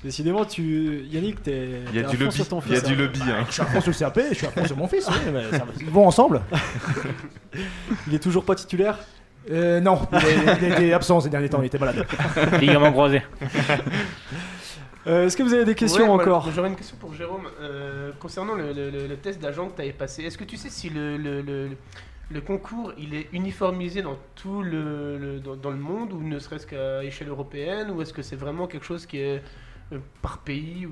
Décidément, 0.04 0.44
tu... 0.44 1.02
Yannick, 1.10 1.42
t'es. 1.42 1.80
Il 1.92 1.96
y 1.96 2.04
a 2.04 2.08
du 2.08 2.16
lobby. 2.16 2.32
sur 2.36 2.46
ton 2.48 2.60
Il 2.66 2.72
y 2.72 2.76
a 2.76 2.78
fils, 2.80 2.88
du 2.88 2.94
hein. 2.94 2.96
lobby. 2.98 3.20
hein. 3.24 3.44
Je 3.48 3.52
suis 3.52 3.62
à 3.62 3.66
fond 3.66 3.80
sur 3.80 3.90
le 3.90 3.96
CAP, 3.98 4.20
je 4.30 4.34
suis 4.34 4.46
à 4.46 4.50
fond 4.50 4.64
sur 4.64 4.76
mon 4.76 4.86
fils. 4.86 5.08
oui, 5.08 5.30
mais 5.32 5.50
ça 5.50 5.58
va- 5.58 5.72
Ils 5.80 5.90
vont 5.90 6.06
ensemble 6.06 6.40
Il 8.06 8.14
est 8.14 8.20
toujours 8.20 8.44
pas 8.44 8.54
titulaire? 8.54 8.96
Euh, 9.50 9.80
Non, 9.80 10.00
il, 10.12 10.64
était 10.72 10.92
absent 10.92 11.20
ces 11.20 11.28
derniers 11.30 11.48
temps, 11.48 11.62
il 11.62 11.66
était 11.66 11.78
malade. 11.78 12.06
Ligament 12.60 12.92
croisé. 12.92 13.22
Euh, 15.06 15.26
Est-ce 15.26 15.36
que 15.36 15.42
vous 15.42 15.54
avez 15.54 15.64
des 15.64 15.74
questions 15.74 16.04
Ouais, 16.04 16.22
encore? 16.22 16.50
J'aurais 16.54 16.68
une 16.68 16.76
question 16.76 16.96
pour 16.98 17.14
Jérôme. 17.14 17.48
Euh, 17.60 18.10
concernant 18.18 18.54
le, 18.54 18.72
le- 18.72 18.90
le- 18.90 19.06
le 19.06 19.16
test 19.16 19.40
d'agent 19.40 19.68
que 19.68 19.76
tu 19.76 19.82
avais 19.82 19.92
passé, 19.92 20.22
est-ce 20.24 20.36
que 20.36 20.44
tu 20.44 20.56
sais 20.56 20.68
si 20.68 20.90
le, 20.90 21.16
le- 21.16 21.40
le- 21.40 21.70
le 22.30 22.40
concours 22.42 22.92
il 22.98 23.14
est 23.14 23.28
uniformisé 23.32 24.02
dans 24.02 24.18
tout 24.34 24.62
le, 24.62 25.16
le- 25.16 25.40
dans, 25.40 25.56
dans 25.56 25.70
le 25.70 25.78
monde 25.78 26.12
ou 26.12 26.20
ne 26.22 26.38
serait-ce 26.38 26.66
qu'à 26.66 27.02
échelle 27.04 27.28
européenne 27.28 27.90
ou 27.90 28.02
est-ce 28.02 28.12
que 28.12 28.20
c'est 28.20 28.36
vraiment 28.36 28.66
quelque 28.66 28.84
chose 28.84 29.06
qui 29.06 29.18
est 29.18 29.42
euh, 29.92 29.98
par 30.20 30.38
pays 30.38 30.84
ou... 30.84 30.90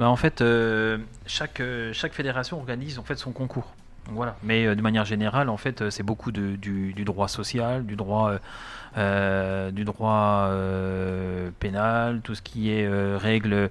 Bah, 0.00 0.08
en 0.08 0.16
fait, 0.16 0.40
euh, 0.40 0.98
chaque, 1.26 1.62
chaque 1.92 2.12
fédération 2.14 2.58
organise 2.58 2.98
en 2.98 3.04
fait 3.04 3.14
son 3.16 3.30
concours. 3.30 3.72
Voilà. 4.10 4.36
Mais 4.42 4.66
euh, 4.66 4.74
de 4.74 4.82
manière 4.82 5.04
générale, 5.04 5.48
en 5.48 5.56
fait, 5.56 5.82
euh, 5.82 5.90
c'est 5.90 6.02
beaucoup 6.02 6.32
de, 6.32 6.56
du, 6.56 6.92
du 6.94 7.04
droit 7.04 7.28
social, 7.28 7.84
du 7.84 7.96
droit, 7.96 8.38
euh, 8.96 9.70
du 9.70 9.84
droit 9.84 10.50
pénal, 11.60 12.20
tout 12.22 12.34
ce 12.34 12.42
qui 12.42 12.70
est 12.70 12.88
règles, 13.16 13.70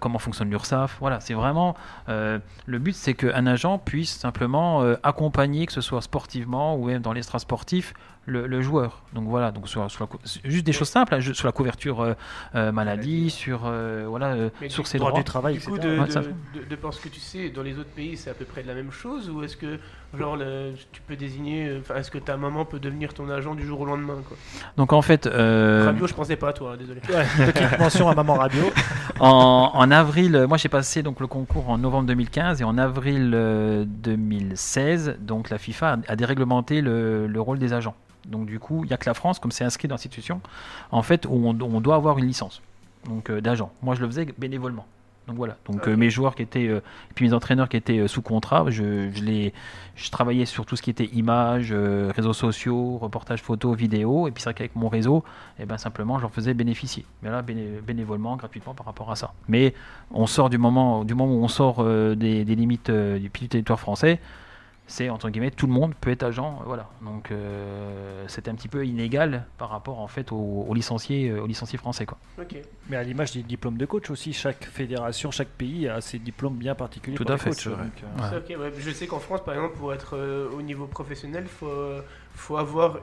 comment 0.00 0.18
fonctionne 0.18 0.50
l'URSSAF. 0.50 0.96
Voilà, 1.00 1.20
c'est 1.20 1.34
vraiment 1.34 1.76
le 2.08 2.78
but, 2.78 2.94
c'est 2.94 3.14
qu'un 3.14 3.46
agent 3.46 3.78
puisse 3.78 4.16
simplement 4.16 4.82
accompagner, 5.02 5.66
que 5.66 5.72
ce 5.72 5.80
soit 5.80 6.02
sportivement 6.02 6.76
ou 6.76 6.86
même 6.86 7.02
dans 7.02 7.12
l'extra 7.12 7.38
sportif, 7.38 7.94
le, 8.26 8.46
le 8.46 8.60
joueur. 8.62 9.02
Donc 9.12 9.24
voilà, 9.28 9.50
donc 9.52 9.68
sur, 9.68 9.90
sur 9.90 10.08
la 10.24 10.28
juste 10.50 10.64
des 10.64 10.72
choses 10.72 10.88
simples, 10.88 11.14
hein, 11.14 11.20
sur 11.20 11.46
la 11.46 11.52
couverture 11.52 12.00
euh, 12.00 12.14
euh, 12.54 12.72
maladie, 12.72 13.30
sur 13.30 13.62
euh, 13.66 14.06
voilà, 14.08 14.28
euh, 14.32 14.48
Mais 14.60 14.68
sur 14.68 14.82
du 14.82 14.88
ses 14.88 14.98
Droit 14.98 15.10
droits. 15.10 15.20
du 15.20 15.24
travail, 15.24 15.54
Du 15.58 15.60
coup, 15.60 15.78
de, 15.78 15.98
Ouais, 15.98 16.06
de, 16.06 16.10
ça- 16.10 16.20
de- 16.22 16.64
de 16.68 16.76
par 16.76 16.92
ce 16.94 17.00
que 17.00 17.08
tu 17.08 17.20
sais, 17.20 17.50
dans 17.50 17.62
les 17.62 17.78
autres 17.78 17.90
pays, 17.90 18.16
c'est 18.16 18.30
à 18.30 18.34
peu 18.34 18.44
près 18.44 18.62
de 18.62 18.68
la 18.68 18.74
même 18.74 18.90
chose 18.90 19.28
Ou 19.30 19.42
est-ce 19.42 19.56
que, 19.56 19.78
genre, 20.18 20.36
le- 20.36 20.72
tu 20.92 21.00
peux 21.02 21.16
désigner, 21.16 21.68
euh, 21.68 21.96
est-ce 21.96 22.10
que 22.10 22.18
ta 22.18 22.36
maman 22.36 22.64
peut 22.64 22.78
devenir 22.80 23.12
ton 23.14 23.28
agent 23.28 23.54
du 23.54 23.66
jour 23.66 23.80
au 23.80 23.84
lendemain 23.84 24.16
quoi? 24.26 24.36
Donc 24.76 24.92
en 24.92 25.02
fait, 25.02 25.26
euh, 25.26 25.82
Radio, 25.86 26.06
je 26.06 26.14
pensais 26.14 26.36
pas 26.36 26.48
à 26.48 26.52
toi, 26.52 26.72
hein, 26.72 26.76
désolé. 26.78 27.00
Ouais, 27.10 27.26
petite 27.52 27.78
mention 27.78 28.08
à 28.08 28.14
Maman 28.14 28.34
Radio. 28.34 28.62
en, 29.20 29.70
en 29.74 29.90
avril, 29.90 30.46
moi 30.48 30.56
j'ai 30.56 30.68
passé 30.68 31.02
donc 31.02 31.20
le 31.20 31.26
concours 31.26 31.68
en 31.68 31.78
novembre 31.78 32.06
2015 32.08 32.60
et 32.62 32.64
en 32.64 32.78
avril 32.78 33.32
euh, 33.34 33.84
2016, 33.86 35.16
donc 35.20 35.50
la 35.50 35.58
FIFA 35.58 35.92
a, 36.08 36.12
a 36.12 36.16
déréglementé 36.16 36.80
le, 36.80 37.26
le 37.26 37.40
rôle 37.40 37.58
des 37.58 37.72
agents. 37.72 37.94
Donc 38.26 38.46
du 38.46 38.58
coup, 38.58 38.84
il 38.84 38.88
n'y 38.88 38.94
a 38.94 38.96
que 38.96 39.08
la 39.08 39.14
France, 39.14 39.38
comme 39.38 39.52
c'est 39.52 39.64
inscrit 39.64 39.88
dans 39.88 39.94
l'institution, 39.94 40.40
en 40.90 41.02
fait, 41.02 41.26
où 41.26 41.32
on, 41.46 41.58
on 41.60 41.80
doit 41.80 41.96
avoir 41.96 42.18
une 42.18 42.26
licence 42.26 42.62
donc 43.08 43.28
euh, 43.28 43.40
d'agent. 43.40 43.70
Moi, 43.82 43.94
je 43.94 44.00
le 44.00 44.06
faisais 44.06 44.26
bénévolement. 44.38 44.86
Donc 45.26 45.36
voilà. 45.36 45.56
Donc 45.66 45.88
euh, 45.88 45.96
mes 45.96 46.10
joueurs 46.10 46.34
qui 46.34 46.42
étaient 46.42 46.68
euh, 46.68 46.78
et 47.10 47.14
puis 47.14 47.26
mes 47.26 47.32
entraîneurs 47.32 47.70
qui 47.70 47.78
étaient 47.78 47.98
euh, 47.98 48.08
sous 48.08 48.20
contrat, 48.20 48.66
je, 48.68 49.10
je 49.10 49.22
les 49.22 49.54
je 49.96 50.10
travaillais 50.10 50.44
sur 50.44 50.66
tout 50.66 50.76
ce 50.76 50.82
qui 50.82 50.90
était 50.90 51.06
images, 51.14 51.72
réseaux 51.72 52.34
sociaux, 52.34 52.98
reportages 52.98 53.40
photos, 53.40 53.74
vidéos 53.74 54.28
et 54.28 54.32
puis 54.32 54.42
c'est 54.42 54.50
vrai 54.50 54.54
qu'avec 54.54 54.76
mon 54.76 54.88
réseau, 54.88 55.24
et 55.58 55.64
ben 55.64 55.78
simplement 55.78 56.18
je 56.18 56.22
leur 56.22 56.30
faisais 56.30 56.52
bénéficier. 56.52 57.06
Mais 57.22 57.30
là 57.30 57.40
béné- 57.40 57.80
bénévolement, 57.80 58.36
gratuitement 58.36 58.74
par 58.74 58.84
rapport 58.84 59.10
à 59.10 59.16
ça. 59.16 59.32
Mais 59.48 59.72
on 60.10 60.26
sort 60.26 60.50
du 60.50 60.58
moment 60.58 61.04
du 61.04 61.14
moment 61.14 61.32
où 61.34 61.42
on 61.42 61.48
sort 61.48 61.82
des, 61.82 62.44
des 62.44 62.54
limites 62.54 62.90
du 62.90 63.30
territoire 63.30 63.80
français, 63.80 64.20
c'est 64.86 65.08
entre 65.08 65.30
guillemets 65.30 65.50
tout 65.50 65.66
le 65.66 65.72
monde 65.72 65.94
peut 65.98 66.10
être 66.10 66.22
agent, 66.24 66.58
euh, 66.60 66.64
voilà. 66.66 66.88
Donc 67.02 67.30
euh, 67.30 68.24
c'était 68.28 68.50
un 68.50 68.54
petit 68.54 68.68
peu 68.68 68.84
inégal 68.86 69.46
par 69.58 69.70
rapport 69.70 70.00
en 70.00 70.08
fait 70.08 70.30
aux, 70.32 70.66
aux 70.68 70.74
licenciés 70.74 71.30
euh, 71.30 71.42
aux 71.42 71.46
licenciés 71.46 71.78
français 71.78 72.04
quoi. 72.06 72.18
Mais 72.90 72.96
à 72.96 73.02
l'image 73.02 73.32
des 73.32 73.42
diplômes 73.42 73.78
de 73.78 73.86
coach 73.86 74.10
aussi, 74.10 74.32
chaque 74.34 74.64
fédération, 74.64 75.30
chaque 75.30 75.48
pays 75.48 75.88
a 75.88 76.00
ses 76.02 76.18
diplômes 76.18 76.56
bien 76.56 76.74
particuliers 76.74 77.16
Tout 77.16 77.24
pour 77.24 77.32
à 77.32 77.36
les 77.36 77.40
fait, 77.40 77.50
coachs, 77.50 77.68
donc, 77.68 77.78
euh, 77.78 78.38
Ouais. 78.48 78.56
Ouais. 78.56 78.72
Je 78.78 78.90
sais 78.90 79.06
qu'en 79.06 79.18
France, 79.20 79.40
par 79.44 79.54
exemple, 79.54 79.76
pour 79.78 79.94
être 79.94 80.16
euh, 80.16 80.50
au 80.56 80.60
niveau 80.62 80.86
professionnel, 80.86 81.44
il 81.46 81.50
faut, 81.50 81.72
faut 82.34 82.56
avoir 82.58 82.98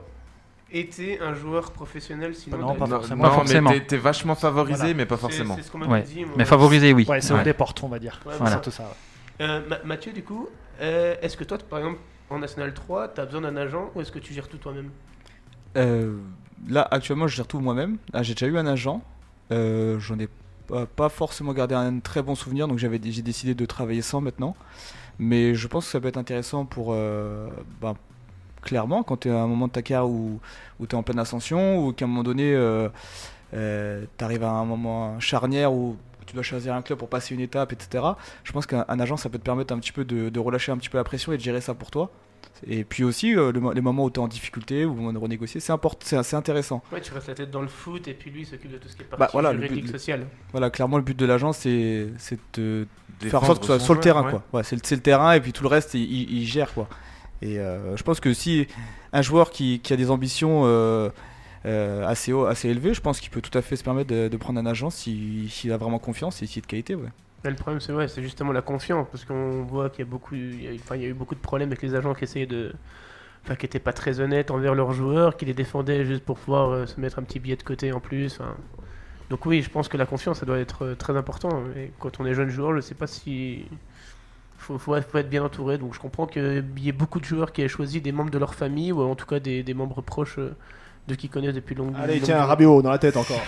été 0.70 1.20
un 1.20 1.34
joueur 1.34 1.70
professionnel, 1.72 2.34
sinon 2.34 2.58
Non, 2.58 2.74
pas 2.74 2.86
Non, 2.86 2.96
forcément. 2.96 3.22
Pas 3.24 3.28
non, 3.28 3.34
forcément. 3.34 3.70
mais 3.70 3.80
t'es- 3.84 3.96
vachement 3.96 4.34
favorisé, 4.34 4.78
Voilà. 4.78 4.94
mais 4.94 5.06
pas 5.06 5.16
forcément. 5.16 5.56
C'est 5.56 5.62
ce 5.62 5.70
qu'on 5.70 5.78
m'a 5.78 5.86
Ouais. 5.86 6.02
dit. 6.02 6.24
moi. 6.24 6.34
Mais 6.38 6.44
favorisé 6.44 6.92
oui. 6.94 7.04
Ouais, 7.08 7.20
c'est 7.20 7.34
Ouais. 7.34 7.40
au 7.40 7.44
déporte, 7.44 7.82
on 7.82 7.88
va 7.88 7.98
dire. 7.98 8.20
Voilà. 8.24 8.56
tout 8.56 8.70
ça. 8.70 8.84
ouais. 8.84 8.88
Euh, 9.46 9.60
Ma- 9.68 9.82
Mathieu, 9.84 10.12
du 10.12 10.22
coup, 10.22 10.48
euh, 10.82 11.16
est-ce 11.22 11.36
que 11.36 11.44
toi, 11.44 11.58
par 11.58 11.78
exemple, 11.80 12.00
en 12.30 12.38
National 12.38 12.74
3, 12.74 13.08
tu 13.14 13.20
as 13.20 13.26
besoin 13.26 13.42
d'un 13.42 13.56
agent 13.56 13.90
ou 13.94 14.00
est-ce 14.00 14.12
que 14.12 14.18
tu 14.18 14.32
gères 14.34 14.48
tout 14.48 14.58
toi-même 14.58 14.90
Euh, 15.76 16.18
là, 16.68 16.86
actuellement, 16.90 17.26
je 17.26 17.36
gère 17.36 17.46
tout 17.46 17.60
moi-même. 17.60 17.98
Là, 18.12 18.22
j'ai 18.22 18.34
déjà 18.34 18.46
eu 18.46 18.58
un 18.58 18.66
agent. 18.66 19.02
Euh, 19.52 19.98
J'en 20.00 20.18
ai 20.18 20.28
pas, 20.68 20.86
pas 20.86 21.08
forcément 21.08 21.52
gardé 21.52 21.74
un 21.74 22.00
très 22.00 22.22
bon 22.22 22.34
souvenir, 22.34 22.68
donc 22.68 22.78
j'avais 22.78 23.00
j'ai 23.02 23.22
décidé 23.22 23.54
de 23.54 23.66
travailler 23.66 24.02
sans 24.02 24.20
maintenant. 24.20 24.56
Mais 25.18 25.54
je 25.54 25.68
pense 25.68 25.86
que 25.86 25.92
ça 25.92 26.00
peut 26.00 26.08
être 26.08 26.18
intéressant 26.18 26.64
pour. 26.66 26.88
euh, 26.92 27.48
ben, 27.80 27.96
clairement, 28.62 29.02
quand 29.04 29.18
tu 29.18 29.28
es 29.28 29.32
à 29.32 29.40
un 29.42 29.46
moment 29.48 29.68
de 29.68 29.72
ta 29.72 29.82
carrière 29.82 30.08
où, 30.08 30.40
où 30.80 30.86
tu 30.86 30.96
es 30.96 30.98
en 30.98 31.02
pleine 31.02 31.18
ascension, 31.20 31.84
ou 31.86 31.92
qu'à 31.92 32.06
un 32.06 32.08
moment 32.08 32.22
donné, 32.24 32.52
tu 33.52 34.24
arrives 34.24 34.44
à 34.44 34.50
un 34.50 34.64
moment 34.64 35.18
charnière 35.20 35.72
où 35.72 35.96
tu 36.26 36.34
dois 36.34 36.42
choisir 36.42 36.74
un 36.74 36.82
club 36.82 36.98
pour 36.98 37.08
passer 37.08 37.34
une 37.34 37.40
étape, 37.40 37.72
etc. 37.72 38.04
Je 38.44 38.52
pense 38.52 38.66
qu'un 38.66 38.84
un 38.88 39.00
agent, 39.00 39.16
ça 39.16 39.28
peut 39.28 39.38
te 39.38 39.44
permettre 39.44 39.72
un 39.74 39.78
petit 39.78 39.92
peu 39.92 40.04
de, 40.04 40.28
de 40.28 40.40
relâcher 40.40 40.72
un 40.72 40.76
petit 40.78 40.88
peu 40.88 40.98
la 40.98 41.04
pression 41.04 41.32
et 41.32 41.36
de 41.36 41.42
gérer 41.42 41.60
ça 41.60 41.74
pour 41.74 41.90
toi. 41.90 42.10
Et 42.66 42.84
puis 42.84 43.02
aussi, 43.02 43.34
euh, 43.36 43.50
le 43.50 43.72
les 43.72 43.80
moments 43.80 44.04
où 44.04 44.10
tu 44.10 44.20
es 44.20 44.22
en 44.22 44.28
difficulté, 44.28 44.84
où 44.84 44.96
on 45.00 45.18
renégocier, 45.18 45.58
c'est 45.60 45.72
important, 45.72 45.98
c'est 46.04 46.16
assez 46.16 46.36
intéressant. 46.36 46.82
Ouais, 46.92 47.00
tu 47.00 47.12
restes 47.12 47.28
la 47.28 47.34
tête 47.34 47.50
dans 47.50 47.62
le 47.62 47.66
foot 47.68 48.06
et 48.06 48.14
puis 48.14 48.30
lui 48.30 48.42
il 48.42 48.46
s'occupe 48.46 48.70
de 48.70 48.78
tout 48.78 48.88
ce 48.88 48.94
qui 48.96 49.02
est 49.02 49.04
partie 49.06 49.20
Bah, 49.20 49.28
voilà, 49.32 49.52
le 49.52 49.66
but- 49.66 49.88
sociale. 49.90 50.26
Voilà, 50.52 50.70
clairement, 50.70 50.96
le 50.96 51.02
but 51.02 51.18
de 51.18 51.26
l'agence, 51.26 51.58
c'est 51.58 52.08
de 52.54 52.86
faire 53.20 53.42
en 53.42 53.46
sorte 53.46 53.60
que 53.60 53.66
ce 53.66 53.72
soit 53.78 53.80
sur 53.84 53.94
le 53.94 54.00
terrain, 54.00 54.22
ouais. 54.24 54.30
quoi. 54.30 54.42
Ouais, 54.52 54.62
c'est 54.62 54.76
le, 54.76 55.00
terrain, 55.00 55.32
et 55.32 55.40
puis 55.40 55.52
tout 55.52 55.62
le 55.64 55.68
reste, 55.68 55.94
il, 55.94 56.02
il- 56.02 56.38
il 56.42 56.46
gère, 56.46 56.72
quoi. 56.72 56.88
Et 57.40 57.58
euh, 57.58 57.96
je 57.96 58.02
pense 58.04 58.20
que 58.20 58.32
si 58.32 58.68
un 59.12 59.22
joueur 59.22 59.50
qui, 59.50 59.80
qui 59.80 59.92
a 59.92 59.96
des 59.96 60.10
ambitions 60.12 60.62
euh, 60.64 61.10
assez, 61.64 62.32
haut, 62.32 62.46
assez 62.46 62.68
élevées, 62.68 62.94
je 62.94 63.00
pense 63.00 63.20
qu'il 63.20 63.30
peut 63.30 63.40
tout 63.40 63.56
à 63.56 63.62
fait 63.62 63.76
se 63.76 63.84
permettre 63.84 64.12
de, 64.12 64.36
prendre 64.36 64.58
un 64.58 64.66
agent 64.66 64.90
s'il 64.90 65.72
a 65.72 65.76
vraiment 65.76 65.98
confiance 65.98 66.42
et 66.42 66.46
s'il 66.46 66.58
est 66.58 66.62
de 66.62 66.66
qualité, 66.66 66.96
le 67.44 67.56
problème, 67.56 67.80
c'est 67.80 68.22
justement 68.22 68.52
la 68.52 68.62
confiance, 68.62 69.08
parce 69.10 69.24
qu'on 69.24 69.62
voit 69.64 69.90
qu'il 69.90 70.04
y 70.04 70.08
a 70.08 71.08
eu 71.08 71.14
beaucoup 71.14 71.34
de 71.34 71.40
problèmes 71.40 71.70
avec 71.70 71.82
les 71.82 71.94
agents 71.94 72.14
qui 72.14 72.24
essayaient 72.24 72.46
de, 72.46 72.72
qui 73.58 73.66
étaient 73.66 73.80
pas 73.80 73.92
très 73.92 74.20
honnêtes 74.20 74.50
envers 74.50 74.74
leurs 74.74 74.92
joueurs, 74.92 75.36
qui 75.36 75.44
les 75.44 75.54
défendaient 75.54 76.04
juste 76.04 76.24
pour 76.24 76.38
pouvoir 76.38 76.70
euh, 76.70 76.86
se 76.86 77.00
mettre 77.00 77.18
un 77.18 77.22
petit 77.22 77.40
billet 77.40 77.56
de 77.56 77.62
côté 77.62 77.92
en 77.92 78.00
plus. 78.00 78.38
Donc 79.30 79.46
oui, 79.46 79.62
je 79.62 79.70
pense 79.70 79.88
que 79.88 79.96
la 79.96 80.06
confiance, 80.06 80.40
ça 80.40 80.46
doit 80.46 80.58
être 80.58 80.84
euh, 80.84 80.94
très 80.94 81.16
important. 81.16 81.64
Quand 81.98 82.20
on 82.20 82.26
est 82.26 82.34
jeune 82.34 82.50
joueur, 82.50 82.74
je 82.76 82.80
sais 82.80 82.94
pas 82.94 83.06
si 83.06 83.64
faut, 84.58 84.78
faut, 84.78 84.94
être 84.94 85.28
bien 85.28 85.42
entouré. 85.44 85.78
Donc 85.78 85.94
je 85.94 86.00
comprends 86.00 86.26
qu'il 86.26 86.64
y 86.78 86.88
ait 86.88 86.92
beaucoup 86.92 87.18
de 87.18 87.24
joueurs 87.24 87.52
qui 87.52 87.62
aient 87.62 87.68
choisi 87.68 88.00
des 88.00 88.12
membres 88.12 88.30
de 88.30 88.38
leur 88.38 88.54
famille 88.54 88.92
ou 88.92 89.00
en 89.02 89.16
tout 89.16 89.26
cas 89.26 89.40
des, 89.40 89.74
membres 89.74 90.02
proches 90.02 90.38
euh, 90.38 90.54
de 91.08 91.14
qui 91.16 91.28
connaissent 91.28 91.54
depuis 91.54 91.74
longue. 91.74 91.94
Allez, 92.00 92.14
longue 92.14 92.22
tiens, 92.22 92.36
durée. 92.36 92.46
Rabiot 92.48 92.82
dans 92.82 92.90
la 92.90 92.98
tête 92.98 93.16
encore. 93.16 93.40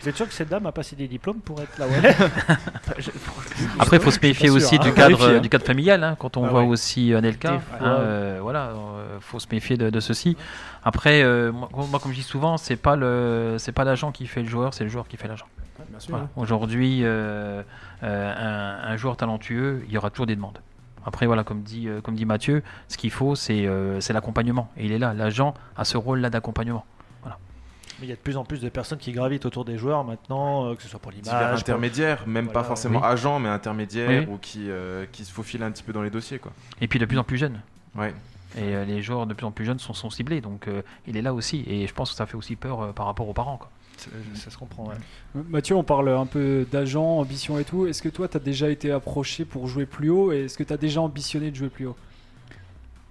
Vous 0.00 0.08
êtes 0.08 0.16
sûr 0.16 0.26
que 0.26 0.32
cette 0.34 0.48
dame 0.48 0.66
a 0.66 0.72
passé 0.72 0.96
des 0.96 1.08
diplômes 1.08 1.40
pour 1.40 1.60
être 1.60 1.76
là 1.78 1.86
où 1.86 1.90
elle 1.96 2.06
est 2.06 2.10
Enfin, 2.14 2.94
je- 2.98 3.10
Après, 3.78 3.96
il 3.98 4.02
faut 4.02 4.10
se 4.10 4.20
méfier 4.22 4.50
aussi 4.50 4.66
sûr, 4.76 4.78
du 4.78 4.88
hein. 4.88 4.92
cadre, 4.92 5.16
Vérifier, 5.16 5.36
hein. 5.36 5.40
du 5.40 5.48
cadre 5.48 5.64
familial. 5.64 6.02
hein, 6.04 6.16
quand 6.18 6.36
on 6.36 6.44
Ah 6.44 6.48
voit 6.48 6.62
ouais. 6.62 6.68
aussi 6.68 7.14
Anelka, 7.14 7.50
Des 7.50 7.54
hein, 7.56 7.60
fois. 7.78 7.86
euh, 7.88 8.38
voilà, 8.40 8.72
il 9.16 9.20
faut 9.22 9.38
se 9.38 9.46
méfier 9.52 9.76
de, 9.76 9.90
de 9.90 10.00
ceci. 10.00 10.36
Après, 10.84 11.22
euh, 11.22 11.52
moi, 11.52 11.68
moi, 11.90 12.00
comme 12.00 12.12
je 12.12 12.16
dis 12.16 12.22
souvent, 12.22 12.56
c'est 12.56 12.76
pas 12.76 12.96
le, 12.96 13.56
c'est 13.58 13.72
pas 13.72 13.84
l'agent 13.84 14.12
qui 14.12 14.26
fait 14.26 14.42
le 14.42 14.48
joueur, 14.48 14.72
c'est 14.74 14.84
le 14.84 14.90
joueur 14.90 15.08
qui 15.08 15.16
fait 15.16 15.28
l'agent. 15.28 15.46
Voilà. 16.08 16.28
Aujourd'hui, 16.36 17.00
euh, 17.02 17.62
euh, 18.02 18.84
un, 18.84 18.92
un 18.92 18.96
joueur 18.96 19.16
talentueux, 19.16 19.82
il 19.88 19.92
y 19.92 19.98
aura 19.98 20.10
toujours 20.10 20.26
des 20.26 20.36
demandes. 20.36 20.58
Après, 21.06 21.26
voilà, 21.26 21.44
comme 21.44 21.62
dit, 21.62 21.88
euh, 21.88 22.00
comme 22.00 22.14
dit 22.14 22.24
Mathieu, 22.26 22.62
ce 22.88 22.96
qu'il 22.96 23.10
faut, 23.10 23.34
c'est 23.34 23.66
euh, 23.66 24.00
c'est 24.00 24.12
l'accompagnement. 24.12 24.70
Et 24.76 24.86
il 24.86 24.92
est 24.92 24.98
là, 24.98 25.14
l'agent 25.14 25.54
a 25.76 25.84
ce 25.84 25.96
rôle-là 25.96 26.30
d'accompagnement. 26.30 26.84
Mais 28.00 28.06
il 28.06 28.10
y 28.10 28.12
a 28.12 28.16
de 28.16 28.20
plus 28.20 28.36
en 28.36 28.44
plus 28.44 28.60
de 28.60 28.68
personnes 28.68 28.98
qui 28.98 29.10
gravitent 29.10 29.44
autour 29.44 29.64
des 29.64 29.76
joueurs 29.76 30.04
maintenant, 30.04 30.66
euh, 30.66 30.74
que 30.76 30.82
ce 30.84 30.88
soit 30.88 31.00
pour 31.00 31.10
l'image. 31.10 31.26
pour- 31.32 31.58
intermédiaires, 31.58 32.22
même 32.28 32.44
Voilà, 32.44 32.60
pas 32.60 32.64
forcément 32.64 33.00
oui. 33.00 33.06
agents, 33.06 33.40
mais 33.40 33.48
intermédiaires 33.48 34.08
Oui. 34.28 34.32
ou 34.32 34.38
qui, 34.38 34.70
euh, 34.70 35.04
qui 35.10 35.24
se 35.24 35.32
faufilent 35.32 35.64
un 35.64 35.70
petit 35.72 35.82
peu 35.82 35.92
dans 35.92 36.02
les 36.02 36.10
dossiers. 36.10 36.38
Quoi. 36.38 36.52
Et 36.80 36.86
puis 36.86 37.00
de 37.00 37.06
plus 37.06 37.18
en 37.18 37.24
plus 37.24 37.38
jeunes. 37.38 37.60
Ouais. 37.96 38.14
Et 38.56 38.74
euh, 38.76 38.84
les 38.84 39.02
joueurs 39.02 39.26
de 39.26 39.34
plus 39.34 39.44
en 39.46 39.50
plus 39.50 39.64
jeunes 39.64 39.80
sont, 39.80 39.94
sont 39.94 40.10
ciblés. 40.10 40.40
Donc 40.40 40.68
euh, 40.68 40.82
il 41.08 41.16
est 41.16 41.22
là 41.22 41.34
aussi. 41.34 41.64
Et 41.66 41.88
je 41.88 41.92
pense 41.92 42.10
que 42.10 42.16
ça 42.16 42.26
fait 42.26 42.36
aussi 42.36 42.54
peur 42.54 42.80
euh, 42.82 42.92
par 42.92 43.06
rapport 43.06 43.28
aux 43.28 43.32
parents. 43.34 43.56
Quoi. 43.56 43.68
Ça, 44.00 44.10
ça 44.34 44.50
se 44.50 44.56
comprend, 44.56 44.88
ouais. 44.88 45.42
Mathieu, 45.48 45.76
on 45.76 45.82
parle 45.84 46.08
un 46.08 46.26
peu 46.26 46.66
d'agent, 46.70 47.18
ambition 47.18 47.58
et 47.58 47.64
tout. 47.64 47.86
Est-ce 47.86 48.02
que 48.02 48.08
toi, 48.08 48.28
tu 48.28 48.36
as 48.36 48.40
déjà 48.40 48.70
été 48.70 48.90
approché 48.90 49.44
pour 49.44 49.66
jouer 49.68 49.86
plus 49.86 50.10
haut 50.10 50.32
et 50.32 50.44
est-ce 50.44 50.56
que 50.56 50.64
tu 50.64 50.72
as 50.72 50.76
déjà 50.76 51.00
ambitionné 51.00 51.50
de 51.50 51.56
jouer 51.56 51.68
plus 51.68 51.86
haut? 51.86 51.96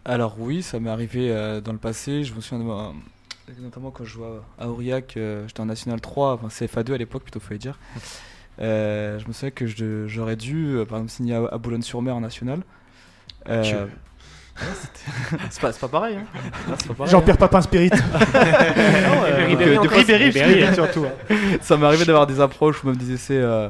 Alors 0.05 0.35
oui, 0.39 0.63
ça 0.63 0.79
m'est 0.79 0.89
arrivé 0.89 1.31
euh, 1.31 1.59
dans 1.59 1.73
le 1.73 1.77
passé. 1.77 2.23
Je 2.23 2.33
me 2.33 2.41
souviens 2.41 2.59
de 2.59 2.63
moi, 2.63 2.93
notamment 3.59 3.91
quand 3.91 4.05
je 4.05 4.11
jouais 4.11 4.39
à 4.57 4.69
Aurillac, 4.69 5.17
euh, 5.17 5.45
j'étais 5.47 5.59
en 5.59 5.65
National 5.65 5.99
3, 5.99 6.33
enfin 6.33 6.47
CFA2 6.47 6.93
à 6.93 6.97
l'époque 6.97 7.23
plutôt, 7.23 7.39
fallait 7.39 7.59
dire. 7.59 7.77
Euh, 8.59 9.19
je 9.19 9.27
me 9.27 9.33
souviens 9.33 9.51
que 9.51 9.67
j'aurais 10.07 10.35
dû, 10.35 10.77
euh, 10.77 10.85
par 10.85 10.97
exemple, 10.97 11.11
signer 11.11 11.35
à, 11.35 11.45
à 11.45 11.57
Boulogne-sur-Mer 11.59 12.15
en 12.15 12.21
National. 12.21 12.63
Euh, 13.49 13.85
c'est 15.49 15.61
pas, 15.61 15.71
c'est 15.71 15.79
pas 15.81 15.87
pareil. 15.87 16.17
Hein. 16.17 16.25
Pareil, 16.97 17.11
Jean-Pierre 17.11 17.37
Papin 17.37 17.61
Spirit. 17.61 17.89
Ribéry 20.17 20.73
surtout. 20.73 21.05
hein. 21.05 21.11
hein. 21.29 21.35
Ça 21.61 21.77
m'est 21.77 21.85
arrivé 21.85 22.05
d'avoir 22.05 22.27
des 22.27 22.39
approches 22.39 22.83
ou 22.83 22.87
même 22.87 22.97
des 22.97 23.13
essais 23.13 23.37
euh, 23.37 23.69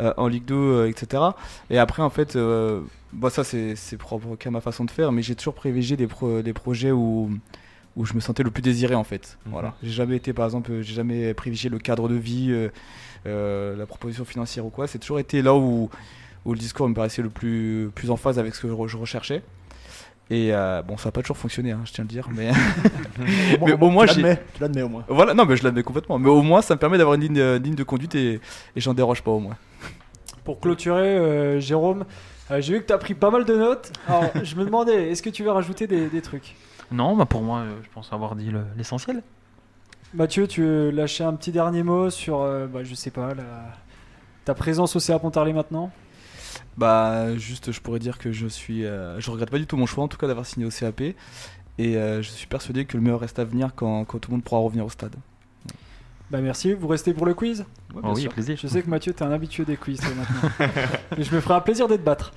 euh, 0.00 0.12
en 0.16 0.26
Ligue 0.28 0.44
2, 0.44 0.54
euh, 0.54 0.88
etc. 0.88 1.22
Et 1.70 1.78
après, 1.78 2.02
en 2.02 2.10
fait, 2.10 2.36
euh, 2.36 2.80
bon, 3.12 3.28
ça 3.30 3.44
c'est 3.44 3.74
propre 3.98 4.36
qu'à 4.36 4.50
ma 4.50 4.60
façon 4.60 4.84
de 4.84 4.90
faire, 4.90 5.12
mais 5.12 5.22
j'ai 5.22 5.34
toujours 5.34 5.54
privilégié 5.54 5.96
des, 5.96 6.06
pro- 6.06 6.42
des 6.42 6.52
projets 6.52 6.92
où, 6.92 7.30
où 7.96 8.04
je 8.06 8.14
me 8.14 8.20
sentais 8.20 8.42
le 8.42 8.50
plus 8.50 8.62
désiré 8.62 8.94
en 8.94 9.04
fait. 9.04 9.38
Mhm. 9.46 9.52
Voilà. 9.52 9.74
J'ai 9.82 9.90
jamais 9.90 10.16
été, 10.16 10.32
par 10.32 10.44
exemple, 10.44 10.70
j'ai 10.82 10.94
jamais 10.94 11.34
privilégié 11.34 11.70
le 11.70 11.78
cadre 11.78 12.08
de 12.08 12.14
vie, 12.14 12.48
euh, 12.50 12.68
euh, 13.26 13.76
la 13.76 13.86
proposition 13.86 14.24
financière 14.24 14.64
ou 14.66 14.70
quoi. 14.70 14.86
C'est 14.86 14.98
toujours 14.98 15.18
été 15.18 15.42
là 15.42 15.54
où, 15.54 15.90
où 16.44 16.52
le 16.52 16.58
discours 16.58 16.88
me 16.88 16.94
paraissait 16.94 17.22
le 17.22 17.30
plus, 17.30 17.90
plus 17.94 18.10
en 18.10 18.16
phase 18.16 18.38
avec 18.38 18.54
ce 18.54 18.60
que 18.62 18.68
je, 18.68 18.72
re- 18.72 18.88
je 18.88 18.96
recherchais. 18.96 19.42
Et 20.30 20.54
euh, 20.54 20.82
bon, 20.82 20.98
ça 20.98 21.06
n'a 21.08 21.12
pas 21.12 21.22
toujours 21.22 21.38
fonctionné, 21.38 21.72
hein, 21.72 21.80
je 21.84 21.92
tiens 21.92 22.02
à 22.02 22.06
le 22.06 22.08
dire, 22.12 22.28
mais 22.34 22.50
Mais 23.64 23.72
au 23.72 23.88
moins, 23.90 24.04
tu 24.06 24.14
j'ai- 24.14 24.22
l'admets, 24.22 24.42
tu 24.54 24.60
l'admets 24.60 24.82
au 24.82 24.88
moins. 24.88 25.04
voilà, 25.08 25.32
non, 25.34 25.46
mais 25.46 25.56
je 25.56 25.64
l'admets 25.64 25.82
complètement. 25.82 26.18
Mais 26.18 26.28
au 26.28 26.42
moins, 26.42 26.60
ça 26.60 26.74
me 26.74 26.78
permet 26.78 26.98
d'avoir 26.98 27.14
une 27.14 27.22
ligne, 27.22 27.38
euh, 27.38 27.58
ligne 27.58 27.74
de 27.74 27.82
conduite 27.82 28.14
et, 28.14 28.34
et 28.76 28.80
j'en 28.80 28.92
déroge 28.94 29.22
pas 29.22 29.30
au 29.30 29.38
moins. 29.38 29.56
Pour 30.44 30.60
clôturer, 30.60 31.16
euh, 31.16 31.60
Jérôme, 31.60 32.04
euh, 32.50 32.60
j'ai 32.60 32.74
vu 32.74 32.80
que 32.82 32.86
tu 32.86 32.92
as 32.92 32.98
pris 32.98 33.14
pas 33.14 33.30
mal 33.30 33.44
de 33.46 33.54
notes. 33.56 33.92
Alors, 34.06 34.32
je 34.42 34.54
me 34.56 34.64
demandais, 34.66 35.10
est-ce 35.10 35.22
que 35.22 35.30
tu 35.30 35.44
veux 35.44 35.50
rajouter 35.50 35.86
des, 35.86 36.08
des 36.08 36.20
trucs? 36.20 36.54
Non, 36.92 37.16
bah 37.16 37.24
pour 37.26 37.42
moi, 37.42 37.60
euh, 37.60 37.72
je 37.82 37.88
pense 37.94 38.12
avoir 38.12 38.34
dit 38.36 38.50
le- 38.50 38.64
l'essentiel. 38.76 39.22
Mathieu, 40.14 40.46
tu 40.46 40.62
veux 40.62 40.90
lâcher 40.90 41.24
un 41.24 41.34
petit 41.34 41.52
dernier 41.52 41.82
mot 41.82 42.08
sur, 42.10 42.40
euh, 42.40 42.66
bah, 42.66 42.80
je 42.84 42.94
sais 42.94 43.10
pas, 43.10 43.34
la- 43.34 43.72
ta 44.44 44.54
présence 44.54 44.96
au 44.96 45.00
CA 45.00 45.18
Pontarlier 45.18 45.52
maintenant? 45.52 45.90
Bah, 46.78 47.36
juste, 47.36 47.72
je 47.72 47.80
pourrais 47.80 47.98
dire 47.98 48.18
que 48.18 48.30
je 48.32 48.46
suis. 48.46 48.84
euh, 48.86 49.18
je 49.20 49.30
regrette 49.30 49.50
pas 49.50 49.58
du 49.58 49.66
tout 49.66 49.76
mon 49.76 49.86
choix, 49.86 50.04
en 50.04 50.08
tout 50.08 50.16
cas, 50.16 50.28
d'avoir 50.28 50.46
signé 50.46 50.64
au 50.64 50.70
CAP. 50.70 51.00
Et 51.00 51.16
euh, 51.80 52.22
je 52.22 52.30
suis 52.30 52.46
persuadé 52.46 52.84
que 52.84 52.96
le 52.96 53.02
meilleur 53.02 53.20
reste 53.20 53.38
à 53.38 53.44
venir 53.44 53.72
quand, 53.74 54.04
quand 54.04 54.18
tout 54.18 54.30
le 54.30 54.36
monde 54.36 54.44
pourra 54.44 54.60
revenir 54.60 54.86
au 54.86 54.90
stade. 54.90 55.14
Bah 56.30 56.40
merci, 56.42 56.74
vous 56.74 56.88
restez 56.88 57.14
pour 57.14 57.24
le 57.24 57.32
quiz? 57.34 57.64
Ouais, 57.94 58.02
Oh 58.04 58.12
oui, 58.14 58.22
sûr. 58.22 58.32
plaisir. 58.32 58.56
Je 58.60 58.66
sais 58.68 58.82
que 58.82 58.90
Mathieu, 58.90 59.12
t'es 59.14 59.22
un 59.24 59.32
habitué 59.32 59.64
des 59.64 59.76
quiz 59.76 59.98
toi, 59.98 60.10
maintenant. 60.14 60.66
Mais 61.16 61.24
je 61.24 61.34
me 61.34 61.40
ferai 61.40 61.54
un 61.54 61.60
plaisir 61.60 61.88
de 61.88 61.96
te 61.96 62.02
battre. 62.02 62.32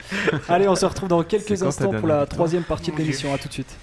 Allez, 0.47 0.67
on 0.67 0.75
se 0.75 0.86
retrouve 0.86 1.10
dans 1.10 1.21
quelques 1.23 1.62
instants 1.63 1.91
pour 1.91 2.08
la 2.08 2.25
troisième 2.25 2.63
partie 2.63 2.91
de 2.91 2.97
l'émission. 2.97 3.34
À 3.34 3.38
tout 3.38 3.47
de 3.49 3.54
suite. 3.54 3.75